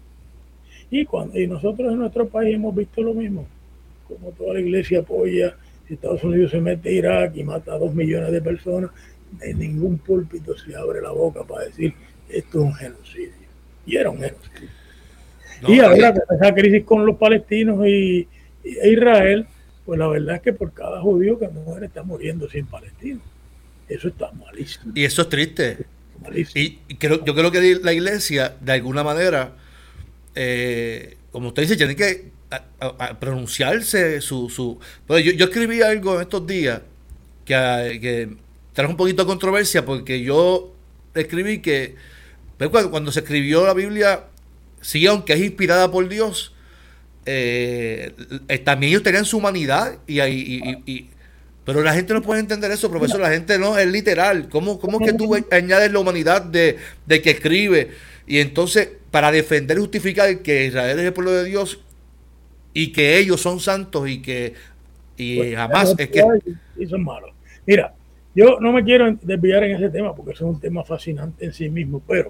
Y, 0.90 1.06
cuando, 1.06 1.38
y 1.38 1.48
nosotros 1.48 1.92
en 1.92 2.00
nuestro 2.00 2.28
país 2.28 2.56
hemos 2.56 2.74
visto 2.74 3.02
lo 3.02 3.14
mismo, 3.14 3.46
como 4.08 4.32
toda 4.32 4.54
la 4.54 4.62
iglesia 4.62 5.00
apoya, 5.00 5.56
si 5.88 5.96
Estados 5.96 6.24
Unidos 6.24 6.52
se 6.52 6.62
mete 6.62 6.90
a 6.90 6.92
Irak 6.92 7.36
y 7.36 7.44
mata 7.44 7.74
a 7.74 7.78
dos 7.78 7.94
millones 7.94 8.32
de 8.32 8.42
personas, 8.42 8.92
en 9.42 9.60
ningún 9.60 9.98
púlpito 9.98 10.58
se 10.58 10.76
abre 10.76 11.02
la 11.02 11.12
boca 11.12 11.44
para 11.44 11.66
decir 11.66 11.94
esto 12.30 12.60
es 12.60 12.66
un 12.66 12.74
genocidio. 12.74 13.48
Y 13.86 13.96
era 13.96 14.10
un 14.10 14.18
genocidio. 14.18 14.70
y 15.68 15.80
ahora 15.80 16.14
que 16.14 16.20
esa 16.36 16.54
crisis 16.54 16.84
con 16.84 17.06
los 17.06 17.18
palestinos 17.18 17.86
y, 17.86 18.28
e 18.64 18.90
Israel, 18.90 19.48
pues 19.88 19.98
la 19.98 20.08
verdad 20.08 20.36
es 20.36 20.42
que 20.42 20.52
por 20.52 20.74
cada 20.74 21.00
judío 21.00 21.40
que 21.40 21.48
muere 21.48 21.86
está 21.86 22.04
muriendo 22.04 22.50
sin 22.50 22.66
palestino. 22.66 23.22
Eso 23.88 24.10
está 24.10 24.30
malísimo. 24.34 24.92
Y 24.94 25.06
eso 25.06 25.22
es 25.22 25.30
triste. 25.30 25.86
Y, 26.54 26.72
creo, 26.98 27.24
yo 27.24 27.34
creo 27.34 27.52
que 27.52 27.80
la 27.82 27.94
iglesia, 27.94 28.58
de 28.60 28.74
alguna 28.74 29.02
manera, 29.02 29.54
eh, 30.36 31.16
como 31.32 31.48
usted 31.48 31.62
dice, 31.62 31.78
tiene 31.78 31.96
que 31.96 32.32
pronunciarse 33.18 34.20
su... 34.20 34.50
su 34.50 34.78
yo, 35.08 35.20
yo, 35.20 35.46
escribí 35.46 35.82
algo 35.82 36.16
en 36.16 36.22
estos 36.22 36.46
días 36.46 36.82
que, 37.46 37.54
que 38.02 38.36
trajo 38.74 38.92
un 38.92 38.98
poquito 38.98 39.24
de 39.24 39.28
controversia 39.28 39.86
porque 39.86 40.22
yo 40.22 40.74
escribí 41.14 41.62
que 41.62 41.96
pues, 42.58 42.70
cuando, 42.88 43.14
se 43.14 43.22
escribió 43.22 43.66
la 43.66 43.74
Biblia, 43.74 44.26
sí, 44.82 45.08
aunque 45.08 45.32
es 45.32 45.40
inspirada 45.40 45.90
por 45.90 46.10
Dios, 46.10 46.54
eh, 47.30 48.14
eh, 48.48 48.58
también 48.60 48.92
ellos 48.92 49.04
tenían 49.04 49.26
su 49.26 49.38
humanidad 49.38 49.98
y, 50.08 50.22
y, 50.22 50.84
y, 50.86 51.10
pero 51.66 51.84
la 51.84 51.94
gente 51.94 52.14
no 52.14 52.22
puede 52.22 52.40
entender 52.40 52.72
eso, 52.72 52.90
profesor. 52.90 53.20
La 53.20 53.30
gente 53.30 53.60
no 53.60 53.78
es 53.78 53.86
literal. 53.86 54.48
¿Cómo, 54.48 54.80
cómo 54.80 55.02
es 55.02 55.12
que 55.12 55.18
tú 55.18 55.36
añades 55.52 55.92
la 55.92 56.00
humanidad 56.00 56.42
de, 56.42 56.78
de, 57.06 57.22
que 57.22 57.32
escribe? 57.32 57.90
Y 58.26 58.40
entonces, 58.40 58.90
para 59.12 59.30
defender 59.30 59.78
y 59.78 59.82
justificar 59.82 60.42
que 60.42 60.68
Israel 60.68 60.98
es 61.00 61.06
el 61.06 61.14
pueblo 61.14 61.34
de 61.34 61.44
Dios 61.44 61.82
y 62.74 62.94
que 62.94 63.18
ellos 63.18 63.42
son 63.42 63.60
santos 63.60 64.08
y 64.08 64.22
que 64.22 64.54
y 65.18 65.38
pues, 65.38 65.56
jamás 65.56 65.94
es 65.98 66.10
que. 66.10 66.24
Y 66.78 66.86
son 66.86 67.04
malos. 67.04 67.32
Mira, 67.66 67.94
yo 68.34 68.60
no 68.62 68.72
me 68.72 68.86
quiero 68.86 69.14
desviar 69.22 69.66
en 69.66 69.76
ese 69.76 69.90
tema 69.90 70.16
porque 70.16 70.32
es 70.32 70.42
un 70.42 70.60
tema 70.62 70.86
fascinante 70.86 71.44
en 71.44 71.52
sí 71.52 71.70
mismo, 71.70 72.02
pero 72.08 72.30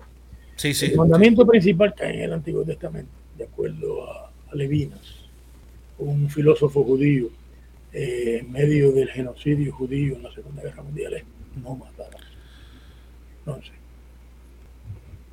sí, 0.56 0.74
sí. 0.74 0.88
el 0.88 0.96
mandamiento 0.96 1.46
principal 1.46 1.94
que 1.94 2.06
hay 2.06 2.16
en 2.16 2.24
el 2.24 2.34
Antiguo 2.34 2.64
Testamento, 2.64 3.12
de 3.38 3.44
acuerdo 3.44 4.10
a, 4.10 4.27
Levinas, 4.54 5.30
un 5.98 6.30
filósofo 6.30 6.84
judío, 6.84 7.30
eh, 7.94 8.40
en 8.42 8.52
medio 8.52 8.92
del 8.92 9.10
genocidio 9.10 9.74
judío 9.74 10.16
en 10.16 10.24
la 10.24 10.32
Segunda 10.32 10.62
Guerra 10.62 10.84
Mundial, 10.84 11.24
no 11.62 11.76
matarás. 11.76 12.22
Entonces, 13.40 13.74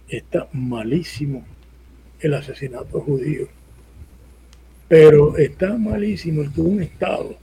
está 0.09 0.49
malísimo 0.53 1.45
el 2.21 2.35
asesinato 2.35 3.01
judío, 3.01 3.49
pero 4.89 5.37
está 5.37 5.77
malísimo 5.77 6.43
el 6.43 6.53
que 6.53 6.61
un 6.61 6.83
Estado 6.83 7.37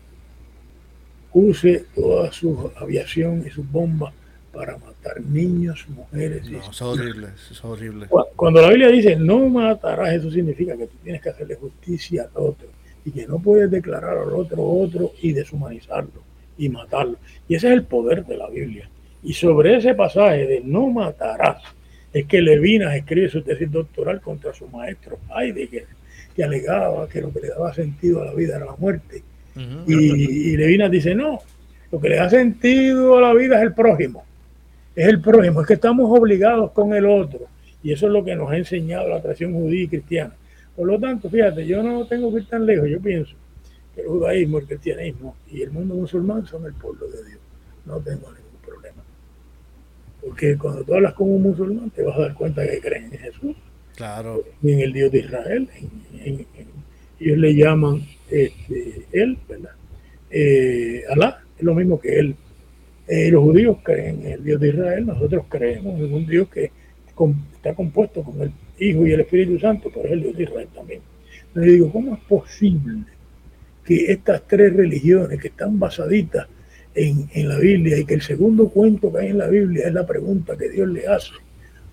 use 1.33 1.85
toda 1.95 2.31
su 2.31 2.71
aviación 2.75 3.45
y 3.45 3.49
sus 3.49 3.69
bombas 3.69 4.13
para 4.51 4.77
matar 4.77 5.21
niños, 5.21 5.85
mujeres. 5.89 6.49
No, 6.49 6.59
es 6.59 6.81
horrible, 6.81 7.27
es 7.49 7.63
horrible. 7.63 8.07
Cuando 8.35 8.61
la 8.61 8.69
Biblia 8.69 8.89
dice 8.89 9.15
no 9.15 9.49
matarás, 9.49 10.13
eso 10.13 10.31
significa 10.31 10.75
que 10.77 10.87
tú 10.87 10.97
tienes 11.03 11.21
que 11.21 11.29
hacerle 11.29 11.55
justicia 11.55 12.23
al 12.23 12.43
otro 12.43 12.67
y 13.05 13.11
que 13.11 13.25
no 13.25 13.39
puedes 13.39 13.69
declarar 13.71 14.17
al 14.17 14.33
otro 14.33 14.63
otro 14.63 15.13
y 15.21 15.33
deshumanizarlo 15.33 16.21
y 16.57 16.69
matarlo. 16.69 17.17
Y 17.47 17.55
ese 17.55 17.67
es 17.67 17.73
el 17.73 17.83
poder 17.83 18.25
de 18.25 18.37
la 18.37 18.49
Biblia. 18.49 18.89
Y 19.23 19.33
sobre 19.33 19.77
ese 19.77 19.95
pasaje 19.95 20.45
de 20.47 20.61
no 20.61 20.89
matarás, 20.89 21.63
es 22.13 22.25
que 22.25 22.41
Levinas 22.41 22.93
escribe 22.95 23.29
su 23.29 23.41
tesis 23.41 23.71
doctoral 23.71 24.19
contra 24.19 24.53
su 24.53 24.67
maestro 24.67 25.19
Heidegger, 25.33 25.87
que 26.35 26.43
alegaba 26.43 27.07
que 27.07 27.21
lo 27.21 27.31
que 27.31 27.39
le 27.39 27.47
daba 27.49 27.73
sentido 27.73 28.21
a 28.21 28.25
la 28.25 28.33
vida 28.33 28.57
era 28.57 28.65
la 28.65 28.75
muerte 28.75 29.23
y, 29.87 30.57
Levinas 30.57 30.91
dice, 30.91 31.15
no, 31.15 31.39
lo 31.91 31.99
que 31.99 32.09
le 32.09 32.15
da 32.15 32.29
sentido 32.29 33.17
a 33.17 33.21
la 33.21 33.33
vida 33.33 33.57
es 33.57 33.63
el 33.63 33.73
prójimo. 33.73 34.25
Es 34.95 35.07
el 35.07 35.21
prójimo, 35.21 35.61
es 35.61 35.67
que 35.67 35.75
estamos 35.75 36.07
obligados 36.09 36.71
con 36.71 36.93
el 36.93 37.05
otro. 37.05 37.47
Y 37.83 37.93
eso 37.93 38.07
es 38.07 38.13
lo 38.13 38.23
que 38.23 38.35
nos 38.35 38.51
ha 38.51 38.57
enseñado 38.57 39.07
la 39.07 39.21
tradición 39.21 39.53
judía 39.53 39.83
y 39.83 39.87
cristiana. 39.87 40.35
Por 40.75 40.87
lo 40.87 40.99
tanto, 40.99 41.29
fíjate, 41.29 41.65
yo 41.65 41.81
no 41.81 42.05
tengo 42.05 42.31
que 42.31 42.39
ir 42.39 42.47
tan 42.47 42.65
lejos. 42.65 42.89
Yo 42.89 42.99
pienso 42.99 43.35
que 43.95 44.01
el 44.01 44.07
judaísmo, 44.07 44.59
el 44.59 44.67
cristianismo 44.67 45.35
y 45.49 45.61
el 45.61 45.71
mundo 45.71 45.95
musulmán 45.95 46.45
son 46.45 46.65
el 46.65 46.73
pueblo 46.73 47.07
de 47.07 47.25
Dios. 47.25 47.39
No 47.85 47.99
tengo 47.99 48.27
ningún 48.27 48.61
problema. 48.65 49.03
Porque 50.21 50.57
cuando 50.57 50.83
tú 50.83 50.93
hablas 50.93 51.13
con 51.13 51.29
un 51.29 51.41
musulmán 51.41 51.89
te 51.89 52.03
vas 52.03 52.17
a 52.17 52.21
dar 52.21 52.33
cuenta 52.35 52.67
que 52.67 52.79
creen 52.79 53.05
en 53.05 53.19
Jesús. 53.19 53.55
Claro. 53.95 54.43
Y 54.61 54.71
en 54.71 54.79
el 54.81 54.93
Dios 54.93 55.11
de 55.11 55.19
Israel. 55.19 55.69
ellos 57.19 57.37
le 57.37 57.55
llaman 57.55 58.01
este, 58.29 59.05
él, 59.11 59.37
¿verdad? 59.47 59.71
Eh, 60.29 61.03
Alá 61.09 61.43
es 61.57 61.63
lo 61.63 61.75
mismo 61.75 61.99
que 61.99 62.19
él. 62.19 62.35
Eh, 63.13 63.29
los 63.29 63.43
judíos 63.43 63.75
creen 63.83 64.25
en 64.25 64.31
el 64.31 64.43
Dios 64.45 64.61
de 64.61 64.69
Israel, 64.69 65.05
nosotros 65.05 65.43
creemos 65.49 65.99
en 65.99 66.13
un 66.13 66.25
Dios 66.25 66.47
que 66.47 66.71
está 67.55 67.75
compuesto 67.75 68.23
con 68.23 68.41
el 68.41 68.53
Hijo 68.79 69.05
y 69.05 69.11
el 69.11 69.19
Espíritu 69.19 69.59
Santo, 69.59 69.91
pero 69.93 70.05
es 70.05 70.13
el 70.13 70.21
Dios 70.21 70.37
de 70.37 70.43
Israel 70.43 70.67
también. 70.73 71.01
Entonces 71.47 71.73
digo, 71.73 71.91
¿cómo 71.91 72.13
es 72.13 72.21
posible 72.21 73.03
que 73.83 74.13
estas 74.13 74.47
tres 74.47 74.73
religiones 74.73 75.41
que 75.41 75.49
están 75.49 75.77
basaditas 75.77 76.47
en, 76.95 77.29
en, 77.33 77.49
la 77.49 77.57
Biblia 77.57 77.97
y 77.97 78.05
que 78.05 78.13
el 78.13 78.21
segundo 78.21 78.69
cuento 78.69 79.11
que 79.11 79.19
hay 79.19 79.27
en 79.27 79.39
la 79.39 79.47
Biblia 79.47 79.87
es 79.87 79.93
la 79.93 80.07
pregunta 80.07 80.55
que 80.55 80.69
Dios 80.69 80.87
le 80.87 81.05
hace 81.05 81.33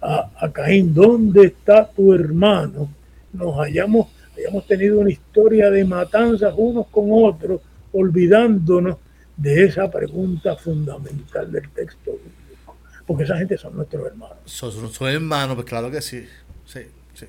a, 0.00 0.30
a 0.38 0.52
Caín, 0.52 0.94
¿dónde 0.94 1.46
está 1.46 1.90
tu 1.90 2.14
hermano? 2.14 2.88
Nos 3.32 3.58
hayamos 3.58 4.06
hayamos 4.36 4.68
tenido 4.68 5.00
una 5.00 5.10
historia 5.10 5.68
de 5.68 5.84
matanzas 5.84 6.54
unos 6.56 6.86
con 6.86 7.08
otros, 7.10 7.60
olvidándonos 7.92 8.98
de 9.39 9.64
esa 9.64 9.91
pregunta 9.91 10.57
fundamental 10.57 11.51
del 11.51 11.70
texto 11.70 12.12
bíblico. 12.12 12.76
Porque 13.07 13.24
esa 13.24 13.39
gente 13.39 13.57
son 13.57 13.74
nuestros 13.74 14.07
hermanos. 14.07 14.36
Son, 14.45 14.93
son 14.93 15.09
hermanos, 15.09 15.55
pues 15.55 15.66
claro 15.66 15.91
que 15.91 16.03
sí. 16.03 16.26
Sí, 16.66 16.80
sí. 17.14 17.26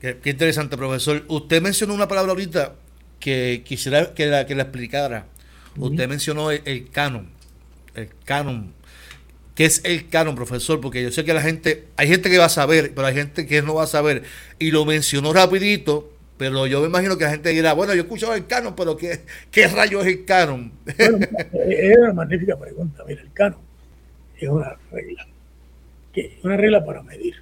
Qué, 0.00 0.18
interesante, 0.30 0.78
profesor. 0.78 1.22
Usted 1.28 1.60
mencionó 1.60 1.92
una 1.92 2.08
palabra 2.08 2.32
ahorita 2.32 2.76
que 3.20 3.62
quisiera 3.66 4.14
que 4.14 4.26
la, 4.26 4.46
que 4.46 4.54
la 4.54 4.62
explicara. 4.62 5.26
Usted 5.76 6.08
mencionó 6.08 6.50
el 6.50 6.88
canon. 6.90 7.28
El 7.94 8.08
canon 8.24 8.72
¿Qué 9.54 9.66
es 9.66 9.82
el 9.84 10.08
canon, 10.08 10.34
profesor? 10.34 10.80
Porque 10.80 11.02
yo 11.02 11.12
sé 11.12 11.24
que 11.24 11.32
la 11.32 11.40
gente, 11.40 11.86
hay 11.96 12.08
gente 12.08 12.28
que 12.28 12.38
va 12.38 12.46
a 12.46 12.50
saber, 12.50 12.92
pero 12.94 13.06
hay 13.06 13.14
gente 13.14 13.46
que 13.46 13.62
no 13.62 13.74
va 13.74 13.84
a 13.84 13.86
saber. 13.86 14.24
Y 14.58 14.72
lo 14.72 14.84
mencionó 14.84 15.32
rapidito, 15.32 16.12
pero 16.36 16.66
yo 16.66 16.80
me 16.80 16.86
imagino 16.86 17.16
que 17.16 17.24
la 17.24 17.30
gente 17.30 17.50
dirá, 17.50 17.72
bueno, 17.74 17.94
yo 17.94 18.00
he 18.00 18.02
escuchado 18.02 18.34
el 18.34 18.46
canon, 18.46 18.74
pero 18.76 18.96
¿qué, 18.96 19.20
qué 19.50 19.68
rayo 19.68 20.00
es 20.00 20.06
el 20.08 20.24
canon? 20.24 20.72
es 20.86 21.98
una 21.98 22.12
magnífica 22.12 22.56
pregunta. 22.58 23.04
Mira, 23.06 23.22
el 23.22 23.32
canon 23.32 23.60
es 24.36 24.48
una 24.48 24.76
regla. 24.90 25.26
¿Qué? 26.12 26.38
Una 26.42 26.56
regla 26.56 26.84
para 26.84 27.02
medir. 27.02 27.34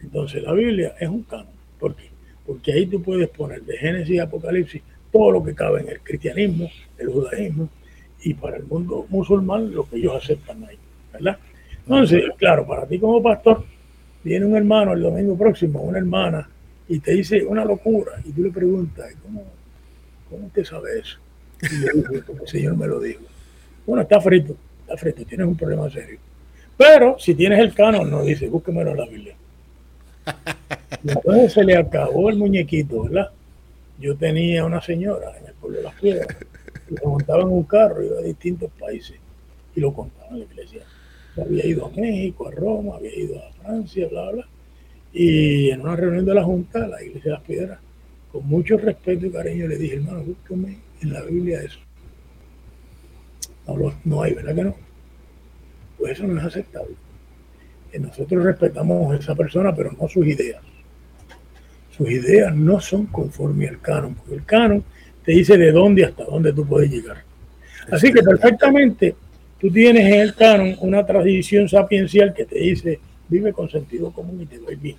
Entonces, 0.00 0.42
la 0.42 0.52
Biblia 0.52 0.94
es 1.00 1.08
un 1.08 1.22
canon. 1.24 1.46
¿Por 1.78 1.94
qué? 1.96 2.10
Porque 2.46 2.72
ahí 2.72 2.86
tú 2.86 3.02
puedes 3.02 3.28
poner 3.30 3.62
de 3.62 3.76
Génesis 3.78 4.14
y 4.14 4.18
Apocalipsis 4.18 4.82
todo 5.10 5.30
lo 5.30 5.44
que 5.44 5.54
cabe 5.54 5.80
en 5.80 5.88
el 5.88 6.00
cristianismo, 6.00 6.70
el 6.98 7.08
judaísmo 7.08 7.68
y 8.22 8.34
para 8.34 8.56
el 8.56 8.64
mundo 8.64 9.06
musulmán 9.08 9.72
lo 9.72 9.88
que 9.88 9.96
ellos 9.96 10.14
aceptan 10.16 10.64
ahí. 10.64 10.78
¿verdad? 11.12 11.38
Entonces, 11.86 12.24
claro, 12.36 12.66
para 12.66 12.86
ti 12.86 12.98
como 12.98 13.22
pastor, 13.22 13.64
viene 14.22 14.46
un 14.46 14.56
hermano 14.56 14.92
el 14.92 15.02
domingo 15.02 15.36
próximo, 15.36 15.82
una 15.82 15.98
hermana, 15.98 16.48
y 16.88 16.98
te 16.98 17.12
dice 17.12 17.44
una 17.44 17.64
locura, 17.64 18.12
y 18.24 18.32
tú 18.32 18.42
le 18.42 18.50
preguntas, 18.50 19.12
¿cómo, 19.22 19.44
cómo 20.28 20.46
usted 20.46 20.64
sabe 20.64 20.98
eso? 20.98 21.18
Y 21.62 21.80
yo 21.80 22.08
digo, 22.10 22.24
porque 22.26 22.42
el 22.42 22.48
Señor 22.48 22.76
me 22.76 22.86
lo 22.86 23.00
dijo. 23.00 23.22
Bueno, 23.86 24.02
está 24.02 24.20
frito, 24.20 24.56
está 24.82 24.96
frito, 24.96 25.24
tienes 25.24 25.46
un 25.46 25.56
problema 25.56 25.90
serio. 25.90 26.18
Pero 26.76 27.18
si 27.18 27.34
tienes 27.34 27.60
el 27.60 27.72
canon, 27.74 28.10
no 28.10 28.22
dice, 28.22 28.48
búsquemelo 28.48 28.90
en 28.90 28.96
la 28.96 29.06
Biblia. 29.06 29.36
entonces 31.04 31.52
se 31.52 31.64
le 31.64 31.76
acabó 31.76 32.30
el 32.30 32.36
muñequito, 32.36 33.04
¿verdad? 33.04 33.30
Yo 33.98 34.16
tenía 34.16 34.64
una 34.64 34.80
señora 34.80 35.38
en 35.38 35.46
el 35.46 35.54
pueblo 35.54 35.78
de 35.78 35.84
las 35.84 35.94
piedras 35.94 36.26
que 36.88 36.96
se 36.96 37.06
montaba 37.06 37.42
en 37.42 37.48
un 37.48 37.64
carro, 37.64 38.02
iba 38.02 38.18
a 38.18 38.22
distintos 38.22 38.70
países 38.78 39.16
y 39.74 39.80
lo 39.80 39.92
contaba 39.92 40.30
en 40.30 40.40
la 40.40 40.44
iglesia 40.44 40.82
había 41.40 41.66
ido 41.66 41.86
a 41.86 41.90
México, 41.90 42.48
a 42.48 42.50
Roma, 42.50 42.96
había 42.96 43.14
ido 43.14 43.38
a 43.38 43.52
Francia, 43.62 44.08
bla, 44.08 44.30
bla. 44.30 44.48
Y 45.14 45.70
en 45.70 45.80
una 45.80 45.94
reunión 45.94 46.26
de 46.26 46.34
la 46.34 46.42
Junta, 46.42 46.88
la 46.88 47.00
Iglesia 47.00 47.30
de 47.30 47.30
las 47.30 47.42
Piedras, 47.42 47.78
con 48.32 48.46
mucho 48.48 48.76
respeto 48.76 49.26
y 49.26 49.30
cariño, 49.30 49.68
le 49.68 49.78
dije, 49.78 49.94
hermano, 49.94 50.24
búsqueme 50.24 50.76
en 51.00 51.12
la 51.12 51.22
Biblia 51.22 51.62
eso. 51.62 51.78
No, 53.68 53.94
no 54.04 54.22
hay, 54.22 54.34
¿verdad 54.34 54.54
que 54.56 54.64
no? 54.64 54.74
Pues 55.96 56.12
eso 56.12 56.26
no 56.26 56.38
es 56.38 56.44
aceptable. 56.44 56.96
Y 57.92 57.98
nosotros 58.00 58.42
respetamos 58.42 59.14
a 59.14 59.18
esa 59.18 59.36
persona, 59.36 59.74
pero 59.74 59.92
no 59.92 60.08
sus 60.08 60.26
ideas. 60.26 60.60
Sus 61.96 62.10
ideas 62.10 62.54
no 62.54 62.80
son 62.80 63.06
conforme 63.06 63.68
al 63.68 63.80
canon, 63.80 64.16
porque 64.16 64.34
el 64.34 64.44
canon 64.44 64.82
te 65.24 65.30
dice 65.30 65.56
de 65.56 65.70
dónde 65.70 66.04
hasta 66.04 66.24
dónde 66.24 66.52
tú 66.52 66.66
puedes 66.66 66.90
llegar. 66.90 67.18
Así 67.88 68.12
que 68.12 68.20
perfectamente 68.20 69.14
tú 69.60 69.70
tienes 69.70 70.12
en 70.12 70.20
el 70.20 70.34
canon 70.34 70.74
una 70.80 71.06
tradición 71.06 71.68
sapiencial 71.68 72.34
que 72.34 72.46
te 72.46 72.58
dice, 72.58 72.98
vive 73.28 73.52
con 73.52 73.70
sentido 73.70 74.10
común 74.12 74.40
y 74.42 74.46
te 74.46 74.58
doy 74.58 74.76
bien. 74.76 74.96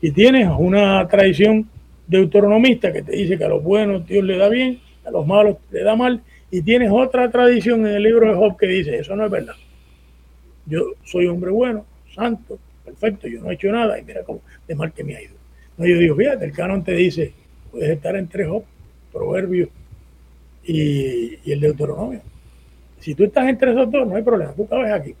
Y 0.00 0.10
tienes 0.10 0.48
una 0.58 1.06
tradición 1.08 1.68
deuteronomista 2.06 2.92
que 2.92 3.02
te 3.02 3.12
dice 3.12 3.38
que 3.38 3.44
a 3.44 3.48
los 3.48 3.62
buenos 3.62 4.06
Dios 4.06 4.24
le 4.24 4.36
da 4.36 4.48
bien, 4.48 4.80
a 5.04 5.10
los 5.10 5.26
malos 5.26 5.56
le 5.70 5.82
da 5.82 5.96
mal. 5.96 6.22
Y 6.50 6.62
tienes 6.62 6.90
otra 6.92 7.30
tradición 7.30 7.86
en 7.86 7.94
el 7.94 8.02
libro 8.02 8.28
de 8.28 8.34
Job 8.34 8.58
que 8.58 8.66
dice, 8.66 8.98
eso 8.98 9.16
no 9.16 9.24
es 9.24 9.30
verdad. 9.30 9.54
Yo 10.66 10.92
soy 11.04 11.26
hombre 11.26 11.50
bueno, 11.50 11.86
santo, 12.14 12.58
perfecto, 12.84 13.26
yo 13.26 13.40
no 13.40 13.50
he 13.50 13.54
hecho 13.54 13.70
nada 13.72 13.98
y 13.98 14.04
mira 14.04 14.22
cómo 14.22 14.42
de 14.66 14.74
mal 14.74 14.92
que 14.92 15.02
me 15.02 15.16
ha 15.16 15.22
ido. 15.22 15.34
No, 15.78 15.86
yo 15.86 15.96
digo, 15.98 16.16
fíjate, 16.16 16.44
el 16.44 16.52
canon 16.52 16.84
te 16.84 16.92
dice, 16.92 17.32
puedes 17.70 17.90
estar 17.90 18.14
entre 18.16 18.44
Job, 18.44 18.64
Proverbios 19.12 19.68
y, 20.64 21.38
y 21.44 21.52
el 21.52 21.60
Deuteronomio. 21.60 22.20
Si 23.00 23.14
tú 23.14 23.24
estás 23.24 23.48
entre 23.48 23.72
esos 23.72 23.90
dos, 23.90 24.06
no 24.06 24.14
hay 24.14 24.22
problema, 24.22 24.52
tú 24.52 24.66
cabes 24.66 24.92
aquí. 24.92 25.14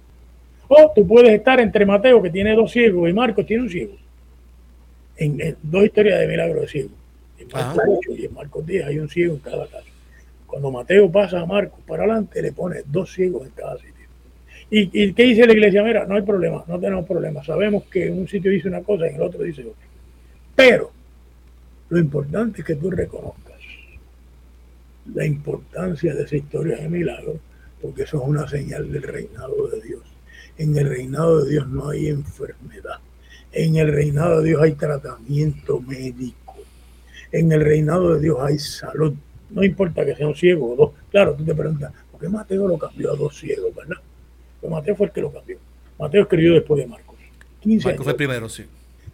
O 0.74 0.90
tú 0.94 1.06
puedes 1.06 1.30
estar 1.32 1.60
entre 1.60 1.84
Mateo, 1.84 2.22
que 2.22 2.30
tiene 2.30 2.54
dos 2.54 2.72
ciegos, 2.72 3.10
y 3.10 3.12
Marcos 3.12 3.44
tiene 3.44 3.64
un 3.64 3.68
ciego. 3.68 3.92
En, 5.18 5.54
dos 5.62 5.84
historias 5.84 6.18
de 6.20 6.26
milagro 6.26 6.62
de 6.62 6.68
ciego. 6.68 6.88
En 7.38 7.48
Marcos 7.52 7.84
8 7.98 8.12
y 8.16 8.24
en 8.24 8.32
Marcos 8.32 8.66
10 8.66 8.86
hay 8.86 8.98
un 8.98 9.08
ciego 9.10 9.34
en 9.34 9.40
cada 9.40 9.66
caso. 9.66 9.84
Cuando 10.46 10.70
Mateo 10.70 11.12
pasa 11.12 11.40
a 11.40 11.46
Marcos 11.46 11.78
para 11.86 12.04
adelante, 12.04 12.40
le 12.40 12.52
pone 12.52 12.80
dos 12.86 13.12
ciegos 13.12 13.46
en 13.46 13.50
cada 13.50 13.76
sitio. 13.76 13.92
¿Y, 14.70 15.02
¿Y, 15.02 15.12
qué 15.12 15.24
dice 15.24 15.46
la 15.46 15.52
iglesia? 15.52 15.82
Mira, 15.82 16.06
no 16.06 16.14
hay 16.14 16.22
problema, 16.22 16.64
no 16.66 16.80
tenemos 16.80 17.06
problema. 17.06 17.44
Sabemos 17.44 17.84
que 17.84 18.06
en 18.06 18.20
un 18.20 18.26
sitio 18.26 18.50
dice 18.50 18.68
una 18.68 18.80
cosa 18.80 19.04
y 19.04 19.10
en 19.10 19.16
el 19.16 19.22
otro 19.22 19.42
dice 19.42 19.60
otra. 19.60 19.86
Pero 20.56 20.90
lo 21.90 21.98
importante 21.98 22.62
es 22.62 22.66
que 22.66 22.76
tú 22.76 22.90
reconozcas 22.90 23.60
la 25.14 25.26
importancia 25.26 26.14
de 26.14 26.22
esa 26.22 26.36
historia 26.36 26.78
de 26.78 26.88
milagro, 26.88 27.38
porque 27.82 28.04
eso 28.04 28.22
es 28.22 28.26
una 28.26 28.48
señal 28.48 28.90
del 28.90 29.02
reinado 29.02 29.68
de 29.68 29.82
Dios. 29.82 30.11
En 30.58 30.76
el 30.76 30.88
reinado 30.88 31.44
de 31.44 31.50
Dios 31.50 31.68
no 31.68 31.88
hay 31.88 32.08
enfermedad. 32.08 32.98
En 33.52 33.76
el 33.76 33.92
reinado 33.92 34.40
de 34.40 34.48
Dios 34.48 34.62
hay 34.62 34.72
tratamiento 34.72 35.80
médico. 35.80 36.56
En 37.30 37.52
el 37.52 37.60
reinado 37.60 38.14
de 38.14 38.20
Dios 38.20 38.38
hay 38.40 38.58
salud. 38.58 39.14
No 39.50 39.64
importa 39.64 40.04
que 40.04 40.14
sea 40.14 40.26
un 40.26 40.34
ciego 40.34 40.72
o 40.72 40.76
dos. 40.76 40.90
Claro, 41.10 41.34
tú 41.34 41.44
te 41.44 41.54
preguntas, 41.54 41.92
¿por 42.10 42.20
qué 42.20 42.28
Mateo 42.28 42.66
lo 42.66 42.78
cambió 42.78 43.12
a 43.12 43.16
dos 43.16 43.38
ciegos, 43.38 43.74
verdad? 43.74 43.96
Pues 44.60 44.70
Mateo 44.70 44.96
fue 44.96 45.06
el 45.06 45.12
que 45.12 45.20
lo 45.20 45.32
cambió. 45.32 45.58
Mateo 45.98 46.22
escribió 46.22 46.54
después 46.54 46.80
de 46.80 46.86
Marcos. 46.86 47.16
Marcos 47.64 48.04
fue 48.04 48.16
primero, 48.16 48.48
sí. 48.48 48.64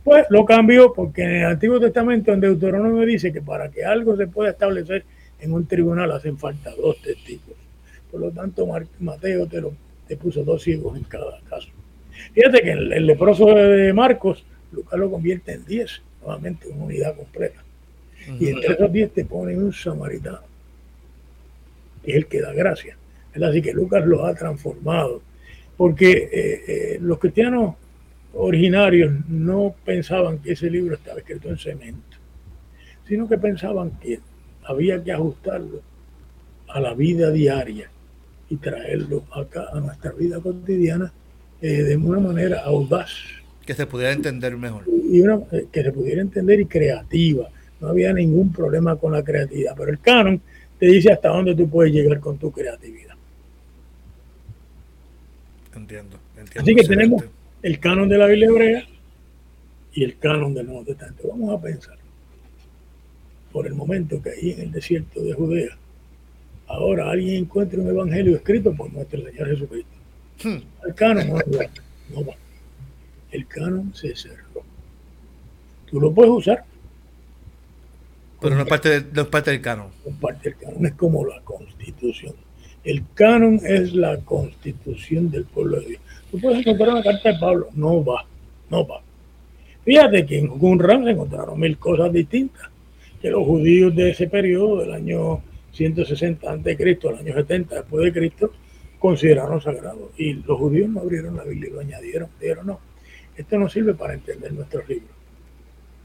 Pues 0.04 0.26
lo 0.30 0.44
cambió 0.44 0.92
porque 0.94 1.22
en 1.22 1.30
el 1.30 1.44
Antiguo 1.44 1.78
Testamento, 1.78 2.32
en 2.32 2.40
Deuteronomio 2.40 3.04
dice 3.04 3.32
que 3.32 3.42
para 3.42 3.70
que 3.70 3.84
algo 3.84 4.16
se 4.16 4.26
pueda 4.26 4.50
establecer 4.50 5.04
en 5.40 5.52
un 5.52 5.66
tribunal 5.66 6.10
hacen 6.12 6.38
falta 6.38 6.70
dos 6.76 7.00
testigos. 7.02 7.56
Por 8.10 8.20
lo 8.20 8.30
tanto, 8.30 8.66
Mateo 9.00 9.46
te, 9.46 9.60
lo, 9.60 9.72
te 10.08 10.16
puso 10.16 10.42
dos 10.42 10.62
ciegos 10.62 10.96
en 10.96 11.04
cada 11.04 11.40
caso. 11.42 11.68
Fíjate 12.32 12.62
que 12.62 12.72
el, 12.72 12.92
el 12.92 13.06
leproso 13.06 13.46
de 13.54 13.92
Marcos, 13.92 14.44
Lucas 14.72 14.98
lo 14.98 15.10
convierte 15.10 15.52
en 15.52 15.64
diez, 15.64 16.02
nuevamente 16.20 16.68
una 16.68 16.84
unidad 16.84 17.16
completa. 17.16 17.62
Y 18.40 18.48
entre 18.48 18.74
esos 18.74 18.92
diez 18.92 19.12
te 19.12 19.24
pone 19.24 19.56
un 19.56 19.72
samaritano, 19.72 20.40
que 22.04 22.10
es 22.10 22.16
el 22.16 22.26
que 22.26 22.40
da 22.40 22.52
gracia. 22.52 22.96
Así 23.34 23.62
que 23.62 23.72
Lucas 23.72 24.04
los 24.04 24.20
ha 24.22 24.34
transformado. 24.34 25.22
Porque 25.76 26.10
eh, 26.10 26.64
eh, 26.66 26.98
los 27.00 27.18
cristianos 27.18 27.76
originarios 28.34 29.12
no 29.28 29.74
pensaban 29.84 30.38
que 30.40 30.52
ese 30.52 30.68
libro 30.68 30.96
estaba 30.96 31.20
escrito 31.20 31.48
en 31.48 31.56
cemento, 31.56 32.16
sino 33.06 33.28
que 33.28 33.38
pensaban 33.38 33.92
que 34.00 34.20
había 34.64 35.02
que 35.02 35.12
ajustarlo 35.12 35.80
a 36.66 36.80
la 36.80 36.94
vida 36.94 37.30
diaria 37.30 37.90
y 38.50 38.56
traerlo 38.56 39.24
acá 39.32 39.66
a 39.72 39.80
nuestra 39.80 40.12
vida 40.12 40.40
cotidiana 40.40 41.12
eh, 41.60 41.82
de 41.82 41.96
una 41.96 42.20
manera 42.20 42.62
audaz. 42.64 43.10
Que 43.66 43.74
se 43.74 43.86
pudiera 43.86 44.12
entender 44.12 44.56
mejor. 44.56 44.84
Y 44.86 45.20
una, 45.20 45.40
eh, 45.52 45.66
que 45.70 45.82
se 45.82 45.92
pudiera 45.92 46.20
entender 46.20 46.60
y 46.60 46.66
creativa. 46.66 47.48
No 47.80 47.88
había 47.88 48.12
ningún 48.12 48.52
problema 48.52 48.96
con 48.96 49.12
la 49.12 49.22
creatividad, 49.22 49.74
pero 49.76 49.90
el 49.90 50.00
canon 50.00 50.40
te 50.78 50.86
dice 50.86 51.12
hasta 51.12 51.28
dónde 51.28 51.54
tú 51.54 51.68
puedes 51.68 51.92
llegar 51.92 52.20
con 52.20 52.38
tu 52.38 52.50
creatividad. 52.50 53.14
Entiendo. 55.74 56.18
entiendo 56.36 56.60
Así 56.62 56.74
que 56.74 56.84
tenemos 56.84 57.24
el 57.62 57.78
canon 57.78 58.08
de 58.08 58.18
la 58.18 58.26
Biblia 58.26 58.48
hebrea 58.48 58.86
y 59.92 60.04
el 60.04 60.18
canon 60.18 60.54
del 60.54 60.66
Nuevo 60.66 60.84
Testamento. 60.84 61.28
Vamos 61.28 61.58
a 61.58 61.60
pensar, 61.60 61.98
por 63.52 63.66
el 63.66 63.74
momento 63.74 64.22
que 64.22 64.30
ahí 64.30 64.52
en 64.52 64.60
el 64.60 64.72
desierto 64.72 65.20
de 65.22 65.32
Judea, 65.32 65.76
ahora 66.68 67.10
alguien 67.10 67.44
encuentra 67.44 67.80
un 67.80 67.88
evangelio 67.88 68.36
escrito 68.36 68.74
por 68.74 68.92
nuestro 68.92 69.22
Señor 69.24 69.48
Jesucristo. 69.48 69.90
Hmm. 70.42 70.58
El 70.86 70.94
canon 70.94 71.28
no 71.28 71.34
va, 71.34 71.64
no 72.14 72.24
va. 72.24 72.34
El 73.30 73.46
canon 73.46 73.92
se 73.94 74.14
cerró. 74.14 74.62
Tú 75.90 76.00
lo 76.00 76.12
puedes 76.12 76.30
usar. 76.30 76.64
Pero 78.40 78.54
no 78.54 78.62
es 78.62 78.68
parte, 78.68 79.00
de, 79.00 79.12
no 79.12 79.22
es 79.22 79.28
parte 79.28 79.50
del 79.50 79.60
canon. 79.60 79.88
No 80.04 80.10
es 80.10 80.16
parte 80.18 80.50
del 80.50 80.58
canon, 80.58 80.86
es 80.86 80.92
como 80.92 81.24
la 81.24 81.40
constitución. 81.40 82.34
El 82.84 83.02
canon 83.14 83.60
es 83.64 83.94
la 83.94 84.18
constitución 84.18 85.30
del 85.30 85.44
pueblo 85.44 85.80
de 85.80 85.86
Dios. 85.86 86.02
Tú 86.30 86.40
puedes 86.40 86.60
encontrar 86.60 86.90
una 86.90 87.02
carta 87.02 87.32
de 87.32 87.38
Pablo, 87.38 87.68
no 87.74 88.04
va, 88.04 88.24
no 88.70 88.86
va. 88.86 89.00
Fíjate 89.84 90.26
que 90.26 90.38
en 90.38 90.48
Qumran 90.48 91.04
se 91.04 91.10
encontraron 91.10 91.58
mil 91.58 91.78
cosas 91.78 92.12
distintas 92.12 92.68
que 93.20 93.30
los 93.30 93.44
judíos 93.44 93.94
de 93.96 94.10
ese 94.10 94.28
periodo, 94.28 94.80
del 94.80 94.92
año 94.92 95.42
160 95.72 96.50
antes 96.50 96.64
de 96.64 96.82
Cristo 96.82 97.08
al 97.08 97.18
año 97.18 97.34
70 97.34 97.74
después 97.74 98.04
de 98.04 98.12
Cristo, 98.12 98.52
consideraron 98.98 99.60
sagrado. 99.60 100.12
Y 100.16 100.34
los 100.34 100.58
judíos 100.58 100.88
no 100.88 101.00
abrieron 101.00 101.36
la 101.36 101.44
Biblia 101.44 101.70
y 101.70 101.72
lo 101.72 101.80
añadieron. 101.80 102.28
Dijeron, 102.40 102.66
no, 102.66 102.80
esto 103.36 103.58
no 103.58 103.68
sirve 103.68 103.94
para 103.94 104.14
entender 104.14 104.52
nuestros 104.52 104.88
libros. 104.88 105.10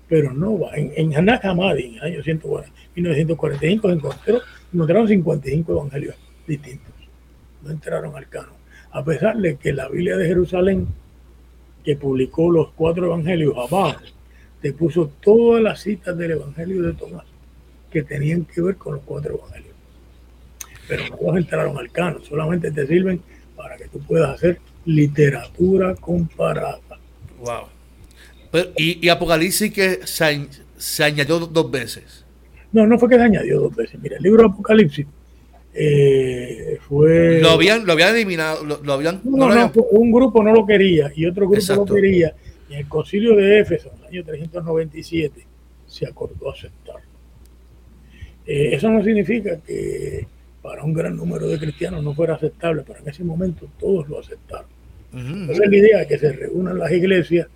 Pero 0.08 0.34
no 0.34 0.60
va. 0.60 0.76
En, 0.76 0.92
en 0.96 1.30
Hamadi, 1.30 1.86
en 1.86 1.96
el 1.96 2.02
año 2.02 2.24
140, 2.24 2.72
1945, 2.96 3.88
se 3.88 3.94
encontraron, 3.94 4.42
encontraron 4.74 5.08
55 5.08 5.72
evangelios 5.72 6.16
distintos. 6.46 6.94
No 7.64 7.72
entraron 7.72 8.16
al 8.16 8.28
canon 8.30 8.64
a 8.94 9.04
pesar 9.04 9.38
de 9.38 9.58
que 9.58 9.74
la 9.74 9.90
Biblia 9.90 10.16
de 10.18 10.28
Jerusalén, 10.28 10.88
que 11.84 11.96
publicó 11.96 12.52
los 12.52 12.70
cuatro 12.74 13.08
evangelios 13.08 13.56
abajo, 13.58 14.00
te 14.62 14.72
puso 14.72 15.12
todas 15.20 15.62
las 15.62 15.82
citas 15.82 16.16
del 16.16 16.32
evangelio 16.32 16.84
de 16.84 16.94
Tomás 16.94 17.26
que 17.94 18.02
tenían 18.02 18.44
que 18.46 18.60
ver 18.60 18.76
con 18.76 18.96
los 18.96 19.04
cuatro 19.04 19.36
evangelios. 19.36 19.76
Pero 20.88 21.04
no 21.10 21.18
los 21.22 21.38
entraron 21.38 21.78
al 21.78 21.92
canon, 21.92 22.24
solamente 22.24 22.72
te 22.72 22.88
sirven 22.88 23.22
para 23.56 23.78
que 23.78 23.88
tú 23.88 24.00
puedas 24.00 24.32
hacer 24.32 24.60
literatura 24.86 25.96
comparada. 25.96 26.80
Wow. 27.40 27.68
Pero, 28.52 28.72
y, 28.76 29.06
y, 29.06 29.10
Apocalipsis 29.10 29.72
que 29.72 30.00
se, 30.06 30.48
se 30.76 31.04
añadió 31.04 31.40
dos 31.40 31.72
veces. 31.72 32.26
No, 32.72 32.88
no 32.88 32.98
fue 32.98 33.10
que 33.10 33.16
se 33.16 33.22
añadió 33.22 33.62
dos 33.62 33.76
veces. 33.76 34.00
Mira, 34.02 34.18
el 34.18 34.24
libro 34.24 34.44
de 34.44 34.50
Apocalipsis 34.50 35.06
eh, 35.74 36.80
fue... 36.88 37.40
Lo 37.42 37.52
habían, 37.52 37.86
lo 37.86 37.94
habían 37.94 38.16
eliminado, 38.16 38.66
lo, 38.66 38.82
lo 38.84 38.94
habían, 38.94 39.22
no, 39.24 39.48
no, 39.48 39.56
no, 39.56 39.72
un 39.92 40.12
grupo 40.12 40.44
no 40.44 40.52
lo 40.52 40.66
quería 40.66 41.12
y 41.16 41.26
otro 41.26 41.46
grupo 41.46 41.60
Exacto. 41.60 41.86
lo 41.88 41.96
quería. 41.96 42.34
Y 42.70 42.76
el 42.76 42.88
concilio 42.88 43.36
de 43.36 43.60
Éfeso, 43.60 43.92
en 43.94 44.00
el 44.00 44.08
año 44.08 44.26
397, 44.26 45.46
se 45.86 46.08
acordó 46.08 46.52
aceptarlo. 46.52 47.03
Eh, 48.46 48.70
eso 48.74 48.90
no 48.90 49.04
significa 49.04 49.58
que 49.58 50.28
para 50.62 50.84
un 50.84 50.94
gran 50.94 51.16
número 51.16 51.48
de 51.48 51.60
cristianos 51.60 52.04
no 52.04 52.14
fuera 52.14 52.36
aceptable, 52.36 52.84
pero 52.86 53.00
en 53.00 53.10
ese 53.10 53.24
momento 53.24 53.68
todos 53.80 54.08
lo 54.10 54.20
aceptaron. 54.20 54.68
Uh 55.14 55.18
-huh. 55.18 55.52
Esa 55.52 55.64
es 55.64 55.70
la 55.70 55.78
idea, 55.78 56.08
que 56.08 56.18
se 56.18 56.32
reúnan 56.32 56.78
las 56.80 56.92
iglesias 56.92 57.48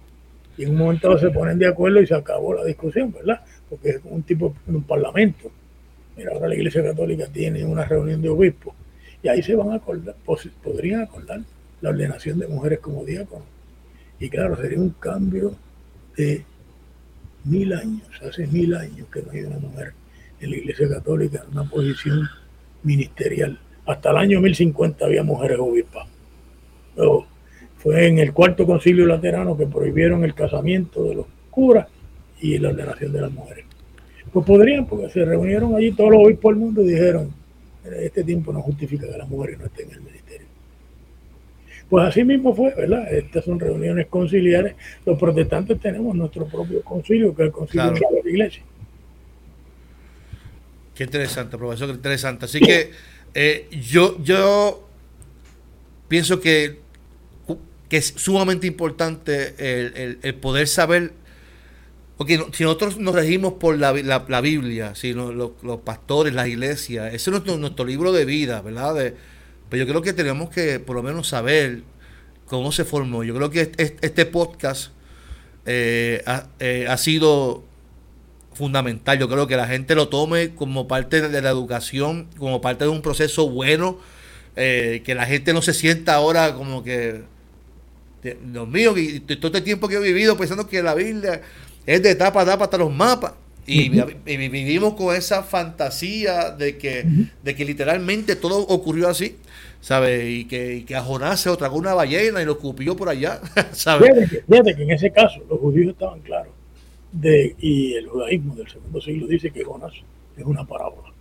y 0.58 0.64
en 0.64 0.72
un 0.72 0.78
momento 0.78 1.18
se 1.18 1.30
ponen 1.30 1.60
de 1.60 1.68
acuerdo 1.68 2.02
y 2.02 2.08
se 2.08 2.16
acabó 2.16 2.54
la 2.54 2.66
discusión, 2.66 3.12
¿verdad? 3.12 3.42
Porque 3.70 3.90
es 3.90 4.00
un 4.04 4.24
tipo, 4.24 4.56
un 4.68 4.84
parlamento. 4.84 5.52
Mira, 6.16 6.32
ahora 6.34 6.48
la 6.48 6.56
Iglesia 6.56 6.84
Católica 6.84 7.28
tiene 7.28 7.64
una 7.64 7.86
reunión 7.86 8.22
de 8.22 8.30
obispos 8.30 8.74
y 9.22 9.28
ahí 9.28 9.42
se 9.42 9.56
van 9.56 9.72
a 9.72 9.76
acordar, 9.76 10.16
podrían 10.64 11.02
acordar 11.02 11.42
la 11.82 11.90
ordenación 11.90 12.40
de 12.40 12.48
mujeres 12.48 12.80
como 12.80 13.06
diáconos. 13.06 13.48
Y 14.20 14.30
claro, 14.30 14.56
sería 14.58 14.80
un 14.80 14.92
cambio 14.92 15.54
de 16.16 16.44
mil 17.46 17.72
años, 17.74 18.08
hace 18.28 18.48
mil 18.48 18.74
años 18.74 19.08
que 19.14 19.22
no 19.22 19.32
hay 19.32 19.42
una 19.42 19.60
mujer 19.60 19.94
en 20.40 20.52
la 20.52 20.58
Iglesia 20.58 20.88
Católica 20.90 21.44
en 21.46 21.58
una 21.58 21.70
posición 21.70 22.28
ministerial. 22.84 23.60
Hasta 23.86 24.12
el 24.12 24.18
año 24.18 24.42
1050 24.42 25.06
había 25.06 25.24
mujeres 25.24 25.58
obispas. 25.60 26.08
Luego, 26.96 27.28
fue 27.78 28.08
en 28.08 28.20
el 28.20 28.34
cuarto 28.34 28.66
concilio 28.66 29.06
laterano 29.06 29.56
que 29.56 29.68
prohibieron 29.68 30.24
el 30.24 30.34
casamiento 30.34 31.04
de 31.04 31.16
los 31.16 31.26
curas 31.50 31.88
y 32.42 32.58
la 32.58 32.70
ordenación 32.70 33.14
de 33.14 33.22
las 33.22 33.32
mujeres. 33.32 33.66
Pues 34.32 34.46
podrían, 34.46 34.86
porque 34.86 35.10
se 35.10 35.24
reunieron 35.24 35.76
allí 35.76 35.92
todos 35.92 36.12
los 36.12 36.26
obispos 36.26 36.52
del 36.52 36.60
mundo 36.60 36.82
y 36.84 36.90
dijeron, 36.90 37.32
este 38.02 38.24
tiempo 38.24 38.52
no 38.52 38.62
justifica 38.62 39.10
que 39.10 39.18
las 39.18 39.30
mujeres 39.30 39.60
no 39.60 39.66
estén 39.66 39.88
en 39.90 39.96
el 39.96 40.02
ministerio. 40.02 40.48
Pues 41.90 42.06
así 42.06 42.24
mismo 42.24 42.54
fue, 42.54 42.74
¿verdad? 42.76 43.12
Estas 43.14 43.46
son 43.46 43.60
reuniones 43.60 44.08
conciliares. 44.08 44.76
Los 45.06 45.18
protestantes 45.18 45.80
tenemos 45.80 46.14
nuestro 46.16 46.46
propio 46.46 46.82
concilio, 46.84 47.34
que 47.34 47.44
es 47.44 47.46
el 47.48 47.54
concilio 47.54 47.94
claro. 47.94 48.16
de 48.16 48.24
la 48.24 48.30
iglesia. 48.30 48.64
Qué 50.98 51.04
interesante, 51.04 51.58
profesor, 51.58 51.88
qué 51.88 51.94
interesante. 51.94 52.46
Así 52.46 52.60
que 52.60 52.92
Eh, 53.40 53.68
yo, 53.70 54.18
yo 54.24 54.90
pienso 56.08 56.40
que, 56.40 56.80
que 57.88 57.98
es 57.98 58.16
sumamente 58.18 58.66
importante 58.66 59.54
el, 59.60 60.36
poder 60.36 60.68
saber, 60.68 61.14
porque 62.18 62.44
si 62.54 62.64
nosotros 62.64 62.98
nos 62.98 63.14
regimos 63.14 63.54
por 63.54 63.78
la, 63.78 63.94
la, 63.94 64.42
Biblia, 64.42 64.96
si 64.96 65.14
los, 65.14 65.52
pastores, 65.84 66.34
las 66.34 66.48
iglesias, 66.48 67.14
ese 67.14 67.30
es 67.30 67.46
nuestro, 67.46 67.86
libro 67.86 68.12
de 68.12 68.26
vida, 68.26 68.62
¿verdad? 68.64 68.96
pero 68.96 69.16
pues 69.70 69.80
yo 69.82 69.88
creo 69.88 70.02
que 70.02 70.14
tenemos 70.14 70.50
que 70.50 70.80
por 70.80 70.96
lo 70.96 71.04
menos 71.04 71.28
saber 71.28 71.84
cómo 72.48 72.72
se 72.72 72.86
formó. 72.86 73.24
Yo 73.24 73.36
creo 73.36 73.52
que 73.52 73.72
este, 73.78 74.26
podcast 74.26 74.94
eh, 75.68 76.24
eh, 76.60 76.88
ha 76.90 76.98
sido 76.98 77.66
fundamental. 78.58 79.18
Yo 79.20 79.30
creo 79.30 79.48
que 79.48 79.56
la 79.56 79.68
gente 79.68 79.96
lo 79.96 80.10
tome 80.10 80.56
como 80.56 80.88
parte 80.88 81.22
de 81.22 81.42
la 81.42 81.50
educación, 81.50 82.28
como 82.38 82.60
parte 82.60 82.84
de 82.84 82.90
un 82.90 83.02
proceso 83.02 83.50
bueno, 83.50 84.00
eh, 84.56 85.04
que 85.06 85.16
la 85.16 85.26
gente 85.26 85.54
no 85.54 85.62
se 85.62 85.74
sienta 85.74 86.16
ahora 86.16 86.56
como 86.56 86.84
que, 86.84 87.22
Dios 88.24 88.68
mío, 88.68 88.98
y 88.98 89.20
todo 89.20 89.48
este 89.48 89.62
tiempo 89.62 89.88
que 89.88 89.96
he 89.96 90.00
vivido 90.00 90.36
pensando 90.36 90.68
que 90.68 90.82
la 90.82 90.96
Biblia 90.96 91.42
es 91.86 92.04
de 92.04 92.16
tapa 92.16 92.42
a 92.42 92.46
tapa 92.46 92.66
hasta 92.66 92.78
los 92.78 92.92
mapas. 92.92 93.34
Y, 93.70 93.90
vivimos 94.26 94.94
con 94.94 95.14
esa 95.14 95.44
fantasía 95.44 96.52
de 96.52 96.78
que, 96.78 97.06
de 97.44 97.54
que 97.54 97.66
literalmente 97.66 98.38
todo 98.38 98.60
ocurrió 98.60 99.10
así, 99.10 99.36
¿sabes? 99.82 100.24
Y 100.26 100.46
que, 100.46 100.76
y 100.76 100.84
que 100.84 100.96
a 100.96 101.02
Jonás 101.02 101.42
se 101.42 101.56
tragó 101.58 101.76
una 101.76 101.94
ballena 101.94 102.42
y 102.42 102.46
lo 102.46 102.54
escupió 102.54 102.96
por 102.96 103.10
allá, 103.10 103.42
¿sabes? 103.74 104.10
fíjate 104.50 104.74
que 104.74 104.84
en 104.84 104.92
ese 104.92 105.12
caso 105.12 105.42
los 105.50 105.60
judíos 105.60 105.92
estaban 105.92 106.22
claros 106.22 106.57
de, 107.12 107.56
y 107.60 107.94
el 107.94 108.08
judaísmo 108.08 108.56
del 108.56 108.68
segundo 108.68 109.02
siglo 109.02 109.28
dice 109.28 109.52
que 109.52 109.64
Jonás 109.64 109.94
es 110.38 110.46
una 110.46 110.66
parábola. 110.66 111.14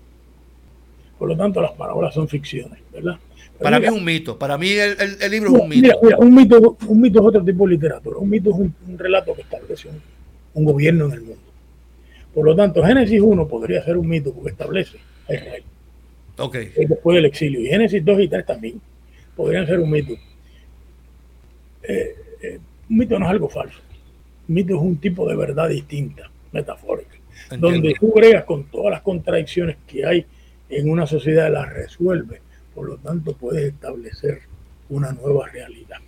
Por 1.18 1.28
lo 1.28 1.37
tanto, 1.37 1.62
las 1.62 1.72
parábolas 1.72 2.14
son 2.14 2.28
ficciones, 2.28 2.78
¿verdad? 2.93 3.18
para 3.59 3.80
mí 3.80 3.87
es 3.87 3.93
un 3.93 4.05
mito, 4.05 4.39
para 4.39 4.59
mí 4.59 4.68
el, 4.70 5.30
libro 5.30 5.57
es 5.57 5.62
un 5.62 5.68
mito. 5.68 5.99
un 6.18 6.34
mito. 6.34 6.76
Un 6.87 7.01
mito 7.01 7.20
es 7.20 7.26
otro 7.26 7.43
tipo 7.43 7.64
de 7.66 7.74
literatura, 7.74 8.18
un 8.18 8.28
mito 8.28 8.51
es 8.51 8.57
un, 8.57 8.99
relato 8.99 9.34
que 9.34 9.41
establece 9.43 9.89
un, 10.53 10.64
gobierno 10.64 11.07
en 11.07 11.12
el 11.12 11.20
mundo. 11.22 11.43
Por 12.34 12.45
lo 12.45 12.55
tanto, 12.55 12.84
Génesis 12.84 13.20
1 13.20 13.49
podría 13.49 13.82
ser 13.82 13.97
un 13.97 14.09
mito 14.09 14.34
porque 14.34 14.51
establece 14.51 14.99
a 15.28 15.34
Israel. 15.34 15.62
Okay. 16.39 16.70
Después 16.87 17.14
del 17.14 17.24
exilio. 17.24 17.61
Y 17.61 17.68
Génesis 17.68 18.05
2 18.05 18.20
y 18.20 18.28
3 18.28 18.45
también 18.45 18.80
podrían 19.34 19.66
ser 19.66 19.80
un 19.80 19.91
mito. 19.91 20.12
Eh, 21.82 22.14
eh, 22.43 22.59
un 22.91 22.99
mito 22.99 23.18
no 23.18 23.24
es 23.24 23.30
algo 23.30 23.49
falso 23.49 23.78
mito 24.49 24.74
es 24.74 24.80
un 24.80 24.97
tipo 24.99 25.28
de 25.28 25.36
verdad 25.36 25.68
distinta, 25.68 26.30
metafórica, 26.53 27.16
donde 27.59 27.94
tú 27.99 28.12
bregas 28.14 28.44
con 28.44 28.64
todas 28.64 28.90
las 28.90 29.03
contradicciones 29.03 29.76
que 29.86 30.07
hay 30.07 30.26
en 30.68 30.90
una 30.90 31.07
sociedad, 31.07 31.53
las 31.53 31.72
resuelve, 31.72 32.40
por 32.74 32.88
lo 32.88 32.97
tanto 32.99 33.34
puedes 33.34 33.72
establecer 33.72 34.40
una 34.88 35.12
nueva 35.12 35.49
realidad. 35.49 35.99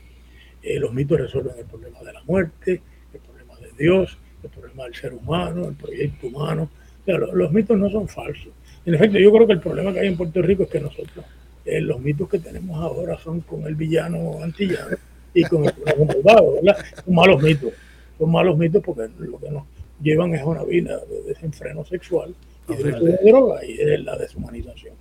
Eh, 0.62 0.78
los 0.78 0.92
mitos 0.92 1.20
resuelven 1.20 1.54
el 1.58 1.64
problema 1.64 2.00
de 2.00 2.12
la 2.12 2.22
muerte, 2.24 2.82
el 3.12 3.20
problema 3.20 3.54
de 3.56 3.70
Dios, 3.82 4.18
el 4.42 4.50
problema 4.50 4.84
del 4.84 4.94
ser 4.94 5.14
humano, 5.14 5.68
el 5.68 5.74
proyecto 5.74 6.26
humano. 6.26 6.70
los, 7.06 7.52
mitos 7.52 7.78
no 7.78 7.90
son 7.90 8.08
falsos. 8.08 8.52
En 8.84 8.94
efecto, 8.94 9.18
yo 9.18 9.32
creo 9.32 9.46
que 9.46 9.52
el 9.54 9.60
problema 9.60 9.92
que 9.92 10.00
hay 10.00 10.08
en 10.08 10.16
Puerto 10.16 10.42
Rico 10.42 10.64
es 10.64 10.70
que 10.70 10.80
nosotros, 10.80 11.24
eh, 11.64 11.80
los 11.80 12.00
mitos 12.00 12.28
que 12.28 12.38
tenemos 12.38 12.78
ahora 12.80 13.18
son 13.18 13.40
con 13.40 13.64
el 13.64 13.74
villano 13.74 14.42
antillano 14.42 14.96
y 15.34 15.44
con 15.44 15.64
el, 15.64 15.72
con 15.72 16.06
¿verdad? 16.06 16.76
Son 17.04 17.14
malos 17.14 17.42
mitos 17.42 17.72
son 18.18 18.32
malos 18.32 18.58
mitos 18.58 18.82
porque 18.82 19.08
lo 19.18 19.38
que 19.38 19.50
nos 19.50 19.64
llevan 20.00 20.34
es 20.34 20.42
una 20.42 20.64
vida 20.64 20.98
de 21.06 21.22
desenfreno 21.22 21.84
sexual 21.84 22.34
y 22.68 22.82
de, 22.82 23.18
droga 23.24 23.64
y 23.64 23.76
de 23.76 23.98
la 23.98 24.16
deshumanización. 24.16 24.94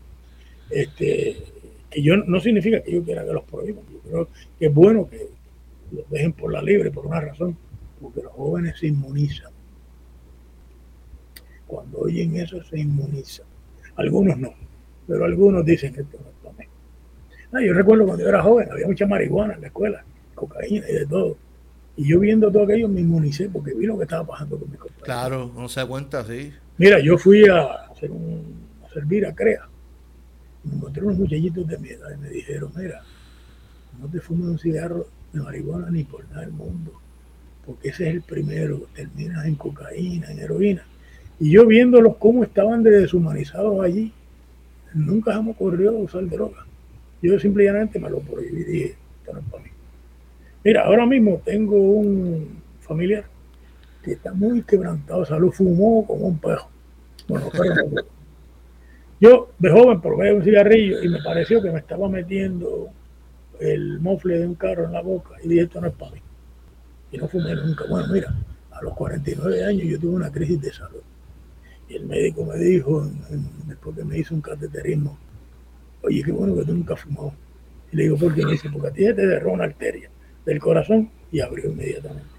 Este, 0.70 1.38
que 1.90 2.02
yo 2.02 2.18
no 2.18 2.40
significa 2.40 2.82
que 2.82 2.92
yo 2.92 3.04
quiera 3.04 3.26
que 3.26 3.34
los 3.34 3.44
prohíban, 3.44 3.84
yo 3.92 4.00
creo 4.00 4.30
que 4.60 4.66
es 4.66 4.74
bueno 4.74 5.10
que 5.10 5.28
los 5.92 6.10
dejen 6.10 6.34
por 6.34 6.52
la 6.52 6.62
libre 6.62 6.92
por 6.92 7.06
una 7.06 7.22
razón, 7.22 7.58
porque 8.02 8.22
los 8.22 8.34
jóvenes 8.34 8.78
se 8.80 8.88
inmunizan. 8.88 9.52
Cuando 11.66 12.00
oyen 12.00 12.36
eso 12.38 12.64
se 12.64 12.80
inmunizan. 12.80 13.46
Algunos 13.96 14.38
no, 14.38 14.54
pero 15.08 15.26
algunos 15.26 15.66
dicen 15.66 15.94
que 15.94 16.02
esto 16.02 16.18
no 16.20 16.52
es. 16.60 16.68
Ah, 17.54 17.62
yo 17.66 17.74
recuerdo 17.74 18.06
cuando 18.06 18.24
yo 18.24 18.30
era 18.30 18.44
joven, 18.44 18.70
había 18.72 18.88
mucha 18.88 19.08
marihuana 19.08 19.54
en 19.54 19.62
la 19.62 19.68
escuela, 19.68 20.04
cocaína 20.36 20.90
y 20.90 20.94
de 20.94 21.06
todo. 21.06 21.38
Y 21.98 22.08
yo 22.08 22.20
viendo 22.20 22.52
todo 22.52 22.64
aquello 22.64 22.88
me 22.88 23.02
inmunicé 23.02 23.50
porque 23.50 23.74
vi 23.74 23.88
lo 23.88 23.98
que 23.98 24.04
estaba 24.04 24.26
pasando 24.26 24.58
con 24.58 24.70
mi 24.70 24.78
compañero. 24.78 25.04
Claro, 25.04 25.52
no 25.56 25.68
se 25.68 25.80
da 25.80 25.88
cuenta, 25.88 26.24
sí. 26.24 26.54
Mira, 26.78 27.00
yo 27.00 27.18
fui 27.18 27.48
a, 27.48 27.88
hacer 27.92 28.12
un, 28.12 28.44
a 28.86 28.94
servir 28.94 29.26
a 29.26 29.34
CREA. 29.34 29.68
Me 30.64 30.76
encontré 30.76 31.04
unos 31.04 31.18
muchachitos 31.18 31.68
de 31.68 31.78
mi 31.80 31.90
edad 31.90 32.12
y 32.14 32.22
me 32.22 32.30
dijeron, 32.30 32.72
mira, 32.76 33.02
no 34.00 34.08
te 34.08 34.20
fumes 34.20 34.48
un 34.48 34.60
cigarro 34.60 35.08
de 35.34 35.42
marihuana 35.42 35.90
ni 35.90 36.04
por 36.04 36.28
nada 36.30 36.42
del 36.42 36.52
mundo, 36.52 36.94
porque 37.66 37.90
ese 37.90 38.08
es 38.08 38.16
el 38.16 38.22
primero, 38.22 38.88
terminas 38.94 39.46
en 39.46 39.56
cocaína, 39.56 40.32
en 40.32 40.40
heroína. 40.40 40.86
Y 41.40 41.52
yo 41.52 41.66
viéndolos 41.66 42.18
cómo 42.18 42.44
estaban 42.44 42.84
de 42.84 42.92
deshumanizados 42.92 43.84
allí, 43.84 44.14
nunca 44.94 45.34
se 45.34 45.42
me 45.42 45.52
ocurrió 45.52 45.94
usar 45.94 46.28
droga. 46.30 46.66
Yo 47.22 47.40
simplemente 47.40 48.00
me 48.00 48.10
lo 48.10 48.20
prohibí 48.20 48.62
y 48.62 48.64
dije, 48.64 48.96
esto 49.20 49.34
no 49.34 49.40
es 49.40 49.46
para 49.46 49.64
mí. 49.64 49.70
Mira, 50.68 50.84
ahora 50.84 51.06
mismo 51.06 51.42
tengo 51.46 51.78
un 51.78 52.62
familiar 52.82 53.24
que 54.04 54.12
está 54.12 54.34
muy 54.34 54.64
quebrantado, 54.64 55.24
salud, 55.24 55.50
fumó 55.50 56.06
como 56.06 56.28
un 56.28 56.40
pejo. 56.40 56.70
Bueno, 57.30 57.50
yo 59.22 59.52
de 59.58 59.72
joven 59.72 60.02
probé 60.02 60.34
un 60.34 60.44
cigarrillo 60.44 61.02
y 61.02 61.08
me 61.08 61.24
pareció 61.24 61.62
que 61.62 61.72
me 61.72 61.80
estaba 61.80 62.10
metiendo 62.10 62.90
el 63.62 64.02
mofle 64.02 64.40
de 64.40 64.46
un 64.46 64.56
carro 64.56 64.84
en 64.84 64.92
la 64.92 65.00
boca 65.00 65.36
y 65.42 65.48
dije, 65.48 65.62
esto 65.62 65.80
no 65.80 65.88
es 65.88 65.94
para 65.94 66.12
mí. 66.12 66.22
Y 67.14 67.18
no 67.18 67.30
fumé 67.30 67.56
nunca. 67.56 67.86
Bueno, 67.90 68.12
mira, 68.12 68.36
a 68.72 68.82
los 68.82 68.94
49 68.94 69.64
años 69.64 69.84
yo 69.88 69.98
tuve 69.98 70.16
una 70.18 70.34
crisis 70.34 70.60
de 70.60 70.74
salud. 70.74 71.02
Y 71.88 71.96
el 71.96 72.08
médico 72.08 72.44
me 72.44 72.58
dijo, 72.58 73.10
después 73.68 73.96
que 73.96 74.04
me 74.04 74.18
hizo 74.18 74.36
un 74.36 74.42
cateterismo, 74.42 75.18
oye, 76.02 76.24
qué 76.24 76.32
bueno 76.34 76.58
que 76.58 76.66
tú 76.66 76.74
nunca 76.74 76.98
fumado. 76.98 77.32
Y 77.90 77.96
le 77.96 78.04
digo, 78.04 78.18
¿por 78.18 78.36
qué? 78.36 78.44
Me 78.44 78.52
dice, 78.52 78.70
porque 78.70 78.88
a 78.90 78.92
ti 78.92 79.06
se 79.06 79.14
te 79.14 79.26
derró 79.26 79.54
una 79.54 79.64
arteria 79.64 80.10
del 80.48 80.60
corazón 80.60 81.12
y 81.30 81.42
abrió 81.42 81.70
inmediatamente. 81.70 82.30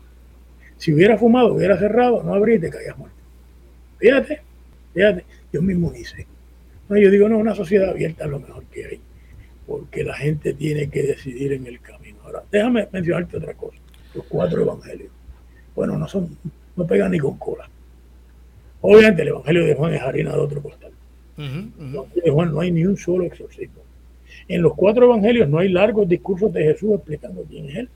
Si 0.79 0.95
hubiera 0.95 1.19
fumado, 1.19 1.55
hubiera 1.55 1.79
cerrado, 1.79 2.23
no 2.23 2.35
abrí 2.35 2.55
y 2.55 2.59
te 2.59 2.71
caías 2.71 2.97
muerto. 2.97 3.19
Fíjate, 3.99 4.41
fíjate, 4.95 5.25
yo 5.53 5.61
me 5.61 5.75
inmunicé. 5.75 6.27
No, 6.89 6.97
yo 6.97 7.11
digo, 7.11 7.29
no, 7.29 7.37
una 7.37 7.55
sociedad 7.55 7.91
abierta 7.91 8.25
es 8.25 8.31
lo 8.31 8.41
mejor 8.41 8.65
que 8.73 8.87
hay, 8.87 9.01
porque 9.67 10.03
la 10.03 10.15
gente 10.15 10.55
tiene 10.55 10.89
que 10.89 11.03
decidir 11.03 11.53
en 11.53 11.67
el 11.67 11.81
camino. 11.81 12.19
Ahora, 12.25 12.43
déjame 12.51 12.89
mencionarte 12.91 13.37
otra 13.37 13.53
cosa, 13.53 13.77
los 14.15 14.25
cuatro 14.25 14.63
evangelios. 14.63 15.11
Bueno, 15.75 15.99
no 15.99 16.09
son, 16.09 16.35
no 16.77 16.87
pegan 16.87 17.11
ni 17.11 17.19
con 17.19 17.37
cola. 17.37 17.69
Obviamente 18.81 19.23
el 19.23 19.29
evangelio 19.29 19.67
de 19.67 19.75
Juan 19.75 19.95
es 19.95 20.01
harina 20.01 20.33
de 20.33 20.39
otro 20.39 20.63
costal. 20.63 20.93
De 21.37 22.31
Juan 22.31 22.53
no 22.53 22.61
hay 22.61 22.71
ni 22.71 22.87
un 22.87 22.97
solo 22.97 23.25
exorcismo. 23.25 23.83
En 24.47 24.63
los 24.63 24.75
cuatro 24.75 25.05
evangelios 25.05 25.49
no 25.49 25.59
hay 25.59 25.69
largos 25.69 26.09
discursos 26.09 26.53
de 26.55 26.65
Jesús 26.65 26.95
explicando 26.95 27.45
quién 27.45 27.69
es 27.69 27.77
Él, 27.77 27.89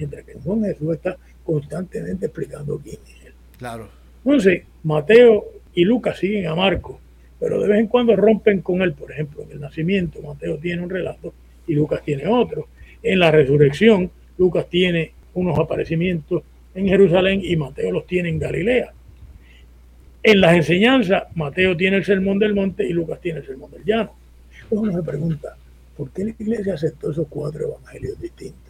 mientras 0.00 0.24
que 0.24 0.34
Juan 0.34 0.64
Jesús 0.64 0.94
está 0.94 1.16
constantemente 1.44 2.26
explicando 2.26 2.78
quién 2.78 2.98
es 3.06 3.26
Él. 3.26 3.32
Claro. 3.58 3.88
Entonces, 4.24 4.62
Mateo 4.82 5.44
y 5.74 5.84
Lucas 5.84 6.18
siguen 6.18 6.46
a 6.46 6.54
Marcos, 6.54 6.96
pero 7.38 7.60
de 7.60 7.68
vez 7.68 7.78
en 7.78 7.86
cuando 7.86 8.16
rompen 8.16 8.62
con 8.62 8.82
él. 8.82 8.94
Por 8.94 9.12
ejemplo, 9.12 9.42
en 9.42 9.52
el 9.52 9.60
nacimiento, 9.60 10.20
Mateo 10.22 10.58
tiene 10.58 10.82
un 10.82 10.90
relato 10.90 11.32
y 11.66 11.74
Lucas 11.74 12.02
tiene 12.02 12.26
otro. 12.26 12.68
En 13.02 13.18
la 13.18 13.30
resurrección, 13.30 14.10
Lucas 14.38 14.66
tiene 14.68 15.12
unos 15.34 15.58
aparecimientos 15.58 16.42
en 16.74 16.88
Jerusalén 16.88 17.40
y 17.42 17.56
Mateo 17.56 17.92
los 17.92 18.06
tiene 18.06 18.30
en 18.30 18.38
Galilea. 18.38 18.92
En 20.22 20.40
las 20.40 20.54
enseñanzas, 20.54 21.24
Mateo 21.34 21.76
tiene 21.76 21.98
el 21.98 22.04
sermón 22.04 22.38
del 22.38 22.54
monte 22.54 22.86
y 22.86 22.92
Lucas 22.92 23.20
tiene 23.20 23.40
el 23.40 23.46
sermón 23.46 23.70
del 23.70 23.84
llano. 23.84 24.12
Uno 24.70 24.92
se 24.92 25.02
pregunta, 25.02 25.56
¿Por 26.00 26.12
qué 26.12 26.24
la 26.24 26.30
iglesia 26.30 26.72
aceptó 26.72 27.10
esos 27.10 27.26
cuatro 27.28 27.68
evangelios 27.68 28.18
distintos? 28.18 28.69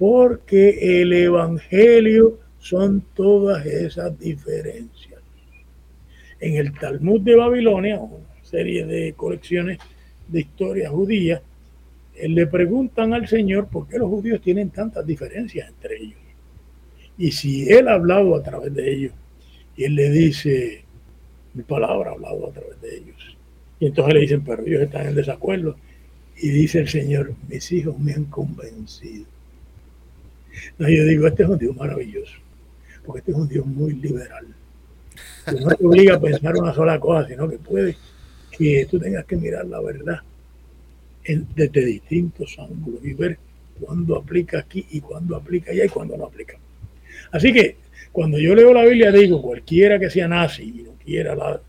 Porque 0.00 1.02
el 1.02 1.12
evangelio 1.12 2.38
son 2.58 3.02
todas 3.12 3.66
esas 3.66 4.18
diferencias. 4.18 5.20
En 6.40 6.54
el 6.54 6.72
Talmud 6.72 7.20
de 7.20 7.36
Babilonia, 7.36 8.00
una 8.00 8.24
serie 8.42 8.86
de 8.86 9.12
colecciones 9.12 9.76
de 10.26 10.40
historia 10.40 10.88
judía, 10.88 11.42
le 12.18 12.46
preguntan 12.46 13.12
al 13.12 13.28
Señor 13.28 13.68
por 13.68 13.88
qué 13.88 13.98
los 13.98 14.08
judíos 14.08 14.40
tienen 14.40 14.70
tantas 14.70 15.06
diferencias 15.06 15.68
entre 15.68 15.98
ellos. 15.98 16.18
Y 17.18 17.32
si 17.32 17.70
Él 17.70 17.86
ha 17.86 17.92
hablado 17.92 18.34
a 18.36 18.42
través 18.42 18.72
de 18.72 18.90
ellos, 18.90 19.12
y 19.76 19.84
Él 19.84 19.96
le 19.96 20.10
dice, 20.10 20.82
mi 21.52 21.62
palabra 21.62 22.12
ha 22.12 22.14
hablado 22.14 22.48
a 22.48 22.52
través 22.52 22.80
de 22.80 22.96
ellos. 22.96 23.36
Y 23.78 23.88
entonces 23.88 24.14
le 24.14 24.20
dicen, 24.20 24.44
pero 24.46 24.64
ellos 24.64 24.80
están 24.80 25.08
en 25.08 25.14
desacuerdo. 25.14 25.76
Y 26.38 26.48
dice 26.48 26.78
el 26.78 26.88
Señor, 26.88 27.34
mis 27.50 27.70
hijos 27.70 27.98
me 27.98 28.14
han 28.14 28.24
convencido. 28.24 29.26
No, 30.78 30.88
yo 30.88 31.04
digo, 31.04 31.26
este 31.26 31.42
es 31.42 31.48
un 31.48 31.58
Dios 31.58 31.76
maravilloso, 31.76 32.34
porque 33.04 33.20
este 33.20 33.32
es 33.32 33.36
un 33.36 33.48
Dios 33.48 33.66
muy 33.66 33.94
liberal. 33.94 34.46
Que 35.44 35.52
no 35.52 35.68
te 35.68 35.86
obliga 35.86 36.14
a 36.16 36.20
pensar 36.20 36.56
una 36.56 36.72
sola 36.74 36.98
cosa, 36.98 37.28
sino 37.28 37.48
que 37.48 37.58
puede 37.58 37.96
que 38.50 38.86
tú 38.90 38.98
tengas 38.98 39.24
que 39.24 39.36
mirar 39.36 39.66
la 39.66 39.80
verdad 39.80 40.20
desde 41.26 41.84
distintos 41.84 42.58
ángulos 42.58 43.04
y 43.04 43.14
ver 43.14 43.38
cuándo 43.78 44.16
aplica 44.16 44.58
aquí 44.58 44.86
y 44.90 45.00
cuándo 45.00 45.36
aplica 45.36 45.70
allá 45.70 45.84
y 45.84 45.88
cuándo 45.88 46.16
no 46.16 46.26
aplica. 46.26 46.58
Así 47.32 47.52
que 47.52 47.76
cuando 48.12 48.38
yo 48.38 48.54
leo 48.54 48.72
la 48.72 48.84
Biblia 48.84 49.12
digo, 49.12 49.40
cualquiera 49.40 49.98
que 49.98 50.10
sea 50.10 50.28
nazi 50.28 50.64
y 50.64 50.82
no 50.82 50.92
quiera 51.04 51.34
la, 51.34 51.60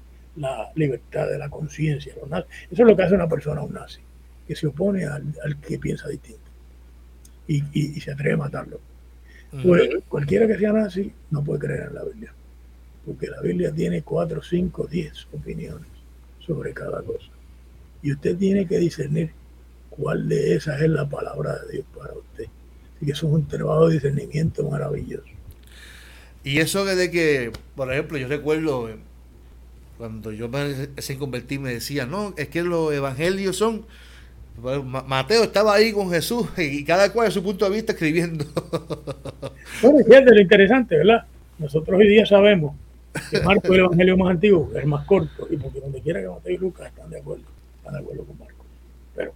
libertad 0.75 1.27
de 1.27 1.37
la 1.37 1.49
conciencia, 1.49 2.13
eso 2.13 2.45
es 2.71 2.79
lo 2.79 2.95
que 2.95 3.03
hace 3.03 3.15
una 3.15 3.27
persona 3.27 3.61
un 3.61 3.73
nazi, 3.73 3.99
que 4.47 4.55
se 4.55 4.67
opone 4.67 5.05
al, 5.05 5.33
que 5.61 5.77
piensa 5.77 6.07
distinto 6.07 6.40
y, 7.73 7.99
se 7.99 8.11
atreve 8.11 8.33
a 8.33 8.37
matarlo. 8.37 8.79
Pues 9.63 9.89
cualquiera 10.07 10.47
que 10.47 10.57
sea 10.57 10.71
nazi 10.71 11.11
no 11.29 11.43
puede 11.43 11.59
creer 11.59 11.87
en 11.89 11.95
la 11.95 12.03
Biblia, 12.05 12.33
porque 13.05 13.27
la 13.27 13.41
Biblia 13.41 13.71
tiene 13.73 14.01
cuatro, 14.01 14.41
cinco, 14.41 14.87
diez 14.89 15.27
opiniones 15.33 15.87
sobre 16.39 16.73
cada 16.73 17.01
cosa. 17.01 17.29
Y 18.01 18.13
usted 18.13 18.37
tiene 18.37 18.65
que 18.65 18.77
discernir 18.79 19.31
cuál 19.89 20.29
de 20.29 20.55
esas 20.55 20.81
es 20.81 20.89
la 20.89 21.07
palabra 21.07 21.59
de 21.59 21.73
Dios 21.73 21.85
para 21.97 22.13
usted. 22.13 22.45
Así 22.95 23.05
que 23.05 23.11
eso 23.11 23.27
es 23.27 23.33
un 23.33 23.47
trabajo 23.47 23.87
de 23.87 23.95
discernimiento 23.95 24.67
maravilloso. 24.69 25.27
Y 26.43 26.59
eso 26.59 26.85
de 26.85 27.11
que, 27.11 27.51
por 27.75 27.91
ejemplo, 27.91 28.17
yo 28.17 28.27
recuerdo 28.27 28.89
eh, 28.89 28.95
cuando 29.97 30.31
yo 30.31 30.49
me 30.49 30.89
sin 30.97 31.19
convertir 31.19 31.59
me 31.59 31.73
decía, 31.73 32.05
no, 32.05 32.33
es 32.37 32.47
que 32.47 32.63
los 32.63 32.91
evangelios 32.93 33.57
son 33.57 33.85
Mateo 34.57 35.43
estaba 35.43 35.73
ahí 35.73 35.91
con 35.91 36.09
Jesús 36.11 36.47
y 36.57 36.83
cada 36.83 37.11
cual 37.11 37.27
de 37.27 37.31
su 37.31 37.43
punto 37.43 37.65
de 37.65 37.75
vista 37.75 37.93
escribiendo. 37.93 38.45
Bueno, 39.81 39.99
fíjate 40.05 40.35
lo 40.35 40.41
interesante, 40.41 40.97
¿verdad? 40.97 41.25
Nosotros 41.57 41.97
hoy 41.97 42.07
día 42.07 42.25
sabemos 42.25 42.75
que 43.31 43.39
Marco 43.41 43.67
es 43.67 43.73
el 43.73 43.79
evangelio 43.79 44.17
más 44.17 44.31
antiguo, 44.31 44.71
es 44.75 44.85
más 44.85 45.05
corto, 45.05 45.47
y 45.49 45.57
porque 45.57 45.79
donde 45.79 46.01
quiera 46.01 46.21
que 46.21 46.27
Mateo 46.27 46.53
y 46.53 46.57
Lucas 46.57 46.87
están 46.87 47.09
de 47.09 47.19
acuerdo, 47.19 47.43
están 47.77 47.93
de 47.93 47.99
acuerdo 47.99 48.23
con 48.25 48.37
Marco. 48.37 48.65
Pero 49.15 49.33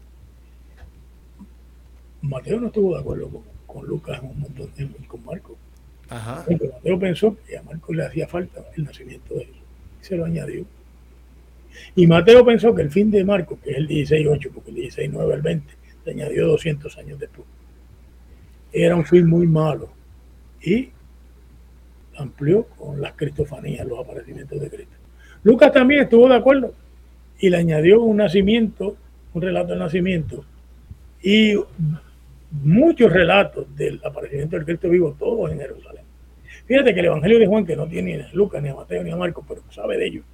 Mateo 2.21 2.59
no 2.59 2.67
estuvo 2.67 2.93
de 2.93 2.99
acuerdo 2.99 3.43
con, 3.65 3.85
Lucas 3.87 4.19
en 4.21 4.29
un 4.29 4.39
montón 4.39 4.69
de 4.75 5.07
con 5.07 5.25
Marco. 5.25 5.57
Ajá. 6.09 6.45
Mateo 6.47 6.99
pensó 6.99 7.37
que 7.47 7.57
a 7.57 7.63
Marco 7.63 7.93
le 7.93 8.05
hacía 8.05 8.27
falta 8.27 8.63
el 8.77 8.83
nacimiento 8.83 9.33
de 9.33 9.45
Jesús 9.45 9.61
y 10.01 10.05
se 10.05 10.15
lo 10.15 10.25
añadió. 10.25 10.65
Y 11.95 12.07
Mateo 12.07 12.45
pensó 12.45 12.73
que 12.73 12.81
el 12.81 12.91
fin 12.91 13.11
de 13.11 13.23
Marcos, 13.23 13.59
que 13.63 13.71
es 13.71 13.77
el 13.77 13.87
16.8, 13.87 14.51
porque 14.53 14.71
el 14.71 14.77
16.9 14.77 15.33
al 15.33 15.41
20, 15.41 15.73
se 16.03 16.09
añadió 16.11 16.47
200 16.47 16.97
años 16.97 17.19
después, 17.19 17.47
era 18.71 18.95
un 18.95 19.05
fin 19.05 19.27
muy 19.27 19.47
malo. 19.47 19.89
Y 20.61 20.89
amplió 22.17 22.65
con 22.65 23.01
las 23.01 23.13
cristofanías, 23.13 23.85
los 23.87 23.99
aparecimientos 23.99 24.59
de 24.59 24.69
Cristo. 24.69 24.95
Lucas 25.43 25.71
también 25.71 26.03
estuvo 26.03 26.27
de 26.27 26.35
acuerdo 26.35 26.73
y 27.39 27.49
le 27.49 27.57
añadió 27.57 28.01
un 28.01 28.17
nacimiento, 28.17 28.95
un 29.33 29.41
relato 29.41 29.69
del 29.69 29.79
nacimiento 29.79 30.43
y 31.21 31.55
muchos 32.51 33.11
relatos 33.11 33.67
del 33.75 33.99
aparecimiento 34.03 34.55
del 34.55 34.65
Cristo 34.65 34.89
vivo, 34.89 35.15
todos 35.17 35.51
en 35.51 35.59
Jerusalén. 35.59 36.03
Fíjate 36.65 36.93
que 36.93 36.99
el 36.99 37.07
Evangelio 37.07 37.39
de 37.39 37.47
Juan, 37.47 37.65
que 37.65 37.75
no 37.75 37.87
tiene 37.87 38.17
ni 38.17 38.23
a 38.23 38.29
Lucas, 38.33 38.61
ni 38.61 38.69
a 38.69 38.75
Mateo, 38.75 39.03
ni 39.03 39.11
a 39.11 39.15
Marcos, 39.15 39.45
pero 39.47 39.61
sabe 39.69 39.97
de 39.97 40.07
ellos, 40.07 40.25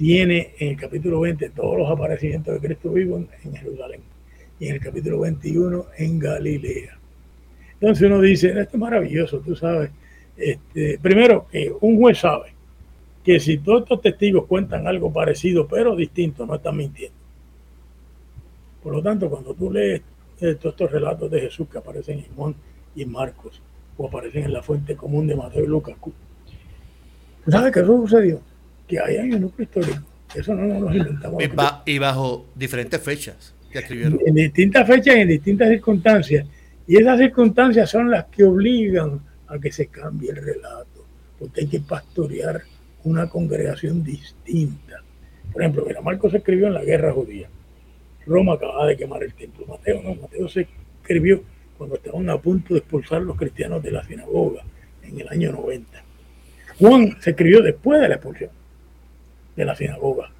tiene 0.00 0.54
en 0.58 0.68
el 0.68 0.76
capítulo 0.78 1.20
20 1.20 1.50
todos 1.50 1.76
los 1.76 1.90
aparecimientos 1.90 2.54
de 2.54 2.66
Cristo 2.66 2.90
vivo 2.90 3.18
en, 3.18 3.54
Jerusalén 3.54 4.00
y 4.58 4.68
en 4.68 4.76
el 4.76 4.80
capítulo 4.80 5.20
21 5.20 5.86
en 5.98 6.18
Galilea. 6.18 6.98
Entonces 7.74 8.06
uno 8.06 8.18
dice, 8.22 8.48
esto 8.48 8.78
es 8.78 8.80
maravilloso, 8.80 9.40
tú 9.40 9.54
sabes. 9.54 9.90
Este, 10.38 10.98
primero, 11.02 11.46
que 11.52 11.70
un 11.82 11.98
juez 11.98 12.16
sabe 12.16 12.54
que 13.22 13.38
si 13.40 13.58
todos 13.58 13.82
estos 13.82 14.00
testigos 14.00 14.46
cuentan 14.46 14.86
algo 14.86 15.12
parecido 15.12 15.68
pero 15.68 15.94
distinto, 15.94 16.46
no 16.46 16.54
están 16.54 16.78
mintiendo. 16.78 17.18
Por 18.82 18.94
lo 18.94 19.02
tanto, 19.02 19.28
cuando 19.28 19.52
tú 19.52 19.70
lees 19.70 20.00
todos 20.38 20.64
estos 20.64 20.90
relatos 20.90 21.30
de 21.30 21.42
Jesús 21.42 21.68
que 21.70 21.76
aparecen 21.76 22.20
en 22.20 22.34
Juan 22.34 22.54
y 22.96 23.02
en 23.02 23.12
Marcos, 23.12 23.60
o 23.98 24.08
aparecen 24.08 24.44
en 24.44 24.54
la 24.54 24.62
fuente 24.62 24.96
común 24.96 25.26
de 25.26 25.36
Mateo 25.36 25.62
y 25.62 25.66
Lucas, 25.66 25.94
¿sabes 27.46 27.70
qué 27.70 27.84
sucedió? 27.84 28.40
Que 28.90 28.98
hay 28.98 29.16
en 29.16 29.32
el 29.34 29.40
núcleo 29.40 29.64
histórico. 29.64 30.02
Eso 30.34 30.54
no, 30.54 30.80
nos 30.80 30.94
inventamos. 30.94 31.42
Y, 31.86 31.98
bajo 31.98 32.46
diferentes 32.54 33.00
fechas 33.00 33.54
que 33.70 33.78
escribieron. 33.78 34.18
En, 34.26 34.34
distintas 34.34 34.86
fechas 34.86 35.16
y 35.16 35.20
en 35.20 35.28
distintas 35.28 35.68
circunstancias. 35.68 36.46
Y 36.86 36.96
esas 36.96 37.18
circunstancias 37.18 37.88
son 37.88 38.10
las 38.10 38.26
que 38.26 38.42
obligan 38.44 39.20
a 39.46 39.58
que 39.58 39.70
se 39.70 39.86
cambie 39.86 40.30
el 40.30 40.36
relato, 40.36 41.04
porque 41.38 41.62
hay 41.62 41.66
que 41.68 41.80
pastorear 41.80 42.62
una 43.04 43.28
congregación 43.28 44.02
distinta. 44.02 45.02
Por 45.52 45.62
ejemplo, 45.62 45.84
mira, 45.86 46.00
Marcos 46.00 46.32
se 46.32 46.38
escribió 46.38 46.66
en 46.66 46.74
la 46.74 46.84
guerra 46.84 47.12
judía. 47.12 47.48
Roma 48.26 48.54
acababa 48.54 48.86
de 48.86 48.96
quemar 48.96 49.22
el 49.22 49.34
templo. 49.34 49.66
Mateo 49.66 50.02
no, 50.02 50.14
Mateo 50.16 50.48
se 50.48 50.66
escribió 51.00 51.42
cuando 51.78 51.96
estaban 51.96 52.28
a 52.28 52.38
punto 52.38 52.74
de 52.74 52.80
expulsar 52.80 53.18
a 53.18 53.24
los 53.24 53.36
cristianos 53.36 53.82
de 53.82 53.92
la 53.92 54.04
sinagoga 54.04 54.62
en 55.02 55.20
el 55.20 55.28
año 55.28 55.52
90. 55.52 56.04
Juan 56.78 57.16
se 57.20 57.30
escribió 57.30 57.62
después 57.62 58.00
de 58.00 58.08
la 58.08 58.14
expulsión 58.16 58.50
de 59.56 59.64
la 59.64 59.74
sinagoga. 59.74 60.30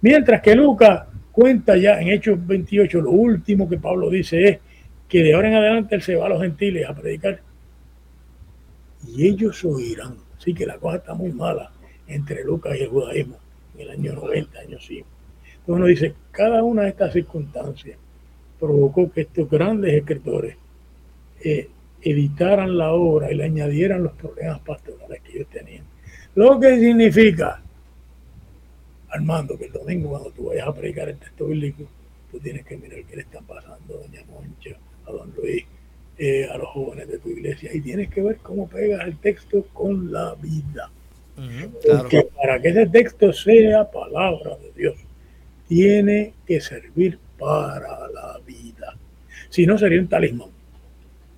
Mientras 0.00 0.42
que 0.42 0.54
Lucas 0.54 1.04
cuenta 1.32 1.76
ya 1.76 2.00
en 2.00 2.08
Hechos 2.08 2.44
28, 2.46 3.00
lo 3.00 3.10
último 3.10 3.68
que 3.68 3.78
Pablo 3.78 4.10
dice 4.10 4.48
es 4.48 4.58
que 5.08 5.22
de 5.22 5.34
ahora 5.34 5.48
en 5.48 5.54
adelante 5.54 5.94
él 5.94 6.02
se 6.02 6.16
va 6.16 6.26
a 6.26 6.28
los 6.28 6.42
gentiles 6.42 6.88
a 6.88 6.94
predicar 6.94 7.40
y 9.06 9.26
ellos 9.26 9.64
oirán. 9.64 10.16
Así 10.38 10.54
que 10.54 10.66
la 10.66 10.78
cosa 10.78 10.96
está 10.96 11.14
muy 11.14 11.32
mala 11.32 11.72
entre 12.06 12.44
Lucas 12.44 12.76
y 12.78 12.82
el 12.82 12.88
judaísmo 12.88 13.38
en 13.74 13.80
el 13.80 13.90
año 13.90 14.14
90, 14.14 14.58
año 14.58 14.78
100. 14.78 14.98
Entonces 14.98 15.64
uno 15.66 15.86
dice, 15.86 16.14
cada 16.30 16.62
una 16.62 16.82
de 16.82 16.88
estas 16.90 17.12
circunstancias 17.12 17.98
provocó 18.60 19.10
que 19.10 19.22
estos 19.22 19.48
grandes 19.48 19.94
escritores 19.94 20.56
eh, 21.42 21.68
editaran 22.02 22.76
la 22.76 22.92
obra 22.92 23.32
y 23.32 23.34
le 23.34 23.44
añadieran 23.44 24.02
los 24.02 24.12
problemas 24.12 24.60
pastorales 24.60 25.20
que 25.22 25.38
ellos 25.38 25.48
tenían. 25.50 25.84
Lo 26.34 26.60
que 26.60 26.78
significa 26.78 27.62
Armando, 29.14 29.56
que 29.56 29.66
el 29.66 29.72
domingo 29.72 30.10
cuando 30.10 30.30
tú 30.30 30.46
vayas 30.46 30.66
a 30.66 30.74
predicar 30.74 31.08
el 31.08 31.16
texto 31.16 31.46
bíblico, 31.46 31.84
tú 32.30 32.38
tienes 32.38 32.64
que 32.64 32.76
mirar 32.76 33.00
qué 33.08 33.16
le 33.16 33.22
están 33.22 33.44
pasando 33.44 33.94
a 33.94 34.02
Doña 34.02 34.24
Moncha, 34.28 34.76
a 35.06 35.12
Don 35.12 35.32
Luis, 35.36 35.64
eh, 36.18 36.48
a 36.50 36.58
los 36.58 36.68
jóvenes 36.68 37.08
de 37.08 37.18
tu 37.18 37.28
iglesia, 37.28 37.70
y 37.72 37.80
tienes 37.80 38.10
que 38.10 38.22
ver 38.22 38.36
cómo 38.38 38.68
pegas 38.68 39.06
el 39.06 39.18
texto 39.18 39.64
con 39.72 40.12
la 40.12 40.34
vida. 40.34 40.90
Porque 41.84 42.28
para 42.36 42.60
que 42.60 42.68
ese 42.68 42.86
texto 42.86 43.32
sea 43.32 43.90
palabra 43.90 44.56
de 44.56 44.72
Dios, 44.76 44.94
tiene 45.66 46.34
que 46.46 46.60
servir 46.60 47.18
para 47.38 48.08
la 48.08 48.38
vida. 48.46 48.96
Si 49.48 49.66
no, 49.66 49.76
sería 49.76 50.00
un 50.00 50.08
talismán. 50.08 50.50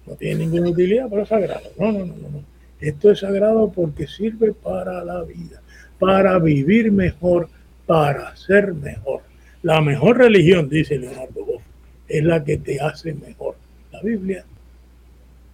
No 0.07 0.15
tiene 0.15 0.47
ninguna 0.47 0.71
utilidad, 0.71 1.07
pero 1.09 1.23
es 1.23 1.29
sagrado. 1.29 1.71
No, 1.79 1.93
no, 1.93 2.07
no, 2.07 2.15
no. 2.15 2.45
Esto 2.81 3.11
es 3.11 3.21
sagrado 3.21 3.73
porque 3.73 4.07
sirve 4.07 4.53
para 4.53 5.03
la 5.03 5.23
vida, 5.23 5.63
para 5.99 6.39
vivir 6.39 6.93
mejor, 6.93 7.49
para 7.87 8.37
ser 8.37 8.75
mejor. 8.75 9.23
La 9.63 9.81
mejor 9.81 10.19
religión, 10.19 10.69
dice 10.69 10.99
Leonardo 10.99 11.45
Boff, 11.45 11.63
es 12.09 12.23
la 12.23 12.45
que 12.45 12.57
te 12.57 12.81
hace 12.81 13.15
mejor. 13.15 13.57
La 13.93 14.01
Biblia 14.03 14.45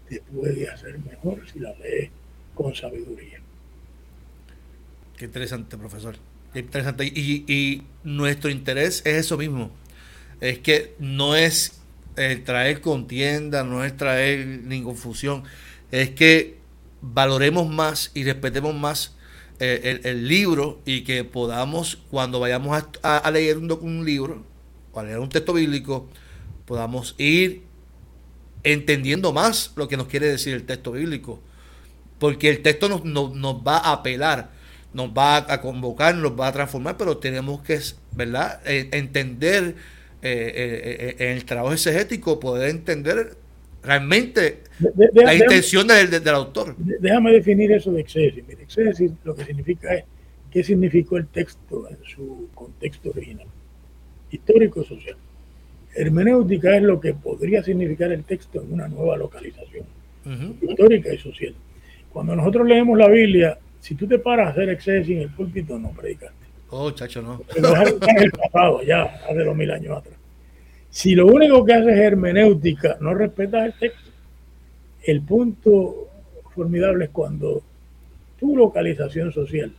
te 0.08 0.20
puede 0.20 0.68
hacer 0.68 0.98
mejor 0.98 1.40
si 1.50 1.60
la 1.60 1.72
lees 1.74 2.10
con 2.54 2.74
sabiduría. 2.74 3.40
Qué 5.16 5.26
interesante, 5.26 5.76
profesor. 5.78 6.16
Qué 6.52 6.60
interesante. 6.60 7.06
Y, 7.06 7.82
nuestro 8.04 8.50
interés 8.50 9.02
es 9.06 9.14
eso 9.14 9.38
mismo. 9.38 9.70
Es 10.40 10.58
que 10.58 10.94
no 10.98 11.36
es 11.36 11.80
traer 12.44 12.80
contienda, 12.80 13.64
no 13.64 13.84
es 13.84 13.96
traer 13.96 14.46
ni 14.46 14.82
confusión. 14.82 15.44
Es 15.90 16.10
que 16.10 16.58
valoremos 17.00 17.68
más 17.68 18.10
y 18.14 18.24
respetemos 18.24 18.74
más 18.74 19.16
eh, 19.58 20.00
el, 20.04 20.28
libro 20.28 20.80
y 20.84 21.02
que 21.02 21.24
podamos, 21.24 21.98
cuando 22.10 22.40
vayamos 22.40 22.84
a, 23.02 23.30
leer 23.30 23.58
un, 23.58 24.04
libro, 24.04 24.44
o 24.92 25.00
a 25.00 25.02
leer 25.02 25.18
un 25.18 25.28
texto 25.28 25.52
bíblico, 25.52 26.08
podamos 26.66 27.14
ir 27.18 27.62
entendiendo 28.64 29.32
más 29.32 29.72
lo 29.76 29.88
que 29.88 29.96
nos 29.96 30.06
quiere 30.08 30.26
decir 30.26 30.54
el 30.54 30.64
texto 30.64 30.92
bíblico. 30.92 31.40
Porque 32.18 32.48
el 32.48 32.62
texto 32.62 32.88
nos, 32.88 33.56
va 33.66 33.78
a 33.78 33.92
apelar, 33.92 34.50
nos 34.92 35.10
va 35.10 35.36
a 35.36 35.60
convocar, 35.60 36.14
nos 36.14 36.38
va 36.38 36.48
a 36.48 36.52
transformar, 36.52 36.96
pero 36.96 37.18
tenemos 37.18 37.62
que, 37.62 37.80
¿verdad?, 38.12 38.60
eh, 38.64 38.88
entender 38.92 39.76
eh, 40.22 41.16
en 41.18 41.30
el 41.30 41.44
trabajo 41.44 41.72
exegético, 41.72 42.38
poder 42.38 42.70
entender 42.70 43.36
realmente 43.82 44.62
la 45.14 45.34
intención 45.34 45.86
del, 45.86 46.28
autor. 46.28 46.74
Déjame 46.78 47.32
definir 47.32 47.72
eso 47.72 47.92
de 47.92 48.00
exégesis. 48.00 48.44
exégesis 48.48 49.12
lo 49.24 49.34
que 49.34 49.44
significa 49.44 49.94
es 49.94 50.04
qué 50.50 50.62
significó 50.62 51.16
el 51.16 51.26
texto 51.26 51.88
en 51.88 51.98
su 52.04 52.48
contexto 52.54 53.10
original, 53.10 53.46
histórico 54.30 54.84
social. 54.84 55.16
Hermenéutica 55.94 56.76
es 56.76 56.82
lo 56.82 57.00
que 57.00 57.14
podría 57.14 57.62
significar 57.62 58.12
el 58.12 58.24
texto 58.24 58.62
en 58.62 58.72
una 58.72 58.88
nueva 58.88 59.16
localización, 59.16 59.84
histórica 60.60 61.12
y 61.12 61.18
social. 61.18 61.54
Cuando 62.10 62.36
nosotros 62.36 62.68
leemos 62.68 62.98
la 62.98 63.08
Biblia, 63.08 63.58
si 63.80 63.94
tú 63.94 64.06
te 64.06 64.18
paras 64.18 64.48
a 64.48 64.50
hacer 64.50 64.68
exégesis 64.68 65.16
en 65.16 65.22
el 65.22 65.30
púlpito, 65.30 65.78
no 65.78 65.90
predicaste. 65.90 66.36
Oh, 66.70 66.90
chacho, 66.92 67.20
no. 67.20 67.42
está 67.54 68.10
en 68.12 68.22
el 68.22 68.30
pasado, 68.30 68.82
ya, 68.82 69.02
hace 69.28 69.44
dos 69.44 69.56
mil 69.56 69.70
años 69.70 69.98
atrás. 69.98 70.21
Si 70.92 71.14
lo 71.14 71.26
único 71.26 71.64
que 71.64 71.72
haces 71.72 71.94
es 71.94 72.00
hermenéutica, 72.00 72.98
no 73.00 73.14
respetas 73.14 73.64
el 73.64 73.78
texto, 73.78 74.10
el 75.04 75.22
punto 75.22 76.08
formidable 76.54 77.06
es 77.06 77.10
cuando 77.10 77.62
tu 78.38 78.54
localización 78.54 79.32
social 79.32 79.72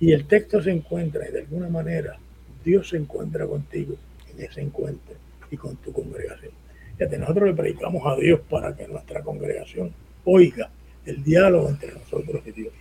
y 0.00 0.10
el 0.10 0.24
texto 0.24 0.60
se 0.60 0.72
encuentra 0.72 1.28
y 1.28 1.32
de 1.32 1.42
alguna 1.42 1.68
manera 1.68 2.18
Dios 2.64 2.88
se 2.88 2.96
encuentra 2.96 3.46
contigo 3.46 3.94
en 4.34 4.44
ese 4.44 4.60
encuentro 4.60 5.14
y 5.52 5.56
con 5.56 5.76
tu 5.76 5.92
congregación. 5.92 6.50
Fíjate, 6.98 7.16
nosotros 7.16 7.50
le 7.50 7.54
predicamos 7.54 8.02
a 8.04 8.16
Dios 8.16 8.40
para 8.50 8.74
que 8.74 8.88
nuestra 8.88 9.22
congregación 9.22 9.92
oiga 10.24 10.68
el 11.06 11.22
diálogo 11.22 11.68
entre 11.68 11.92
nosotros 11.92 12.42
y 12.44 12.50
Dios. 12.50 12.72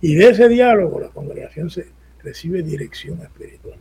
Y 0.00 0.16
de 0.16 0.30
ese 0.30 0.48
diálogo 0.48 0.98
la 0.98 1.10
congregación 1.10 1.70
se 1.70 1.86
recibe 2.20 2.64
dirección 2.64 3.22
espiritual 3.22 3.78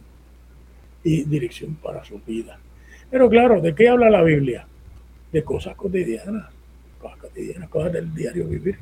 y 1.03 1.23
dirección 1.23 1.73
para 1.73 2.05
su 2.05 2.19
vida. 2.19 2.59
Pero 3.09 3.27
claro, 3.27 3.59
¿de 3.59 3.73
qué 3.73 3.89
habla 3.89 4.09
la 4.09 4.21
Biblia? 4.21 4.67
De 5.31 5.43
cosas 5.43 5.75
cotidianas, 5.75 6.47
cosas 6.99 7.17
cotidianas, 7.17 7.69
cosas 7.69 7.93
del 7.93 8.13
diario 8.13 8.47
vivir. 8.47 8.77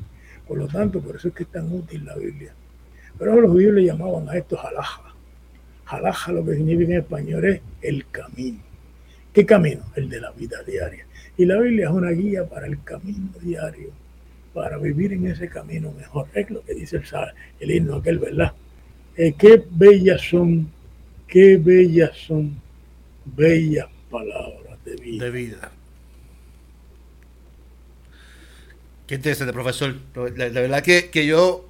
Por 0.46 0.58
lo 0.58 0.66
tanto, 0.66 1.00
por 1.00 1.16
eso 1.16 1.28
es 1.28 1.34
que 1.34 1.44
es 1.44 1.50
tan 1.50 1.72
útil 1.72 2.04
la 2.04 2.16
Biblia. 2.16 2.52
Pero 3.18 3.40
los 3.40 3.50
judíos 3.50 3.76
llamaban 3.76 4.28
a 4.28 4.36
esto 4.36 4.56
jalaja. 4.56 5.14
Jalaja 5.84 6.32
lo 6.32 6.44
que 6.44 6.56
significa 6.56 6.92
en 6.92 7.00
español 7.00 7.44
es 7.46 7.60
el 7.80 8.06
camino. 8.10 8.60
¿Qué 9.32 9.46
camino? 9.46 9.84
El 9.96 10.10
de 10.10 10.20
la 10.20 10.30
vida 10.32 10.62
diaria. 10.62 11.06
Y 11.36 11.46
la 11.46 11.58
Biblia 11.58 11.86
es 11.86 11.92
una 11.92 12.10
guía 12.10 12.44
para 12.44 12.66
el 12.66 12.82
camino 12.82 13.30
diario, 13.40 13.90
para 14.52 14.76
vivir 14.76 15.12
en 15.14 15.26
ese 15.26 15.48
camino 15.48 15.92
mejor. 15.92 16.26
Es 16.34 16.50
lo 16.50 16.62
que 16.64 16.74
dice 16.74 16.96
el, 16.96 17.04
el 17.60 17.70
himno 17.70 17.96
aquel, 17.96 18.18
¿verdad? 18.18 18.52
Eh, 19.16 19.34
qué 19.38 19.62
bellas 19.70 20.20
son, 20.20 20.70
qué 21.26 21.56
bellas 21.56 22.16
son, 22.16 22.60
bellas 23.24 23.88
palabras 24.10 24.84
de 24.84 24.96
vida. 24.96 25.24
De 25.24 25.30
vida. 25.30 25.72
Qué 29.06 29.14
interesante, 29.14 29.52
profesor. 29.52 29.96
La, 30.36 30.48
verdad 30.48 30.82
que, 30.82 31.10
que, 31.10 31.26
yo 31.26 31.66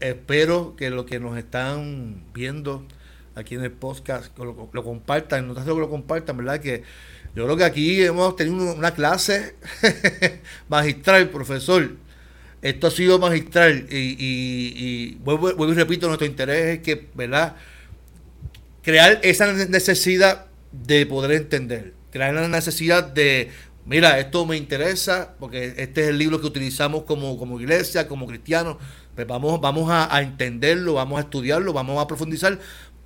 espero 0.00 0.76
que 0.76 0.90
lo 0.90 1.04
que 1.04 1.20
nos 1.20 1.36
están 1.36 2.22
viendo 2.32 2.86
aquí 3.34 3.54
en 3.54 3.64
el 3.64 3.72
podcast 3.72 4.36
lo, 4.38 4.70
lo 4.72 4.84
compartan, 4.84 5.48
no 5.48 5.54
que 5.54 5.60
lo 5.62 5.90
compartan, 5.90 6.36
¿verdad? 6.36 6.60
Que 6.60 6.82
yo 7.34 7.44
creo 7.44 7.56
que 7.56 7.64
aquí 7.64 8.02
hemos 8.02 8.36
tenido 8.36 8.74
una 8.74 8.94
clase 8.94 9.56
magistral, 10.68 11.28
profesor. 11.30 11.90
Esto 12.62 12.86
ha 12.86 12.90
sido 12.90 13.18
magistral 13.18 13.86
y, 13.90 14.16
y, 14.18 15.14
vuelvo, 15.16 15.54
vuelvo, 15.54 15.72
y 15.72 15.76
repito, 15.76 16.06
nuestro 16.06 16.26
interés 16.26 16.78
es 16.78 16.82
que, 16.82 17.08
¿verdad? 17.14 17.56
Crear 18.82 19.20
esa 19.22 19.52
necesidad 19.52 20.46
de 20.82 21.06
poder 21.06 21.32
entender, 21.32 21.94
crear 22.10 22.34
la 22.34 22.48
necesidad 22.48 23.04
de 23.04 23.50
mira, 23.86 24.18
esto 24.18 24.46
me 24.46 24.56
interesa, 24.56 25.34
porque 25.38 25.74
este 25.76 26.02
es 26.02 26.08
el 26.08 26.18
libro 26.18 26.40
que 26.40 26.46
utilizamos 26.46 27.04
como, 27.04 27.38
como 27.38 27.60
iglesia, 27.60 28.08
como 28.08 28.26
cristianos, 28.26 28.76
pues 29.14 29.26
vamos, 29.26 29.60
vamos 29.60 29.88
a, 29.90 30.20
entenderlo, 30.20 30.94
vamos 30.94 31.18
a 31.18 31.22
estudiarlo, 31.22 31.72
vamos 31.72 32.02
a 32.02 32.06
profundizar, 32.06 32.58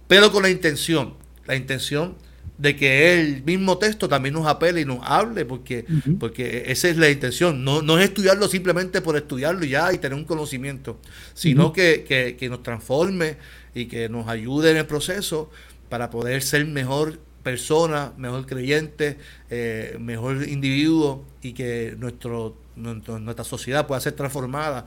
pero 0.07 0.33
con 0.33 0.43
la 0.43 0.51
intención, 0.51 1.15
la 1.47 1.57
intención 1.57 2.17
de 2.57 2.75
que 2.75 3.15
el 3.15 3.45
mismo 3.45 3.79
texto 3.79 4.09
también 4.09 4.35
nos 4.35 4.47
apele 4.47 4.81
y 4.81 4.85
nos 4.85 4.99
hable, 5.03 5.45
porque, 5.45 5.85
porque 6.19 6.65
esa 6.67 6.89
es 6.89 6.97
la 6.97 7.09
intención, 7.09 7.63
no, 7.63 7.83
no 7.83 7.99
es 7.99 8.07
estudiarlo 8.07 8.49
simplemente 8.49 9.01
por 9.01 9.17
estudiarlo 9.17 9.65
ya 9.65 9.93
y 9.93 9.99
tener 9.99 10.19
un 10.19 10.25
conocimiento, 10.25 10.99
sino 11.35 11.73
que, 11.73 12.05
que, 12.09 12.37
que 12.37 12.49
nos 12.49 12.63
transforme 12.63 13.37
y 13.75 13.87
que 13.87 14.09
nos 14.09 14.29
ayude 14.29 14.73
en 14.73 14.79
el 14.79 14.87
proceso 14.87 15.51
para 15.89 16.11
poder 16.11 16.43
ser 16.43 16.67
mejor 16.67 17.21
persona, 17.49 18.13
mejor 18.19 18.45
creyente, 18.45 19.17
eh, 19.49 19.97
mejor 19.99 20.47
individuo 20.47 21.25
y 21.41 21.55
que 21.55 21.95
nuestro, 21.99 22.57
nuestra 22.77 23.43
sociedad 23.43 23.87
pueda 23.87 24.03
ser 24.03 24.13
transformada 24.13 24.85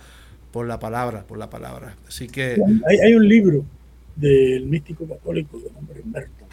por 0.51 0.67
la 0.67 0.77
palabra, 0.77 1.23
por 1.23 1.39
la 1.39 1.49
palabra. 1.49 1.95
Así 2.07 2.27
que... 2.27 2.55
Hay, 2.87 2.97
hay 2.99 3.13
un 3.15 3.27
libro 3.27 3.65
del 4.15 4.67
místico 4.67 5.07
católico 5.07 5.57
de 5.57 5.71
nombre 5.71 6.01
Merton. 6.05 6.47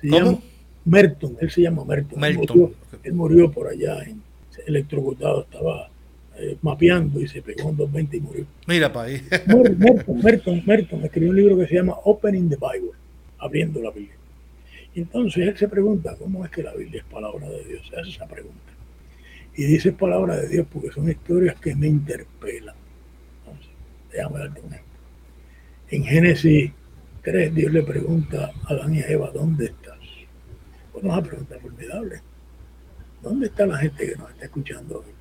Se 0.00 0.08
llama 0.08 0.38
Merton, 0.86 1.36
él 1.38 1.50
se 1.50 1.60
llama 1.60 1.84
Merton. 1.84 2.24
Él, 3.02 3.12
murió, 3.12 3.50
por 3.52 3.68
allá, 3.68 4.02
en, 4.04 4.22
electrocutado, 4.66 5.42
estaba 5.42 5.90
eh, 6.38 6.56
mapeando 6.62 7.20
y 7.20 7.28
se 7.28 7.42
pegó 7.42 7.68
en 7.68 7.76
220 7.76 8.16
y 8.16 8.20
murió. 8.20 8.46
Mira 8.66 8.90
para 8.90 9.08
ahí. 9.08 9.20
Merton, 9.46 10.22
Merton, 10.22 10.62
Merton 10.64 11.04
escribió 11.04 11.28
un 11.28 11.36
libro 11.36 11.58
que 11.58 11.66
se 11.66 11.74
llama 11.74 11.92
Opening 12.04 12.48
the 12.48 12.56
Bible, 12.56 12.92
abriendo 13.38 13.82
la 13.82 13.90
Biblia. 13.90 14.15
Entonces 14.96 15.46
él 15.46 15.56
se 15.58 15.68
pregunta, 15.68 16.16
¿cómo 16.16 16.42
es 16.42 16.50
que 16.50 16.62
la 16.62 16.72
Biblia 16.74 17.02
es 17.02 17.12
palabra 17.12 17.46
de 17.50 17.62
Dios? 17.64 17.86
Se 17.86 18.00
hace 18.00 18.08
esa 18.08 18.26
pregunta. 18.26 18.72
Y 19.54 19.64
dice 19.64 19.92
palabra 19.92 20.36
de 20.36 20.48
Dios 20.48 20.66
porque 20.72 20.90
son 20.90 21.10
historias 21.10 21.60
que 21.60 21.76
me 21.76 21.86
interpelan. 21.86 22.74
Entonces, 23.40 23.70
déjame 24.10 24.38
darte 24.38 24.60
un 24.62 24.72
ejemplo. 24.72 24.98
En 25.90 26.04
Génesis 26.04 26.72
3, 27.22 27.54
Dios 27.54 27.72
le 27.72 27.82
pregunta 27.82 28.50
a 28.64 28.72
Adán 28.72 28.94
y 28.94 29.00
a 29.00 29.08
Eva, 29.08 29.30
¿dónde 29.34 29.66
estás? 29.66 29.98
Bueno, 30.94 31.12
una 31.12 31.22
pregunta 31.22 31.58
formidable. 31.60 32.22
¿Dónde 33.22 33.48
está 33.48 33.66
la 33.66 33.76
gente 33.76 34.06
que 34.08 34.16
nos 34.16 34.30
está 34.30 34.46
escuchando 34.46 35.00
hoy? 35.00 35.12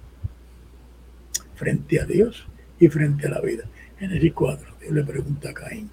Frente 1.55 1.99
a 1.99 2.05
Dios 2.05 2.47
y 2.79 2.87
frente 2.87 3.27
a 3.27 3.31
la 3.31 3.41
vida. 3.41 3.65
Génesis 3.99 4.31
4, 4.31 4.75
Dios 4.79 4.93
le 4.93 5.03
pregunta 5.03 5.49
a 5.49 5.53
Caín, 5.53 5.89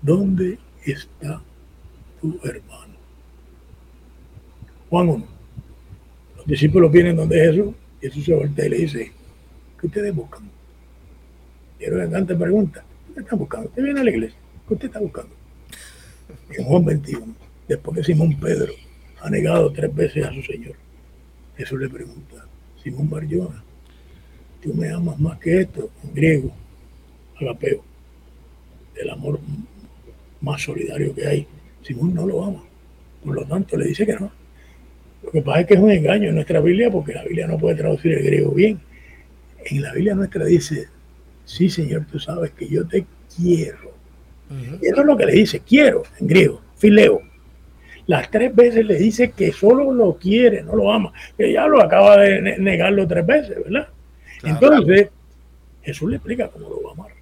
¿dónde 0.00 0.58
está 0.86 1.42
tu 2.22 2.40
hermano? 2.44 2.91
Juan 4.92 5.08
1. 5.08 5.24
Los 6.36 6.46
discípulos 6.46 6.92
vienen 6.92 7.16
donde 7.16 7.40
Jesús 7.40 7.74
y 7.98 8.06
Jesús 8.08 8.26
se 8.26 8.34
voltea 8.34 8.66
y 8.66 8.68
le 8.68 8.76
dice, 8.76 9.10
¿qué 9.80 9.86
ustedes 9.86 10.14
buscan? 10.14 10.42
Quiero 11.78 11.96
que 11.96 12.08
Gante 12.08 12.34
pregunta, 12.34 12.84
¿qué 13.14 13.20
están 13.20 13.38
buscando? 13.38 13.70
Usted 13.70 13.84
viene 13.84 14.00
a 14.00 14.04
la 14.04 14.10
iglesia, 14.10 14.38
¿qué 14.68 14.74
usted 14.74 14.88
está 14.88 15.00
buscando? 15.00 15.34
en 16.50 16.64
Juan 16.66 16.84
21, 16.84 17.34
después 17.68 17.96
que 17.96 18.04
Simón 18.04 18.38
Pedro 18.38 18.74
ha 19.22 19.30
negado 19.30 19.72
tres 19.72 19.94
veces 19.94 20.26
a 20.26 20.34
su 20.34 20.42
Señor, 20.42 20.74
Jesús 21.56 21.80
le 21.80 21.88
pregunta, 21.88 22.46
Simón 22.82 23.08
Barjona, 23.08 23.64
¿tú 24.62 24.74
me 24.74 24.90
amas 24.90 25.18
más 25.18 25.38
que 25.38 25.62
esto? 25.62 25.88
En 26.04 26.12
griego, 26.12 26.52
agapeo, 27.40 27.82
el 28.96 29.08
amor 29.08 29.40
más 30.42 30.60
solidario 30.60 31.14
que 31.14 31.26
hay. 31.26 31.46
Simón 31.80 32.12
no 32.12 32.26
lo 32.26 32.44
ama, 32.44 32.62
por 33.24 33.34
lo 33.34 33.46
tanto 33.46 33.78
le 33.78 33.86
dice 33.86 34.04
que 34.04 34.16
no. 34.16 34.41
Lo 35.22 35.30
que 35.30 35.42
pasa 35.42 35.60
es 35.60 35.66
que 35.66 35.74
es 35.74 35.80
un 35.80 35.90
engaño 35.90 36.28
en 36.28 36.34
nuestra 36.34 36.60
Biblia 36.60 36.90
porque 36.90 37.12
la 37.12 37.22
Biblia 37.22 37.46
no 37.46 37.58
puede 37.58 37.76
traducir 37.76 38.12
el 38.12 38.24
griego 38.24 38.50
bien. 38.52 38.80
En 39.64 39.82
la 39.82 39.92
Biblia 39.92 40.14
nuestra 40.14 40.44
dice, 40.44 40.88
sí 41.44 41.70
Señor, 41.70 42.06
tú 42.10 42.18
sabes 42.18 42.50
que 42.52 42.68
yo 42.68 42.86
te 42.86 43.06
quiero. 43.36 43.92
Y 44.82 44.86
eso 44.86 45.00
es 45.00 45.06
lo 45.06 45.16
que 45.16 45.24
le 45.24 45.32
dice, 45.32 45.60
quiero, 45.60 46.02
en 46.20 46.26
griego, 46.26 46.60
fileo. 46.76 47.22
Las 48.06 48.30
tres 48.30 48.54
veces 48.54 48.84
le 48.84 48.96
dice 48.96 49.30
que 49.30 49.52
solo 49.52 49.92
lo 49.92 50.18
quiere, 50.18 50.62
no 50.62 50.76
lo 50.76 50.92
ama. 50.92 51.12
Que 51.38 51.52
ya 51.52 51.66
lo 51.66 51.80
acaba 51.80 52.18
de 52.18 52.58
negarlo 52.58 53.06
tres 53.06 53.24
veces, 53.24 53.56
¿verdad? 53.64 53.88
Entonces, 54.42 55.08
Jesús 55.82 56.10
le 56.10 56.16
explica 56.16 56.48
cómo 56.48 56.68
lo 56.68 56.82
va 56.82 56.90
a 56.90 56.92
amar. 56.92 57.12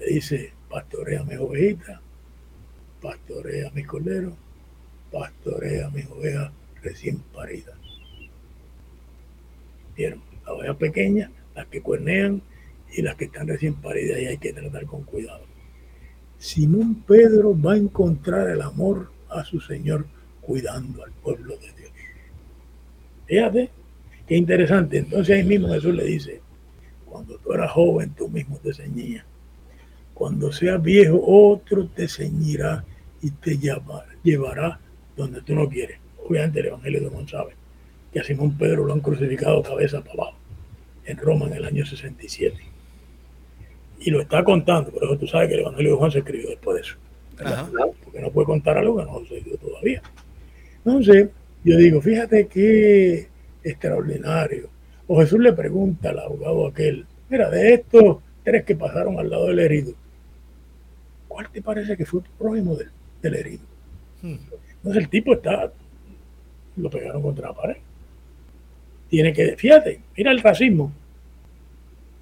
Le 0.00 0.06
dice, 0.06 0.52
pastorea 0.68 1.22
mis 1.22 1.38
ovejitas, 1.38 2.00
pastorea 3.00 3.70
mis 3.74 3.86
corderos, 3.86 4.34
pastorea 5.12 5.88
mis 5.90 6.06
ovejas 6.06 6.50
recién 6.82 7.18
paridas. 7.34 7.76
¿Vieron? 9.96 10.22
Las 10.44 10.50
ovejas 10.50 10.76
pequeñas, 10.76 11.30
las 11.54 11.66
que 11.66 11.80
cuernean 11.80 12.42
y 12.92 13.02
las 13.02 13.14
que 13.16 13.26
están 13.26 13.46
recién 13.46 13.74
paridas 13.74 14.20
y 14.20 14.26
hay 14.26 14.38
que 14.38 14.52
tratar 14.52 14.86
con 14.86 15.04
cuidado. 15.04 15.44
Simón 16.38 17.02
Pedro 17.06 17.58
va 17.58 17.74
a 17.74 17.76
encontrar 17.76 18.50
el 18.50 18.62
amor 18.62 19.10
a 19.30 19.44
su 19.44 19.60
Señor 19.60 20.06
cuidando 20.40 21.04
al 21.04 21.12
pueblo 21.12 21.54
de 21.56 21.72
Dios. 21.72 21.92
Fíjate, 23.26 23.70
qué 24.26 24.36
interesante. 24.36 24.98
Entonces 24.98 25.36
ahí 25.36 25.44
mismo 25.44 25.68
Jesús 25.68 25.94
le 25.94 26.04
dice, 26.04 26.40
cuando 27.06 27.38
tú 27.38 27.52
eras 27.52 27.70
joven 27.70 28.10
tú 28.10 28.28
mismo 28.28 28.58
te 28.58 28.74
ceñías. 28.74 29.24
Cuando 30.14 30.52
seas 30.52 30.82
viejo 30.82 31.20
otro 31.24 31.86
te 31.86 32.08
ceñirá 32.08 32.84
y 33.22 33.30
te 33.30 33.56
llevará 34.22 34.80
donde 35.16 35.42
tú 35.42 35.54
no 35.54 35.68
quieres 35.68 36.01
obviamente 36.28 36.60
el 36.60 36.66
Evangelio 36.66 37.10
de 37.10 37.28
sabe 37.28 37.52
que 38.12 38.20
a 38.20 38.24
Simón 38.24 38.56
Pedro 38.56 38.84
lo 38.84 38.92
han 38.92 39.00
crucificado 39.00 39.62
cabeza 39.62 40.00
para 40.00 40.12
abajo 40.14 40.36
en 41.04 41.16
Roma 41.16 41.46
en 41.46 41.54
el 41.54 41.64
año 41.64 41.84
67. 41.84 42.56
Y 44.00 44.10
lo 44.10 44.20
está 44.20 44.42
contando, 44.44 44.90
pero 44.92 45.16
tú 45.16 45.26
sabes 45.26 45.48
que 45.48 45.54
el 45.54 45.60
Evangelio 45.60 45.92
de 45.92 45.98
Juan 45.98 46.10
se 46.10 46.18
escribió 46.18 46.50
después 46.50 46.76
de 46.76 46.82
eso. 46.82 46.96
Porque 48.04 48.20
no 48.20 48.30
puede 48.30 48.46
contar 48.46 48.78
algo 48.78 48.98
que 48.98 49.04
no 49.04 49.18
sucedió 49.20 49.56
todavía. 49.56 50.02
Entonces, 50.84 51.28
yo 51.64 51.76
digo, 51.76 52.00
fíjate 52.00 52.46
qué 52.46 53.28
extraordinario. 53.62 54.68
O 55.06 55.20
Jesús 55.20 55.40
le 55.40 55.52
pregunta 55.52 56.10
al 56.10 56.18
abogado 56.18 56.66
aquel, 56.66 57.06
mira, 57.28 57.50
de 57.50 57.74
estos 57.74 58.18
tres 58.44 58.64
que 58.64 58.74
pasaron 58.74 59.18
al 59.18 59.30
lado 59.30 59.46
del 59.46 59.60
herido, 59.60 59.94
¿cuál 61.28 61.48
te 61.50 61.62
parece 61.62 61.96
que 61.96 62.04
fue 62.04 62.20
el 62.20 62.26
prójimo 62.38 62.74
del, 62.74 62.90
del 63.20 63.34
herido? 63.34 63.62
Hmm. 64.20 64.36
Entonces 64.76 65.02
el 65.02 65.08
tipo 65.08 65.34
está, 65.34 65.72
lo 66.76 66.90
pegaron 66.90 67.22
contra 67.22 67.48
la 67.48 67.54
pared. 67.54 67.76
Tiene 69.08 69.32
que, 69.32 69.56
fíjate, 69.56 70.00
mira 70.16 70.30
el 70.30 70.40
racismo. 70.40 70.92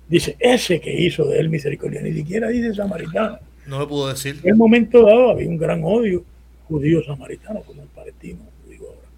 Dice, 0.09 0.37
ese 0.41 0.81
que 0.81 0.93
hizo 0.93 1.25
de 1.25 1.39
él 1.39 1.49
misericordia, 1.49 2.03
ni 2.03 2.13
siquiera 2.13 2.49
dice 2.49 2.75
samaritano. 2.75 3.39
No 3.67 3.79
lo 3.79 3.87
pudo 3.87 4.09
decir. 4.09 4.41
En 4.43 4.53
un 4.55 4.59
momento 4.59 5.07
dado 5.07 5.31
había 5.31 5.49
un 5.49 5.57
gran 5.57 5.83
odio 5.85 6.25
judío-samaritano, 6.69 7.61
como 7.63 7.83
el 7.83 7.89
palestino, 7.89 8.41
digo 8.69 8.87
ahora. 8.89 9.09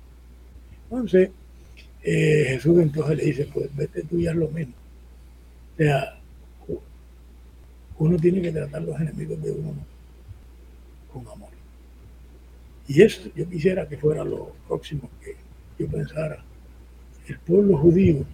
Entonces, 0.85 1.30
eh, 2.03 2.45
Jesús 2.49 2.78
entonces 2.80 3.16
le 3.16 3.24
dice, 3.24 3.49
pues 3.53 3.74
vete 3.74 4.03
tú 4.03 4.18
y 4.18 4.26
haz 4.26 4.37
lo 4.37 4.49
mismo. 4.49 4.74
O 5.74 5.76
sea, 5.78 6.18
uno 7.99 8.18
tiene 8.18 8.43
que 8.43 8.51
tratar 8.51 8.83
los 8.83 9.01
enemigos 9.01 9.41
de 9.43 9.51
uno 9.53 9.74
con 11.12 11.26
amor. 11.28 11.51
Y 12.89 13.03
eso 13.03 13.30
yo 13.35 13.49
quisiera 13.49 13.89
que 13.89 13.97
fuera 13.97 14.24
lo 14.24 14.53
próximo 14.66 15.09
que 15.22 15.37
yo 15.78 15.89
pensara. 15.89 16.45
El 17.26 17.39
pueblo 17.39 17.78
judío 17.78 18.24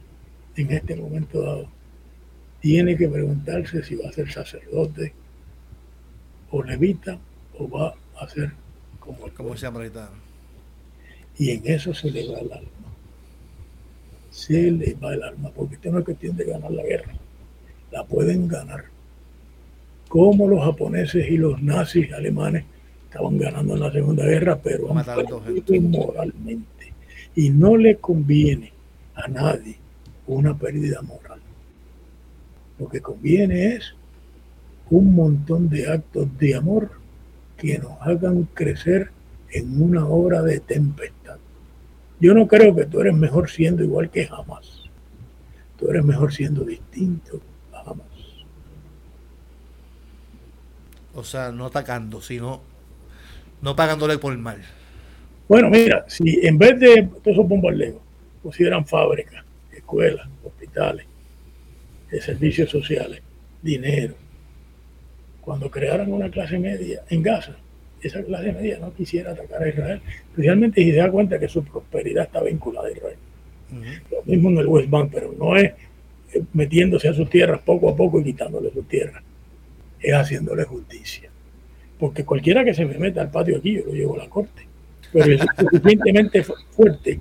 en 0.56 0.72
este 0.72 0.96
momento 0.96 1.42
dado 1.42 1.68
tiene 2.60 2.96
que 2.96 3.08
preguntarse 3.08 3.82
si 3.82 3.94
va 3.96 4.08
a 4.08 4.12
ser 4.12 4.30
sacerdote 4.32 5.12
o 6.50 6.62
levita 6.62 7.18
o 7.58 7.68
va 7.68 7.94
a 8.18 8.28
ser 8.28 8.52
como 8.98 9.26
el 9.26 9.32
como 9.32 9.54
Y 11.38 11.50
en 11.50 11.62
eso 11.64 11.94
se 11.94 12.10
le 12.10 12.28
va 12.28 12.38
el 12.38 12.52
alma. 12.52 12.68
Se 14.30 14.70
le 14.70 14.94
va 14.94 15.14
el 15.14 15.22
alma, 15.22 15.50
porque 15.50 15.76
esto 15.76 15.90
no 15.90 15.98
es 16.00 16.04
cuestión 16.04 16.36
de 16.36 16.44
ganar 16.44 16.70
la 16.70 16.82
guerra. 16.82 17.12
La 17.90 18.04
pueden 18.04 18.48
ganar. 18.48 18.84
Como 20.08 20.48
los 20.48 20.64
japoneses 20.64 21.28
y 21.28 21.36
los 21.36 21.62
nazis 21.62 22.12
alemanes 22.12 22.64
estaban 23.08 23.38
ganando 23.38 23.74
en 23.74 23.80
la 23.80 23.90
Segunda 23.90 24.24
Guerra, 24.24 24.58
pero 24.62 24.90
han 24.90 25.90
moralmente. 25.90 26.92
Y 27.34 27.50
no 27.50 27.76
le 27.76 27.96
conviene 27.96 28.72
a 29.14 29.28
nadie 29.28 29.78
una 30.26 30.56
pérdida 30.56 31.00
moral. 31.00 31.40
Lo 32.78 32.88
que 32.88 33.00
conviene 33.00 33.74
es 33.74 33.94
un 34.90 35.14
montón 35.14 35.70
de 35.70 35.90
actos 35.90 36.28
de 36.38 36.54
amor 36.54 36.90
que 37.56 37.78
nos 37.78 38.00
hagan 38.02 38.44
crecer 38.52 39.10
en 39.50 39.82
una 39.82 40.06
hora 40.06 40.42
de 40.42 40.60
tempestad. 40.60 41.38
Yo 42.20 42.34
no 42.34 42.46
creo 42.46 42.74
que 42.74 42.84
tú 42.86 43.00
eres 43.00 43.14
mejor 43.14 43.48
siendo 43.48 43.82
igual 43.82 44.10
que 44.10 44.26
jamás. 44.26 44.82
Tú 45.78 45.88
eres 45.88 46.04
mejor 46.04 46.32
siendo 46.32 46.62
distinto 46.62 47.40
a 47.72 47.84
jamás. 47.84 48.06
O 51.14 51.24
sea, 51.24 51.50
no 51.52 51.66
atacando, 51.66 52.20
sino 52.20 52.60
no 53.60 53.76
pagándole 53.76 54.18
por 54.18 54.32
el 54.32 54.38
mal. 54.38 54.62
Bueno, 55.48 55.70
mira, 55.70 56.04
si 56.08 56.46
en 56.46 56.58
vez 56.58 56.78
de 56.78 57.08
todos 57.22 57.36
esos 57.36 57.48
bombardeos 57.48 57.96
pusieran 58.42 58.86
fábricas, 58.86 59.44
escuelas, 59.72 60.28
hospitales, 60.44 61.06
de 62.10 62.20
servicios 62.20 62.70
sociales, 62.70 63.22
dinero, 63.62 64.14
cuando 65.40 65.70
crearan 65.70 66.12
una 66.12 66.30
clase 66.30 66.58
media 66.58 67.02
en 67.08 67.22
Gaza, 67.22 67.56
esa 68.02 68.22
clase 68.22 68.52
media 68.52 68.78
no 68.78 68.92
quisiera 68.92 69.32
atacar 69.32 69.62
a 69.62 69.68
Israel, 69.68 70.00
especialmente 70.30 70.82
si 70.82 70.90
se 70.90 70.98
da 70.98 71.10
cuenta 71.10 71.38
que 71.38 71.48
su 71.48 71.64
prosperidad 71.64 72.24
está 72.24 72.42
vinculada 72.42 72.88
a 72.88 72.92
Israel. 72.92 73.16
Lo 74.10 74.22
mismo 74.24 74.50
en 74.50 74.58
el 74.58 74.66
West 74.66 74.88
Bank, 74.88 75.10
pero 75.12 75.34
no 75.38 75.56
es 75.56 75.72
eh, 76.32 76.42
metiéndose 76.52 77.08
a 77.08 77.14
sus 77.14 77.28
tierras 77.28 77.60
poco 77.60 77.90
a 77.90 77.96
poco 77.96 78.20
y 78.20 78.24
quitándole 78.24 78.70
sus 78.70 78.86
tierras, 78.86 79.22
es 80.00 80.12
haciéndole 80.12 80.64
justicia 80.64 81.27
porque 81.98 82.24
cualquiera 82.24 82.64
que 82.64 82.74
se 82.74 82.84
me 82.84 82.98
meta 82.98 83.20
al 83.20 83.30
patio 83.30 83.58
aquí, 83.58 83.74
yo 83.74 83.86
lo 83.86 83.92
llevo 83.92 84.14
a 84.14 84.18
la 84.18 84.28
corte. 84.28 84.66
Pero 85.12 85.32
es 85.32 85.40
suficientemente 85.58 86.42
fuerte 86.42 87.20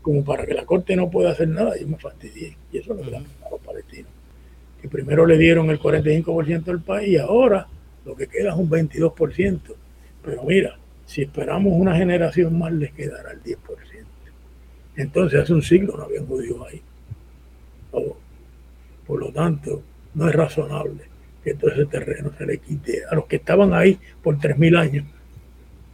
como 0.00 0.24
para 0.24 0.46
que 0.46 0.54
la 0.54 0.64
corte 0.64 0.94
no 0.94 1.10
pueda 1.10 1.32
hacer 1.32 1.48
nada, 1.48 1.76
yo 1.76 1.88
me 1.88 1.96
fastidié. 1.96 2.56
Y 2.72 2.78
eso 2.78 2.92
es 2.92 3.04
lo 3.04 3.10
le 3.10 3.16
a 3.16 3.50
los 3.50 3.60
palestinos. 3.60 4.10
Que 4.80 4.88
primero 4.88 5.26
le 5.26 5.36
dieron 5.36 5.68
el 5.70 5.80
45% 5.80 6.64
del 6.64 6.80
país 6.80 7.08
y 7.08 7.16
ahora 7.16 7.66
lo 8.04 8.14
que 8.14 8.28
queda 8.28 8.50
es 8.50 8.56
un 8.56 8.70
22%. 8.70 9.60
Pero 10.22 10.44
mira, 10.44 10.78
si 11.06 11.22
esperamos 11.22 11.72
una 11.74 11.96
generación 11.96 12.56
más, 12.56 12.72
les 12.72 12.92
quedará 12.92 13.32
el 13.32 13.42
10%. 13.42 13.56
Entonces 14.96 15.40
hace 15.40 15.52
un 15.52 15.62
siglo 15.62 15.96
no 15.96 16.04
había 16.04 16.22
judíos 16.22 16.58
ahí. 16.70 16.80
Por 19.06 19.20
lo 19.20 19.32
tanto, 19.32 19.82
no 20.14 20.28
es 20.28 20.34
razonable 20.34 21.15
que 21.46 21.54
todo 21.54 21.70
ese 21.70 21.86
terreno 21.86 22.32
se 22.36 22.44
le 22.44 22.58
quite 22.58 23.04
a 23.08 23.14
los 23.14 23.26
que 23.26 23.36
estaban 23.36 23.72
ahí 23.72 23.96
por 24.20 24.36
3.000 24.36 24.76
años 24.76 25.04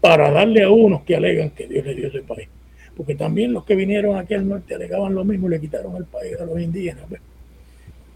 para 0.00 0.30
darle 0.30 0.62
a 0.62 0.70
unos 0.70 1.02
que 1.02 1.14
alegan 1.14 1.50
que 1.50 1.68
Dios 1.68 1.84
le 1.84 1.94
dio 1.94 2.08
ese 2.08 2.22
país. 2.22 2.48
Porque 2.96 3.14
también 3.14 3.52
los 3.52 3.62
que 3.64 3.74
vinieron 3.74 4.16
aquí 4.16 4.32
al 4.32 4.48
norte 4.48 4.74
alegaban 4.74 5.14
lo 5.14 5.26
mismo 5.26 5.48
y 5.48 5.50
le 5.50 5.60
quitaron 5.60 5.94
el 5.96 6.06
país 6.06 6.40
a 6.40 6.46
los 6.46 6.58
indígenas. 6.58 7.04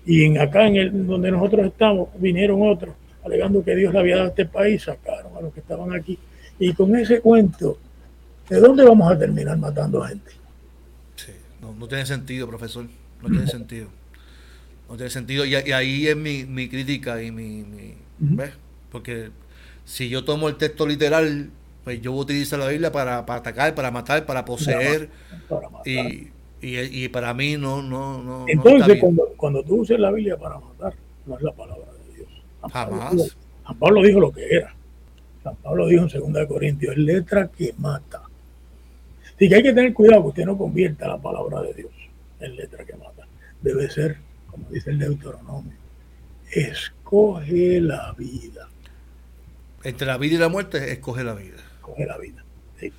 Y 0.07 0.25
en 0.25 0.39
acá, 0.39 0.67
en 0.67 0.77
el, 0.77 1.07
donde 1.07 1.31
nosotros 1.31 1.67
estamos, 1.67 2.09
vinieron 2.17 2.63
otros 2.63 2.95
alegando 3.23 3.63
que 3.63 3.77
Dios 3.77 3.93
le 3.93 3.99
había 3.99 4.17
dado 4.17 4.29
este 4.29 4.47
país, 4.47 4.85
sacaron 4.85 5.37
a 5.37 5.43
los 5.43 5.53
que 5.53 5.61
estaban 5.61 5.93
aquí. 5.93 6.19
Y 6.59 6.73
con 6.73 6.97
ese 6.97 7.21
cuento, 7.21 7.77
¿de 8.49 8.61
dónde 8.61 8.83
vamos 8.83 9.13
a 9.13 9.19
terminar 9.19 9.59
matando 9.59 10.03
a 10.03 10.09
gente? 10.09 10.31
Sí, 11.17 11.33
no, 11.61 11.75
no 11.75 11.87
tiene 11.87 12.07
sentido, 12.07 12.49
profesor. 12.49 12.87
No 13.21 13.29
tiene 13.29 13.47
sentido. 13.59 13.89
No 14.89 14.97
tiene 14.97 15.11
sentido. 15.11 15.45
Y, 15.45 15.55
ahí 15.55 16.07
es 16.07 16.17
mi, 16.17 16.45
mi, 16.45 16.69
crítica 16.69 17.23
y 17.23 17.31
mi... 17.31 17.65
¿ves? 18.19 18.53
Porque 18.91 19.31
si 19.85 20.09
yo 20.09 20.25
tomo 20.25 20.49
el 20.49 20.57
texto 20.57 20.87
literal, 20.87 21.51
pues 21.85 22.01
yo 22.01 22.13
utilizo 22.13 22.57
la 22.57 22.69
Biblia 22.69 22.93
para, 22.93 23.19
atacar, 23.19 23.75
para 23.75 23.91
matar, 23.91 24.27
para 24.27 24.45
poseer. 24.45 25.11
Y, 25.85 26.29
y, 26.61 27.09
para 27.09 27.35
mí 27.35 27.57
no... 27.57 27.83
no, 27.83 28.23
no 28.23 28.45
Entonces, 28.49 28.99
cuando, 29.01 29.29
cuando 29.37 29.63
tú 29.63 29.83
usas 29.83 29.99
la 29.99 30.11
Biblia 30.11 30.37
para 30.37 30.59
matar, 30.59 30.95
no 31.27 31.37
es 31.37 31.43
la 31.43 31.53
palabra 31.53 31.87
de 31.93 32.15
Dios. 32.15 32.29
Jamás. 32.73 33.37
San 33.67 33.79
Pablo 33.79 34.03
dijo 34.03 34.21
lo 34.21 34.33
que 34.33 34.47
era. 34.49 34.75
San 35.43 35.57
Pablo 35.57 35.87
dijo 35.87 36.07
en 36.13 36.33
2 36.33 36.47
Corintios, 36.47 36.93
es 36.93 36.99
letra 36.99 37.49
que 37.49 37.75
mata. 37.79 38.23
Así 39.35 39.49
que 39.49 39.55
hay 39.55 39.63
que 39.63 39.73
tener 39.73 39.93
cuidado 39.93 40.23
que 40.23 40.29
usted 40.29 40.45
no 40.47 40.57
convierta 40.57 41.07
la 41.07 41.19
palabra 41.19 41.63
de 41.63 41.75
Dios 41.75 41.93
en 42.41 42.57
letra 42.57 42.85
que 42.85 42.95
mata. 42.95 43.27
Debe 43.61 43.91
ser 43.91 44.17
como 44.57 44.71
dice 44.71 44.91
el 44.91 44.99
Deuteronomio, 44.99 45.73
escoge 46.51 47.81
la 47.81 48.15
vida. 48.17 48.69
Entre 49.85 50.07
la 50.07 50.17
vida 50.17 50.35
y 50.35 50.39
la 50.39 50.49
muerte, 50.49 50.93
escoge 50.93 51.23
la 51.23 51.35
vida. 51.35 51.57
Escoge 51.77 52.07
la 52.07 52.19
vida. 52.19 52.45
Sí. 52.81 52.91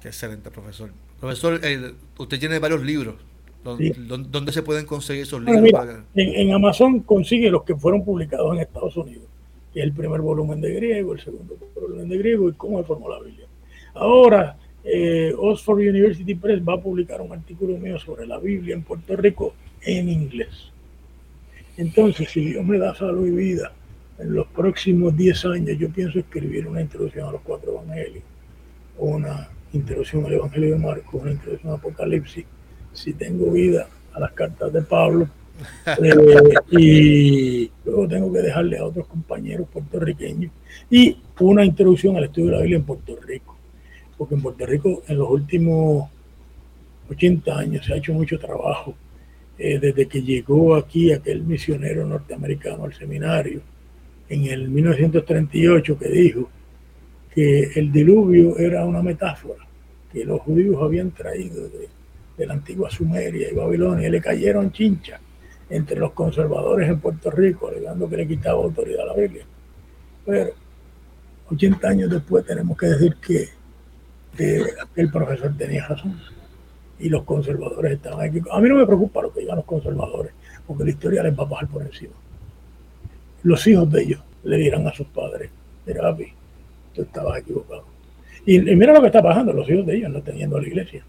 Qué 0.00 0.08
excelente, 0.08 0.50
profesor. 0.50 0.90
Profesor, 1.20 1.60
eh, 1.62 1.94
usted 2.18 2.38
tiene 2.40 2.58
varios 2.58 2.82
libros. 2.82 3.14
¿Dónde, 3.62 4.52
se 4.52 4.64
pueden 4.64 4.86
conseguir 4.86 5.22
esos 5.22 5.40
libros? 5.40 6.02
en, 6.14 6.52
Amazon 6.52 7.00
consigue 7.00 7.48
los 7.48 7.62
que 7.62 7.76
fueron 7.76 8.04
publicados 8.04 8.52
en 8.54 8.60
Estados 8.60 8.96
Unidos. 8.96 9.24
El 9.72 9.92
primer 9.92 10.20
volumen 10.20 10.60
de 10.60 10.74
griego, 10.74 11.12
el 11.12 11.20
segundo 11.20 11.56
volumen 11.80 12.08
de 12.08 12.18
griego 12.18 12.48
y 12.48 12.54
cómo 12.54 12.78
se 12.78 12.84
formó 12.84 13.08
la 13.08 13.20
Biblia. 13.20 13.46
Ahora, 13.94 14.58
eh, 14.84 15.32
Oxford 15.38 15.78
University 15.78 16.34
Press 16.34 16.60
va 16.60 16.74
a 16.74 16.80
publicar 16.80 17.20
un 17.20 17.32
artículo 17.32 17.78
mío 17.78 18.00
sobre 18.00 18.26
la 18.26 18.38
Biblia 18.38 18.74
en 18.74 18.82
Puerto 18.82 19.14
Rico 19.14 19.54
en 19.84 20.08
inglés. 20.08 20.72
Entonces, 21.76 22.30
si 22.30 22.40
Dios 22.40 22.64
me 22.64 22.78
da 22.78 22.94
salud 22.94 23.26
y 23.26 23.30
vida, 23.30 23.72
en 24.18 24.34
los 24.34 24.46
próximos 24.48 25.16
10 25.16 25.44
años 25.46 25.78
yo 25.78 25.88
pienso 25.90 26.18
escribir 26.18 26.66
una 26.66 26.80
introducción 26.80 27.28
a 27.28 27.32
los 27.32 27.40
cuatro 27.40 27.72
evangelios, 27.72 28.24
una 28.98 29.48
introducción 29.72 30.24
al 30.26 30.34
Evangelio 30.34 30.74
de 30.74 30.78
Marcos, 30.78 31.22
una 31.22 31.32
introducción 31.32 31.72
a 31.72 31.76
Apocalipsis, 31.76 32.44
si 32.92 33.14
tengo 33.14 33.50
vida, 33.50 33.88
a 34.12 34.20
las 34.20 34.32
cartas 34.32 34.72
de 34.72 34.82
Pablo, 34.82 35.28
eh, 35.86 36.54
y 36.70 37.70
luego 37.84 38.08
tengo 38.08 38.32
que 38.32 38.40
dejarle 38.40 38.78
a 38.78 38.84
otros 38.84 39.06
compañeros 39.06 39.68
puertorriqueños 39.72 40.50
y 40.90 41.16
una 41.40 41.64
introducción 41.64 42.16
al 42.16 42.24
estudio 42.24 42.50
de 42.50 42.52
la 42.52 42.58
Biblia 42.58 42.76
en 42.78 42.84
Puerto 42.84 43.16
Rico, 43.26 43.56
porque 44.18 44.34
en 44.34 44.42
Puerto 44.42 44.66
Rico 44.66 45.02
en 45.08 45.18
los 45.18 45.30
últimos 45.30 46.10
80 47.10 47.58
años 47.58 47.86
se 47.86 47.94
ha 47.94 47.96
hecho 47.96 48.12
mucho 48.12 48.38
trabajo 48.38 48.94
eh, 49.58 49.78
desde 49.78 50.08
que 50.08 50.22
llegó 50.22 50.74
aquí 50.74 51.12
aquel 51.12 51.42
misionero 51.42 52.06
norteamericano 52.06 52.84
al 52.84 52.94
seminario 52.94 53.60
en 54.28 54.46
el 54.46 54.68
1938 54.68 55.98
que 55.98 56.08
dijo 56.08 56.50
que 57.34 57.70
el 57.74 57.92
diluvio 57.92 58.58
era 58.58 58.84
una 58.84 59.02
metáfora 59.02 59.66
que 60.10 60.24
los 60.24 60.40
judíos 60.40 60.76
habían 60.82 61.10
traído 61.10 61.68
de, 61.68 61.88
la 62.44 62.54
antigua 62.54 62.90
Sumeria 62.90 63.52
y 63.52 63.54
Babilonia 63.54 64.08
y 64.08 64.10
le 64.10 64.20
cayeron 64.20 64.72
chincha 64.72 65.20
entre 65.70 65.96
los 66.00 66.10
conservadores 66.10 66.88
en 66.88 66.98
Puerto 66.98 67.30
Rico 67.30 67.68
alegando 67.68 68.08
que 68.08 68.16
le 68.16 68.26
quitaba 68.26 68.64
autoridad 68.64 69.02
a 69.02 69.06
la 69.06 69.14
Biblia. 69.14 69.44
Pero 70.26 70.50
80 71.50 71.88
años 71.88 72.10
después 72.10 72.44
tenemos 72.44 72.76
que 72.76 72.86
decir 72.86 73.16
que, 73.24 73.48
que 74.36 74.64
el 74.96 75.12
profesor 75.12 75.54
tenía 75.56 75.86
razón 75.86 76.20
y 77.02 77.08
los 77.08 77.24
conservadores 77.24 77.92
estaban 77.92 78.26
aquí. 78.26 78.40
A 78.50 78.60
mí 78.60 78.68
no 78.68 78.76
me 78.76 78.86
preocupa 78.86 79.22
lo 79.22 79.32
que 79.32 79.40
digan 79.40 79.56
los 79.56 79.64
conservadores, 79.64 80.32
porque 80.66 80.84
la 80.84 80.90
historia 80.90 81.22
les 81.22 81.38
va 81.38 81.42
a 81.42 81.46
bajar 81.46 81.68
por 81.68 81.82
encima. 81.82 82.12
Los 83.42 83.66
hijos 83.66 83.90
de 83.90 84.02
ellos 84.02 84.20
le 84.44 84.56
dirán 84.56 84.86
a 84.86 84.92
sus 84.92 85.06
padres, 85.08 85.50
mira, 85.84 86.02
papi, 86.02 86.32
tú 86.94 87.02
estabas 87.02 87.40
equivocado. 87.40 87.84
Y, 88.46 88.60
mira 88.60 88.92
lo 88.92 89.00
que 89.00 89.06
está 89.06 89.22
pasando, 89.22 89.52
los 89.52 89.68
hijos 89.68 89.86
de 89.86 89.96
ellos 89.96 90.10
no 90.10 90.18
están 90.18 90.36
yendo 90.36 90.56
a 90.56 90.60
la 90.60 90.66
iglesia. 90.68 91.04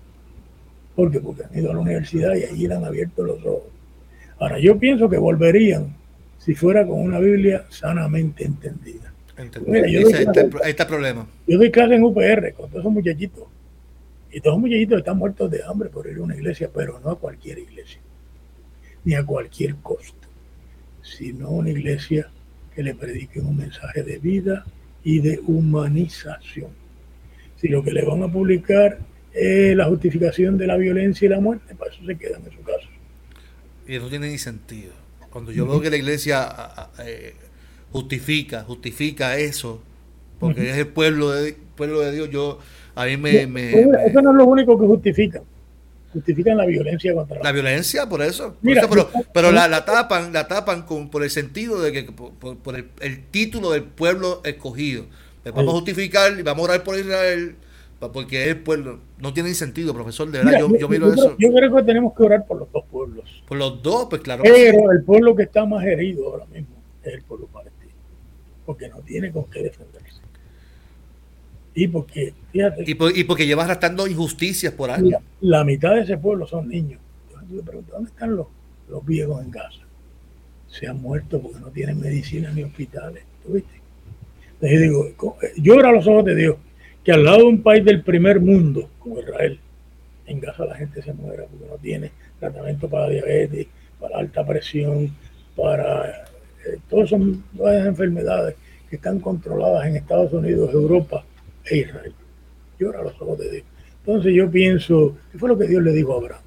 ¿Por 0.96 1.12
qué? 1.12 1.20
Porque 1.20 1.44
han 1.44 1.58
ido 1.58 1.72
a 1.72 1.74
la 1.74 1.80
universidad 1.80 2.36
y 2.36 2.44
allí 2.44 2.68
le 2.68 2.76
han 2.76 2.86
abierto 2.86 3.24
los 3.24 3.40
ojos. 3.46 3.72
Ahora, 4.40 4.60
yo 4.60 4.78
pienso 4.78 5.10
que 5.10 5.18
volverían 5.18 5.96
si 6.38 6.56
fuera 6.56 6.86
con 6.86 7.00
una 7.00 7.20
Biblia 7.20 7.66
sanamente 7.70 8.44
entendida. 8.44 9.14
Mira, 9.66 9.88
yo 9.88 10.02
problema. 10.88 11.26
Yo 11.48 11.58
doy 11.58 11.72
clase 11.72 11.96
en 11.96 12.04
UPR 12.04 12.54
con 12.54 12.70
todos 12.70 12.82
esos 12.82 12.92
muchachitos. 12.92 13.46
Y 14.34 14.42
todos 14.42 14.56
esos 14.56 14.62
muchachitos 14.62 14.98
están 14.98 15.18
muertos 15.18 15.52
de 15.52 15.64
hambre 15.64 15.90
por 15.90 16.08
ir 16.08 16.18
a 16.18 16.22
una 16.24 16.36
iglesia, 16.36 16.70
pero 16.74 17.00
no 17.00 17.12
a 17.12 17.20
cualquier 17.20 17.60
iglesia, 17.60 18.02
ni 19.04 19.14
a 19.14 19.24
cualquier 19.24 19.76
costo, 19.76 20.28
sino 21.04 21.52
una 21.52 21.70
iglesia 21.70 22.32
que 22.74 22.82
le 22.82 22.96
predique 22.96 23.40
un 23.40 23.56
mensaje 23.56 24.02
de 24.02 24.18
vida 24.18 24.66
y 25.04 25.20
de 25.20 25.40
humanización. 25.46 26.72
Si 27.58 27.68
lo 27.68 27.84
que 27.84 27.92
le 27.92 28.04
van 28.04 28.24
a 28.24 28.32
publicar 28.32 28.98
es 29.32 29.76
la 29.76 29.86
justificación 29.86 30.58
de 30.58 30.66
la 30.66 30.78
violencia 30.78 31.28
y 31.28 31.30
la 31.30 31.40
muerte, 31.40 31.76
para 31.76 31.92
eso 31.92 32.04
se 32.04 32.18
quedan 32.18 32.44
en 32.44 32.52
su 32.52 32.64
casa. 32.64 32.88
Y 33.88 33.96
eso 33.96 34.10
tiene 34.10 34.32
ni 34.32 34.40
sentido. 34.40 34.94
Cuando 35.30 35.52
yo 35.52 35.68
veo 35.68 35.80
que 35.80 35.92
la 35.92 35.98
iglesia 35.98 36.90
eh, 37.06 37.36
justifica, 37.92 38.64
justifica 38.64 39.38
eso, 39.38 39.84
porque 40.40 40.72
es 40.72 40.78
el 40.78 40.88
pueblo 40.88 41.30
de, 41.30 41.56
pueblo 41.76 42.00
de 42.00 42.12
Dios, 42.12 42.30
yo 42.32 42.60
a 42.96 43.06
mí 43.06 43.18
me, 43.18 43.72
Eso 44.06 44.22
no 44.22 44.32
es 44.32 44.38
lo 44.38 44.46
único 44.46 44.80
que 44.80 44.86
justifica. 44.86 45.42
Justifican 46.14 46.58
la 46.58 46.66
violencia 46.66 47.14
contra 47.16 47.42
la, 47.42 47.52
violencia, 47.52 48.08
por 48.08 48.22
eso. 48.22 48.56
pero, 48.62 49.10
pero 49.34 49.52
la, 49.52 49.84
tapan, 49.84 50.32
la 50.32 50.48
tapan 50.48 50.84
con, 50.84 51.10
por 51.10 51.24
el 51.24 51.32
sentido 51.32 51.82
de 51.82 51.92
que 51.92 52.04
por, 52.04 52.76
el, 52.76 53.26
título 53.32 53.72
del 53.72 53.84
pueblo 53.84 54.42
escogido. 54.44 55.06
vamos 55.44 55.70
a 55.70 55.78
justificar 55.78 56.40
y 56.40 56.44
vamos 56.44 56.62
a 56.62 56.72
orar 56.72 56.84
por 56.84 57.00
Israel 57.00 57.56
porque 58.12 58.50
el 58.50 58.60
pueblo. 58.60 59.00
No 59.20 59.34
tiene 59.34 59.54
sentido, 59.54 59.94
profesor. 59.94 60.30
De 60.30 60.40
verdad, 60.40 60.60
yo, 60.60 60.90
miro 60.90 61.14
eso. 61.14 61.36
yo 61.38 61.54
creo 61.54 61.76
que 61.76 61.84
tenemos 61.84 62.14
que 62.16 62.24
orar 62.24 62.46
por 62.46 62.60
los 62.60 62.72
dos 62.72 62.84
pueblos. 62.92 63.44
Por 63.48 63.58
los 63.58 63.82
dos, 63.82 64.08
pues 64.10 64.22
claro. 64.22 64.44
Pero 64.44 64.92
el 64.92 65.04
pueblo 65.04 65.36
que 65.36 65.44
está 65.44 65.66
más 65.66 65.86
herido 65.86 66.28
ahora 66.28 66.46
mismo 66.48 66.76
es 67.04 67.14
el 67.14 67.22
pueblo 67.24 67.48
palestino. 67.48 67.94
Porque 68.66 68.90
no 68.90 68.98
tiene 69.00 69.32
con 69.32 69.46
qué 69.46 69.64
defenderse. 69.64 70.13
Y 71.76 71.88
porque, 71.88 72.34
fíjate. 72.52 72.84
Y, 72.86 73.24
porque 73.24 73.48
lleva 73.48 73.64
arrastrando 73.64 74.08
injusticias 74.08 74.74
por 74.74 74.92
años. 74.92 75.22
La, 75.42 75.64
mitad 75.64 75.96
de 75.96 76.02
ese 76.02 76.18
pueblo 76.18 76.46
son 76.46 76.68
niños. 76.70 77.00
Yo 77.50 77.58
me 77.58 77.64
pregunto, 77.64 77.94
¿dónde 77.94 78.10
están 78.10 78.36
los, 78.36 78.48
los 78.90 79.06
viejos 79.06 79.44
en 79.44 79.52
Gaza? 79.52 79.82
Se 80.68 80.88
han 80.88 81.02
muerto 81.02 81.42
porque 81.42 81.60
no 81.60 81.68
tienen 81.70 82.00
medicina 82.00 82.52
ni 82.52 82.64
hospitales. 82.64 83.24
¿Tú 83.46 83.54
viste? 83.54 83.82
Entonces 84.54 84.82
digo, 84.82 85.10
llora 85.58 85.90
a 85.90 85.92
los 85.92 86.08
ojos 86.08 86.26
de 86.26 86.36
Dios 86.36 86.56
que 87.04 87.12
al 87.12 87.24
lado 87.26 87.40
de 87.40 87.44
un 87.46 87.62
país 87.62 87.84
del 87.84 88.02
primer 88.02 88.40
mundo, 88.40 88.90
como 89.00 89.20
Israel, 89.20 89.60
en 90.26 90.40
Gaza 90.40 90.66
la 90.66 90.76
gente 90.76 91.02
se 91.02 91.12
muera 91.14 91.44
porque 91.44 91.68
no 91.70 91.76
tiene 91.76 92.12
tratamiento 92.40 92.90
para 92.90 93.10
diabetes, 93.10 93.68
para 94.00 94.20
alta 94.20 94.46
presión, 94.46 95.14
para 95.56 96.24
eh, 96.66 96.78
todas, 96.90 97.10
son, 97.10 97.44
todas 97.58 97.76
esas 97.76 97.88
enfermedades 97.88 98.56
que 98.90 98.96
están 98.96 99.20
controladas 99.20 99.86
en 99.86 99.98
Estados 99.98 100.32
Unidos, 100.32 100.74
Europa 100.74 101.26
e 101.66 101.78
Israel. 101.78 102.14
Llora 102.80 103.00
a 103.00 103.04
los 103.04 103.22
ojos 103.22 103.40
de 103.40 103.52
Dios. 103.52 103.66
Entonces 104.06 104.34
yo 104.34 104.50
pienso, 104.50 105.18
¿qué 105.32 105.38
fue 105.38 105.50
lo 105.50 105.58
que 105.58 105.68
Dios 105.68 105.82
le 105.82 105.92
dijo 105.92 106.14
a 106.14 106.18
Abraham? 106.18 106.42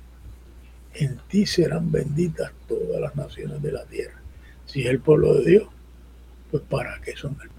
En 0.94 1.18
ti 1.28 1.46
serán 1.46 1.90
benditas 1.90 2.52
todas 2.68 3.00
las 3.00 3.14
naciones 3.16 3.62
de 3.62 3.72
la 3.72 3.84
tierra. 3.84 4.20
Si 4.66 4.82
es 4.82 4.86
el 4.86 5.00
pueblo 5.00 5.34
de 5.34 5.50
Dios, 5.50 5.68
pues 6.50 6.62
para 6.64 7.00
qué 7.00 7.16
son 7.16 7.36
el 7.42 7.50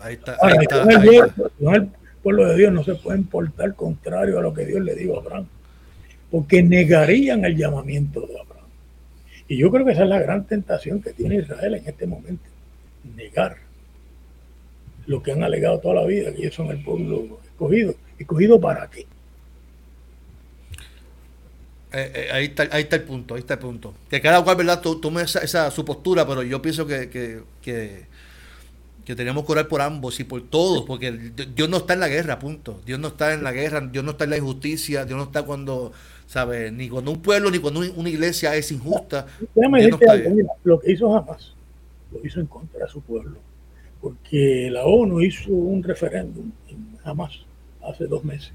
Ahí 0.00 0.14
está, 0.14 0.36
el 0.48 1.88
pueblo 2.22 2.46
de 2.46 2.56
Dios 2.56 2.72
no 2.72 2.84
se 2.84 2.94
puede 2.94 3.20
portar 3.22 3.74
contrario 3.74 4.38
a 4.38 4.42
lo 4.42 4.54
que 4.54 4.64
Dios 4.64 4.80
le 4.80 4.94
dijo 4.94 5.16
a 5.16 5.20
Abraham, 5.20 5.46
porque 6.30 6.62
negarían 6.62 7.44
el 7.44 7.56
llamamiento 7.56 8.20
de 8.20 8.38
Abraham. 8.38 8.68
Y 9.48 9.56
yo 9.56 9.70
creo 9.70 9.84
que 9.84 9.92
esa 9.92 10.04
es 10.04 10.08
la 10.08 10.20
gran 10.20 10.44
tentación 10.44 11.02
que 11.02 11.12
tiene 11.12 11.36
Israel 11.36 11.74
en 11.74 11.86
este 11.86 12.06
momento, 12.06 12.44
negar 13.16 13.56
lo 15.08 15.22
que 15.22 15.32
han 15.32 15.42
alegado 15.42 15.80
toda 15.80 15.96
la 15.96 16.04
vida, 16.04 16.32
que 16.32 16.42
ellos 16.42 16.54
son 16.54 16.68
el 16.68 16.82
pueblo 16.84 17.40
escogido. 17.44 17.94
¿Escogido 18.18 18.60
para 18.60 18.88
qué? 18.88 19.00
Eh, 21.90 22.12
eh, 22.14 22.28
ahí, 22.32 22.44
está, 22.44 22.68
ahí 22.70 22.82
está 22.82 22.96
el 22.96 23.02
punto, 23.02 23.34
ahí 23.34 23.40
está 23.40 23.54
el 23.54 23.60
punto. 23.60 23.94
Que 24.08 24.20
cada 24.20 24.44
cual, 24.44 24.56
¿verdad? 24.56 24.80
Tome 24.80 25.22
esa, 25.22 25.40
esa 25.40 25.70
su 25.70 25.84
postura, 25.84 26.26
pero 26.26 26.42
yo 26.42 26.62
pienso 26.62 26.86
que, 26.86 27.08
que 27.08 27.40
que 29.08 29.16
tenemos 29.16 29.46
que 29.46 29.52
orar 29.52 29.68
por 29.68 29.80
ambos 29.80 30.20
y 30.20 30.24
por 30.24 30.42
todos, 30.50 30.84
porque 30.84 31.10
Dios 31.10 31.66
no 31.70 31.78
está 31.78 31.94
en 31.94 32.00
la 32.00 32.08
guerra, 32.08 32.38
punto. 32.38 32.82
Dios 32.84 33.00
no 33.00 33.08
está 33.08 33.32
en 33.32 33.42
la 33.42 33.52
guerra, 33.52 33.80
Dios 33.80 34.04
no 34.04 34.10
está 34.10 34.24
en 34.24 34.30
la 34.30 34.36
injusticia, 34.36 35.06
Dios 35.06 35.16
no 35.16 35.24
está 35.24 35.44
cuando, 35.44 35.92
¿sabes? 36.26 36.70
Ni 36.74 36.90
cuando 36.90 37.12
un 37.12 37.22
pueblo 37.22 37.50
ni 37.50 37.58
cuando 37.58 37.80
una 37.96 38.10
iglesia 38.10 38.54
es 38.54 38.70
injusta. 38.70 39.26
lo 40.62 40.78
que 40.78 40.92
hizo 40.92 41.10
jamás, 41.10 41.54
lo 42.12 42.20
hizo 42.22 42.38
en 42.40 42.48
contra 42.48 42.84
de 42.84 42.92
su 42.92 43.00
pueblo, 43.00 43.38
porque 44.00 44.68
la 44.70 44.84
ONU 44.84 45.20
hizo 45.20 45.52
un 45.52 45.82
referéndum 45.82 46.50
en 46.68 46.96
Hamas 47.04 47.44
hace 47.82 48.06
dos 48.06 48.24
meses, 48.24 48.52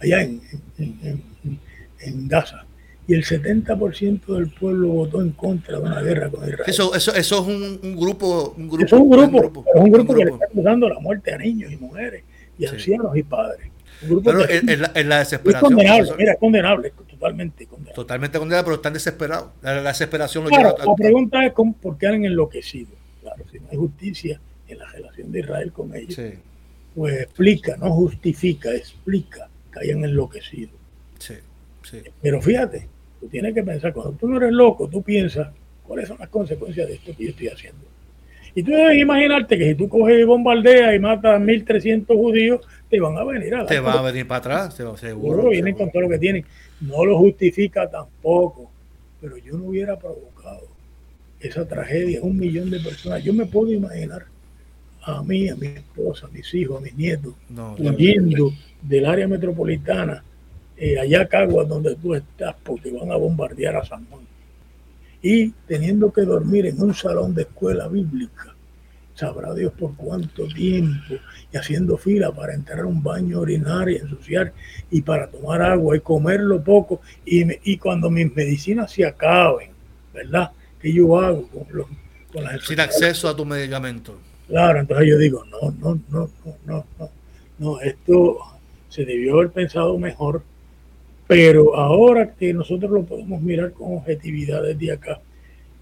allá 0.00 0.22
en, 0.22 0.40
en 0.78 2.28
Gaza 2.28 2.64
y 3.10 3.14
el 3.14 3.24
70% 3.24 4.24
del 4.36 4.50
pueblo 4.50 4.86
votó 4.86 5.20
en 5.20 5.32
contra 5.32 5.78
de 5.78 5.82
una 5.82 6.00
guerra 6.00 6.30
con 6.30 6.44
Israel. 6.44 6.62
Eso, 6.64 6.94
eso, 6.94 7.12
eso 7.12 7.40
es 7.40 7.82
un, 7.82 7.96
grupo, 7.96 8.54
un 8.56 8.68
grupo. 8.68 8.84
es 8.84 8.92
un 8.92 9.10
grupo, 9.10 9.64
es 9.74 9.80
un 9.80 9.90
grupo 9.90 10.14
que 10.14 10.24
le 10.24 10.30
está 10.30 10.44
acusando 10.44 10.88
la 10.88 11.00
muerte 11.00 11.34
a 11.34 11.38
niños 11.38 11.72
y 11.72 11.76
mujeres 11.76 12.22
y 12.56 12.66
ancianos 12.66 13.16
y 13.16 13.24
padres. 13.24 13.68
pero 14.24 14.48
en, 14.48 15.08
la, 15.08 15.18
desesperación. 15.18 15.72
Es 15.72 15.76
condenable, 15.76 16.12
mira, 16.18 16.32
es 16.34 16.38
condenable, 16.38 16.92
totalmente 17.10 17.66
condenable. 17.66 17.94
Totalmente 17.96 18.38
condenable, 18.38 18.64
pero 18.64 18.76
están 18.76 18.92
desesperados. 18.92 19.48
La, 19.60 19.82
desesperación 19.82 20.44
lo 20.44 20.50
lleva 20.50 20.74
La 20.78 20.94
pregunta 20.94 21.44
es 21.44 21.52
por 21.52 21.98
qué 21.98 22.06
han 22.06 22.24
enloquecido. 22.24 22.90
Claro, 23.34 23.50
si 23.50 23.58
no 23.58 23.66
hay 23.70 23.76
justicia 23.76 24.40
en 24.68 24.78
la 24.78 24.86
relación 24.88 25.32
de 25.32 25.40
Israel 25.40 25.72
con 25.72 25.94
ellos, 25.94 26.18
pues 26.94 27.20
explica, 27.22 27.76
no 27.76 27.92
justifica, 27.92 28.74
explica 28.74 29.48
que 29.72 29.80
hayan 29.80 30.04
enloquecido. 30.04 30.70
Sí, 31.18 31.34
sí. 31.82 31.98
Pero 32.20 32.40
fíjate, 32.40 32.88
Tú 33.20 33.28
tienes 33.28 33.54
que 33.54 33.62
pensar, 33.62 33.92
cuando 33.92 34.12
tú 34.12 34.26
no 34.26 34.38
eres 34.38 34.50
loco, 34.50 34.88
tú 34.88 35.02
piensas 35.02 35.48
cuáles 35.86 36.08
son 36.08 36.16
las 36.18 36.30
consecuencias 36.30 36.88
de 36.88 36.94
esto 36.94 37.12
que 37.14 37.24
yo 37.24 37.30
estoy 37.30 37.48
haciendo. 37.48 37.82
Y 38.54 38.62
tú 38.62 38.72
debes 38.72 38.98
imaginarte 38.98 39.58
que 39.58 39.68
si 39.68 39.74
tú 39.74 39.88
coges 39.88 40.18
y 40.18 40.24
bombardeas 40.24 40.94
y 40.94 40.98
matas 40.98 41.36
a 41.36 41.38
1.300 41.38 42.06
judíos, 42.06 42.66
te 42.88 42.98
van 42.98 43.16
a 43.16 43.22
venir 43.22 43.54
a 43.54 43.66
Te 43.66 43.78
van 43.78 43.98
a 43.98 44.02
venir 44.02 44.26
para 44.26 44.38
atrás, 44.38 44.74
seguro. 44.74 44.96
seguro 44.96 45.48
vienen 45.50 45.74
con 45.74 45.90
todo 45.90 46.02
lo 46.02 46.08
que 46.08 46.18
tienen. 46.18 46.44
No 46.80 47.04
lo 47.04 47.18
justifica 47.18 47.88
tampoco, 47.88 48.70
pero 49.20 49.36
yo 49.36 49.56
no 49.56 49.66
hubiera 49.66 49.98
provocado 49.98 50.29
esa 51.40 51.66
tragedia, 51.66 52.20
un 52.22 52.36
millón 52.36 52.70
de 52.70 52.80
personas. 52.80 53.24
Yo 53.24 53.32
me 53.32 53.46
puedo 53.46 53.72
imaginar 53.72 54.26
a 55.02 55.22
mí, 55.22 55.48
a 55.48 55.56
mi 55.56 55.68
esposa, 55.68 56.26
a 56.26 56.30
mis 56.30 56.52
hijos, 56.54 56.78
a 56.78 56.80
mis 56.80 56.94
nietos, 56.94 57.34
huyendo 57.78 58.52
del 58.82 59.06
área 59.06 59.26
metropolitana 59.26 60.22
eh, 60.76 60.98
allá 60.98 61.28
Caguas 61.28 61.68
donde 61.68 61.94
tú 61.96 62.14
estás 62.14 62.56
porque 62.62 62.90
van 62.90 63.12
a 63.12 63.16
bombardear 63.16 63.76
a 63.76 63.84
San 63.84 64.06
Juan. 64.06 64.22
Y 65.22 65.50
teniendo 65.66 66.10
que 66.10 66.22
dormir 66.22 66.64
en 66.66 66.80
un 66.80 66.94
salón 66.94 67.34
de 67.34 67.42
escuela 67.42 67.86
bíblica, 67.88 68.54
sabrá 69.14 69.52
Dios 69.52 69.74
por 69.78 69.94
cuánto 69.96 70.48
tiempo, 70.48 71.16
y 71.52 71.56
haciendo 71.58 71.98
fila 71.98 72.32
para 72.32 72.54
entrar 72.54 72.80
a 72.80 72.86
un 72.86 73.02
baño, 73.02 73.40
orinar 73.40 73.90
y 73.90 73.96
ensuciar, 73.96 74.54
y 74.90 75.02
para 75.02 75.26
tomar 75.26 75.60
agua 75.60 75.98
y 75.98 76.00
comerlo 76.00 76.64
poco, 76.64 77.02
y, 77.26 77.44
y 77.70 77.76
cuando 77.76 78.08
mis 78.08 78.34
medicinas 78.34 78.90
se 78.90 79.04
acaben, 79.04 79.72
¿verdad? 80.14 80.52
¿Qué 80.80 80.92
yo 80.92 81.18
hago 81.18 81.46
con, 81.48 81.66
los, 81.70 81.86
con 82.32 82.44
las 82.44 82.64
Sin 82.64 82.80
acceso 82.80 83.28
a 83.28 83.36
tu 83.36 83.44
medicamento. 83.44 84.18
Claro, 84.48 84.80
entonces 84.80 85.08
yo 85.08 85.18
digo, 85.18 85.44
no, 85.44 85.70
no, 85.70 86.00
no, 86.10 86.30
no, 86.44 86.54
no, 86.66 86.84
no, 86.98 87.10
no, 87.58 87.80
esto 87.80 88.38
se 88.88 89.04
debió 89.04 89.34
haber 89.34 89.50
pensado 89.50 89.96
mejor 89.98 90.42
pero 91.30 91.76
ahora 91.76 92.34
que 92.34 92.52
nosotros 92.52 92.90
lo 92.90 93.04
podemos 93.04 93.40
mirar 93.40 93.70
con 93.70 93.98
objetividad 93.98 94.64
desde 94.64 94.90
acá, 94.90 95.20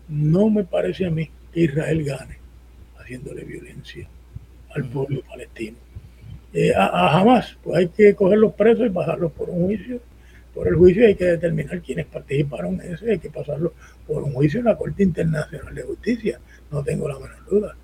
no 0.06 0.50
me 0.50 0.62
parece 0.62 1.06
a 1.06 1.10
mí 1.10 1.30
que 1.54 1.60
Israel 1.60 2.04
gane 2.04 2.36
haciéndole 2.98 3.44
violencia 3.44 4.06
al 4.74 4.84
pueblo 4.84 5.22
palestino. 5.22 5.78
Eh, 6.52 6.74
a, 6.76 7.08
jamás, 7.12 7.56
pues 7.62 7.78
hay 7.78 7.88
que 7.88 8.14
coger 8.14 8.36
los 8.36 8.52
presos 8.52 8.88
y 8.88 8.90
pasarlos 8.90 9.32
por 9.32 9.48
un 9.48 9.64
juicio. 9.64 10.00
Por 10.58 10.66
el 10.66 10.74
juicio 10.74 11.06
hay 11.06 11.14
que 11.14 11.24
determinar 11.24 11.80
quiénes 11.80 12.06
participaron 12.06 12.80
en 12.80 12.94
eso, 12.94 13.04
hay 13.06 13.20
que 13.20 13.30
pasarlo 13.30 13.74
por 14.08 14.24
un 14.24 14.32
juicio 14.32 14.58
en 14.58 14.66
la 14.66 14.76
Corte 14.76 15.04
Internacional 15.04 15.72
de 15.72 15.82
Justicia, 15.82 16.40
no 16.72 16.82
tengo 16.82 17.08
la 17.08 17.14
menor 17.14 17.44
duda. 17.48 17.76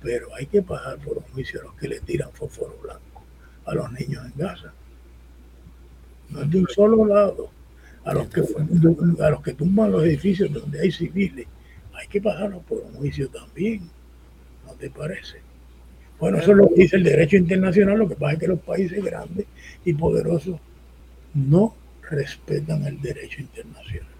Pero 0.00 0.32
hay 0.36 0.46
que 0.46 0.62
pasar 0.62 0.98
por 0.98 1.18
un 1.18 1.24
juicio 1.24 1.60
a 1.60 1.64
los 1.64 1.74
que 1.74 1.88
le 1.88 1.98
tiran 1.98 2.30
fósforo 2.32 2.78
blanco 2.80 3.24
a 3.64 3.74
los 3.74 3.90
niños 3.90 4.24
en 4.24 4.32
Gaza 4.36 4.72
no 6.30 6.42
es 6.42 6.50
de 6.50 6.58
un 6.58 6.68
solo 6.68 7.04
lado. 7.04 7.50
A 8.04 8.14
los, 8.14 8.28
que, 8.28 8.40
a 8.40 9.30
los 9.30 9.42
que 9.42 9.54
tumban 9.54 9.90
los 9.90 10.04
edificios 10.04 10.52
donde 10.52 10.80
hay 10.80 10.92
civiles, 10.92 11.48
hay 11.92 12.06
que 12.06 12.20
pasarlo 12.20 12.60
por 12.60 12.78
un 12.78 12.92
juicio 12.92 13.28
también, 13.30 13.90
¿no 14.64 14.74
te 14.74 14.88
parece? 14.90 15.38
Bueno, 16.20 16.38
eso 16.38 16.52
es 16.52 16.56
lo 16.56 16.68
que 16.68 16.82
dice 16.82 16.96
el 16.98 17.02
derecho 17.02 17.36
internacional, 17.36 17.98
lo 17.98 18.08
que 18.08 18.14
pasa 18.14 18.34
es 18.34 18.38
que 18.38 18.46
los 18.46 18.60
países 18.60 19.04
grandes 19.04 19.46
y 19.84 19.92
poderosos 19.92 20.60
no 21.34 21.74
respetan 22.10 22.84
el 22.86 23.00
derecho 23.00 23.40
internacional. 23.40 24.12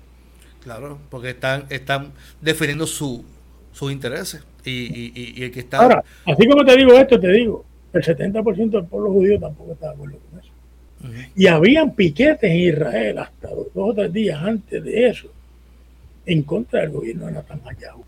Claro, 0.63 0.99
porque 1.11 1.31
están, 1.31 1.67
están 1.71 2.13
defendiendo 2.41 2.87
su, 2.87 3.25
sus 3.73 3.93
intereses 3.93 4.43
y, 4.65 5.13
y, 5.15 5.43
el 5.45 5.51
que 5.53 5.61
está... 5.61 5.79
Ahora, 5.79 6.05
así 6.27 6.47
como 6.49 6.65
te 6.65 6.77
digo 6.77 6.93
esto, 6.95 7.21
te 7.21 7.31
digo, 7.31 7.65
el 7.93 8.03
70% 8.03 8.71
del 8.71 8.85
pueblo 8.87 9.13
judío 9.13 9.39
tampoco 9.39 9.73
está 9.73 9.87
de 9.87 9.93
acuerdo 9.95 10.19
con 10.31 10.41
eso. 10.41 10.51
Y 11.37 11.47
habían 11.47 11.95
piquetes 11.95 12.51
en 12.51 12.57
Israel 12.57 13.19
hasta 13.19 13.51
dos, 13.51 13.69
o 13.75 13.95
tres 13.95 14.13
días 14.13 14.43
antes 14.43 14.83
de 14.83 15.07
eso 15.07 15.29
en 16.25 16.43
contra 16.43 16.81
del 16.81 16.91
gobierno 16.91 17.27
de 17.27 17.33
Netanyahu. 17.33 18.05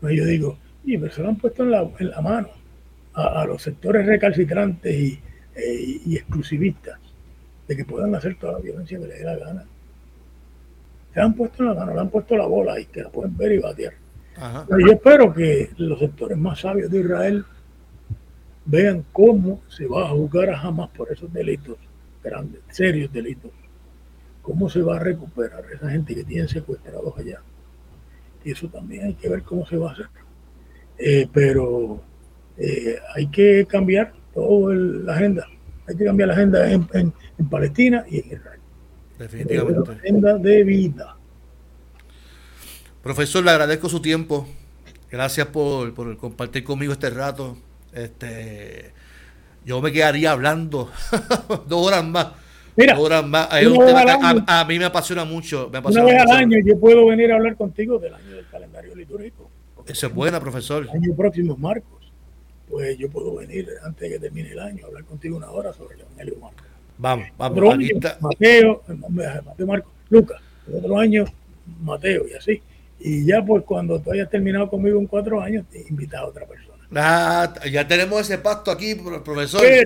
Pues 0.00 0.16
yo 0.16 0.24
digo, 0.24 0.58
y 0.84 0.96
pero 0.96 1.12
se 1.12 1.22
lo 1.22 1.28
han 1.28 1.36
puesto 1.36 1.62
en 1.62 1.70
la, 1.70 1.88
en 1.98 2.10
la 2.10 2.20
mano 2.20 2.48
a, 3.14 3.44
los 3.44 3.62
sectores 3.62 4.06
recalcitrantes 4.06 4.94
y, 4.94 5.20
e, 5.54 6.00
y, 6.06 6.16
exclusivistas 6.16 6.98
de 7.72 7.76
que 7.76 7.84
puedan 7.84 8.14
hacer 8.14 8.38
toda 8.38 8.54
la 8.54 8.58
violencia 8.58 8.98
que 8.98 9.06
les 9.06 9.18
dé 9.18 9.24
la 9.24 9.36
gana. 9.36 9.64
Se 11.14 11.20
han 11.20 11.34
puesto 11.34 11.64
la 11.64 11.74
mano, 11.74 11.94
le 11.94 12.00
han 12.00 12.10
puesto 12.10 12.36
la 12.36 12.46
bola 12.46 12.78
y 12.78 12.86
que 12.86 13.02
la 13.02 13.10
pueden 13.10 13.36
ver 13.36 13.52
y 13.52 13.58
batear. 13.58 13.94
Pero 14.68 14.86
yo 14.86 14.92
espero 14.92 15.32
que 15.32 15.70
los 15.76 15.98
sectores 15.98 16.38
más 16.38 16.60
sabios 16.60 16.90
de 16.90 17.00
Israel 17.00 17.44
vean 18.64 19.04
cómo 19.12 19.62
se 19.68 19.86
va 19.86 20.06
a 20.06 20.08
juzgar 20.10 20.50
a 20.50 20.60
Hamas 20.60 20.90
por 20.90 21.10
esos 21.10 21.32
delitos 21.32 21.76
grandes, 22.22 22.60
serios 22.70 23.12
delitos. 23.12 23.50
Cómo 24.42 24.68
se 24.68 24.82
va 24.82 24.96
a 24.96 24.98
recuperar 24.98 25.64
esa 25.72 25.90
gente 25.90 26.14
que 26.14 26.24
tienen 26.24 26.48
secuestrados 26.48 27.16
allá. 27.16 27.40
Y 28.44 28.50
eso 28.50 28.68
también 28.68 29.06
hay 29.06 29.14
que 29.14 29.28
ver 29.28 29.42
cómo 29.42 29.66
se 29.66 29.76
va 29.76 29.90
a 29.90 29.92
hacer. 29.92 30.08
Eh, 30.98 31.28
pero 31.32 32.02
eh, 32.56 32.98
hay 33.14 33.28
que 33.28 33.66
cambiar 33.66 34.12
toda 34.34 34.74
la 34.74 35.14
agenda. 35.14 35.46
Hay 35.92 35.98
que 35.98 36.04
cambiar 36.06 36.28
la 36.28 36.34
agenda 36.34 36.70
en, 36.70 37.12
Palestina 37.50 38.04
y 38.08 38.20
en 38.20 38.26
Israel. 38.32 38.60
Definitivamente. 39.18 39.90
La 39.90 39.96
agenda 39.98 40.38
de 40.38 40.64
vida. 40.64 41.16
Profesor, 43.02 43.44
le 43.44 43.50
agradezco 43.50 43.90
su 43.90 44.00
tiempo. 44.00 44.48
Gracias 45.10 45.48
por, 45.48 45.92
por 45.92 46.16
compartir 46.16 46.64
conmigo 46.64 46.94
este 46.94 47.10
rato. 47.10 47.58
Este, 47.92 48.92
yo 49.66 49.82
me 49.82 49.92
quedaría 49.92 50.32
hablando 50.32 50.90
dos 51.68 51.86
horas 51.86 52.04
más. 52.04 52.28
Mira, 52.74 52.94
dos 52.94 53.04
horas 53.04 53.26
más. 53.26 53.48
a, 53.50 54.64
mí 54.66 54.78
me 54.78 54.86
apasiona 54.86 55.26
mucho. 55.26 55.68
Me 55.70 55.78
apasiona 55.78 56.06
una 56.06 56.14
vez 56.14 56.22
al 56.22 56.36
año 56.38 56.58
yo 56.64 56.80
puedo 56.80 57.04
venir 57.06 57.32
a 57.32 57.36
hablar 57.36 57.54
contigo 57.56 57.98
del 57.98 58.14
año 58.14 58.36
del 58.36 58.46
calendario 58.46 58.94
litúrgico. 58.94 59.50
Eso 59.86 60.06
es 60.06 60.14
buena, 60.14 60.40
profesor. 60.40 60.84
El 60.84 60.88
año 60.88 61.14
próximo 61.14 61.52
es 61.52 61.58
Marcos. 61.58 62.01
Pues 62.72 62.96
yo 62.96 63.10
puedo 63.10 63.34
venir 63.34 63.68
antes 63.84 64.00
de 64.00 64.14
que 64.14 64.18
termine 64.18 64.50
el 64.50 64.58
año 64.58 64.84
a 64.84 64.88
hablar 64.88 65.04
contigo 65.04 65.36
una 65.36 65.50
hora 65.50 65.74
sobre 65.74 65.94
el 65.96 66.00
Evangelio 66.00 66.34
de 66.36 66.40
Marcos. 66.40 66.66
Vamos, 66.96 67.26
vamos. 67.36 67.74
Año, 67.74 67.88
Mateo, 68.18 68.82
Mateo 69.44 69.66
Marcos, 69.66 69.92
Lucas. 70.08 70.40
El 70.66 70.76
otro 70.76 70.98
año, 70.98 71.26
Mateo 71.82 72.24
y 72.26 72.32
así. 72.32 72.62
Y 72.98 73.26
ya 73.26 73.44
pues 73.44 73.64
cuando 73.64 74.00
tú 74.00 74.12
hayas 74.12 74.30
terminado 74.30 74.70
conmigo 74.70 74.98
en 74.98 75.06
cuatro 75.06 75.42
años, 75.42 75.66
te 75.70 75.84
invita 75.86 76.20
a 76.20 76.26
otra 76.26 76.46
persona. 76.46 76.72
Ah, 76.94 77.52
ya 77.70 77.86
tenemos 77.86 78.22
ese 78.22 78.38
pacto 78.38 78.70
aquí, 78.70 78.94
profesor. 78.94 79.62
Eh, 79.66 79.84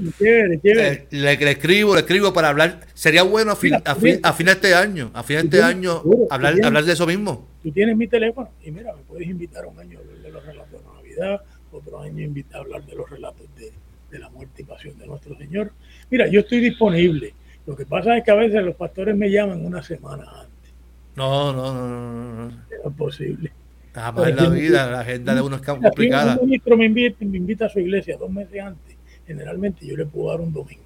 le, 1.11 1.51
escribo, 1.51 1.95
le 1.95 2.01
escribo 2.03 2.33
para 2.33 2.51
hablar. 2.51 2.87
Sería 2.95 3.25
bueno 3.25 3.51
a 3.51 3.57
fin, 3.57 3.75
a, 3.85 3.95
fin, 3.97 4.47
de 4.47 4.53
este 4.53 4.77
año, 4.77 5.11
a 5.13 5.25
fin 5.25 5.39
de 5.39 5.43
este 5.43 5.63
año, 5.63 6.05
hablar, 6.31 6.55
hablar 6.63 6.85
de 6.85 6.93
eso 6.93 7.07
mismo. 7.07 7.49
Tú 7.65 7.73
tienes 7.73 7.97
mi 7.97 8.07
teléfono 8.07 8.49
y 8.63 8.71
mira, 8.71 8.95
me 8.95 9.03
puedes 9.03 9.27
invitar 9.27 9.67
un 9.67 9.77
año 9.77 9.99
a 9.99 10.23
de 10.23 10.31
los 10.31 10.47
relatos 10.47 10.71
de 10.71 10.87
Navidad, 10.95 11.41
otro 11.77 12.01
año 12.01 12.23
invitar 12.23 12.61
a 12.61 12.65
hablar 12.65 12.85
de 12.87 12.95
los 12.95 13.09
relatos 13.09 13.47
de, 13.57 13.73
de 14.11 14.19
la 14.19 14.29
muerte 14.29 14.63
y 14.63 14.65
pasión 14.65 14.99
de 14.99 15.07
nuestro 15.07 15.37
Señor. 15.37 15.73
Mira, 16.11 16.27
yo 16.29 16.41
estoy 16.41 16.61
disponible. 16.61 17.35
Lo 17.67 17.77
que 17.77 17.87
pasa 17.87 18.17
es 18.17 18.25
que 18.25 18.31
a 18.31 18.37
veces 18.37 18.63
los 18.65 18.77
pastores 18.77 19.17
me 19.17 19.31
llaman 19.31 19.65
una 19.65 19.83
semana 19.83 20.25
antes. 20.25 20.73
No, 21.17 21.53
no, 21.53 21.75
no, 21.75 21.89
no, 21.89 22.51
no. 22.51 22.63
Es 22.71 22.93
posible. 22.97 23.53
Jamás 23.93 24.29
en 24.29 24.37
la 24.37 24.49
vida, 24.51 24.91
la 24.91 25.01
agenda 25.01 25.35
de 25.35 25.41
uno 25.41 25.57
es 25.57 25.63
complicada. 25.63 26.35
Si 26.35 26.41
un 26.41 26.47
ministro 26.47 26.77
me 26.77 26.85
invita, 26.85 27.25
me 27.25 27.39
invita 27.39 27.67
a 27.67 27.69
su 27.71 27.81
iglesia 27.81 28.19
dos 28.19 28.31
meses 28.31 28.61
antes, 28.61 28.95
generalmente 29.27 29.87
yo 29.87 29.97
le 29.97 30.05
puedo 30.05 30.31
dar 30.31 30.41
un 30.41 30.53
domingo. 30.53 30.85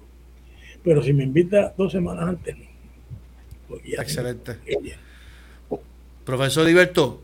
Pero 0.83 1.03
si 1.03 1.11
me 1.13 1.23
invita 1.23 1.73
dos 1.77 1.91
semanas 1.91 2.29
antes, 2.29 2.55
no. 2.57 2.71
Excelente. 3.83 4.57
Profesor 6.23 6.65
Liberto, 6.65 7.21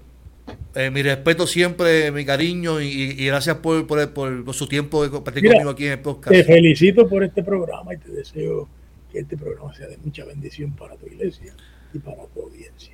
eh, 0.75 0.91
mi 0.91 1.01
respeto 1.01 1.47
siempre, 1.47 2.11
mi 2.11 2.23
cariño 2.23 2.79
y, 2.81 3.25
gracias 3.25 3.57
por, 3.57 3.87
por, 3.87 4.13
por, 4.13 4.53
su 4.53 4.67
tiempo 4.67 5.03
de 5.03 5.09
compartir 5.09 5.43
conmigo 5.49 5.71
aquí 5.71 5.85
en 5.85 5.93
el 5.93 5.99
podcast. 5.99 6.31
Te 6.31 6.43
felicito 6.43 7.07
por 7.07 7.23
este 7.23 7.43
programa 7.43 7.93
y 7.93 7.97
te 7.97 8.11
deseo 8.11 8.69
que 9.11 9.19
este 9.19 9.37
programa 9.37 9.73
sea 9.73 9.87
de 9.87 9.97
mucha 9.97 10.25
bendición 10.25 10.71
para 10.73 10.95
tu 10.95 11.07
iglesia 11.07 11.53
y 11.93 11.99
para 11.99 12.25
tu 12.27 12.41
audiencia. 12.41 12.93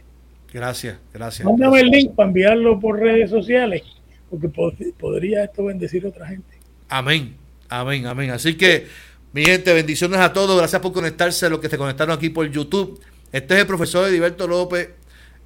Gracias, 0.54 0.98
gracias. 1.12 1.46
Mándame 1.46 1.82
el 1.82 1.88
link 1.88 2.14
para 2.14 2.28
enviarlo 2.28 2.80
por 2.80 3.00
redes 3.00 3.30
sociales, 3.30 3.82
porque 4.30 4.50
podría 4.98 5.44
esto 5.44 5.66
bendecir 5.66 6.06
a 6.06 6.10
otra 6.10 6.28
gente. 6.28 6.58
Amén, 6.90 7.36
amén, 7.70 8.06
amén. 8.06 8.30
Así 8.30 8.56
que, 8.56 8.86
mi 9.34 9.44
gente, 9.44 9.74
bendiciones 9.74 10.20
a 10.20 10.32
todos. 10.32 10.56
Gracias 10.58 10.80
por 10.82 10.94
conectarse 10.94 11.48
a 11.48 11.50
los 11.50 11.60
que 11.60 11.70
se 11.70 11.78
conectaron 11.78 12.16
aquí 12.16 12.30
por 12.30 12.50
YouTube. 12.50 13.02
Este 13.32 13.56
es 13.56 13.62
el 13.62 13.68
profesor 13.68 14.08
Ediberto 14.08 14.48
López. 14.48 14.90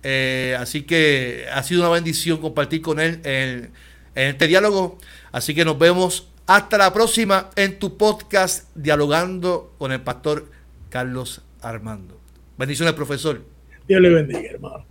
Eh, 0.03 0.55
así 0.59 0.83
que 0.83 1.45
ha 1.51 1.63
sido 1.63 1.81
una 1.81 1.89
bendición 1.89 2.37
compartir 2.39 2.81
con 2.81 2.99
él 2.99 3.21
en, 3.23 3.71
en 4.15 4.27
este 4.29 4.47
diálogo. 4.47 4.97
Así 5.31 5.53
que 5.53 5.65
nos 5.65 5.77
vemos 5.77 6.29
hasta 6.45 6.77
la 6.77 6.93
próxima 6.93 7.49
en 7.55 7.77
tu 7.77 7.97
podcast 7.97 8.69
Dialogando 8.75 9.73
con 9.77 9.91
el 9.91 10.01
pastor 10.01 10.49
Carlos 10.89 11.41
Armando. 11.61 12.19
Bendiciones, 12.57 12.93
profesor. 12.93 13.43
Dios 13.87 14.01
le 14.01 14.09
bendiga, 14.09 14.51
hermano. 14.51 14.85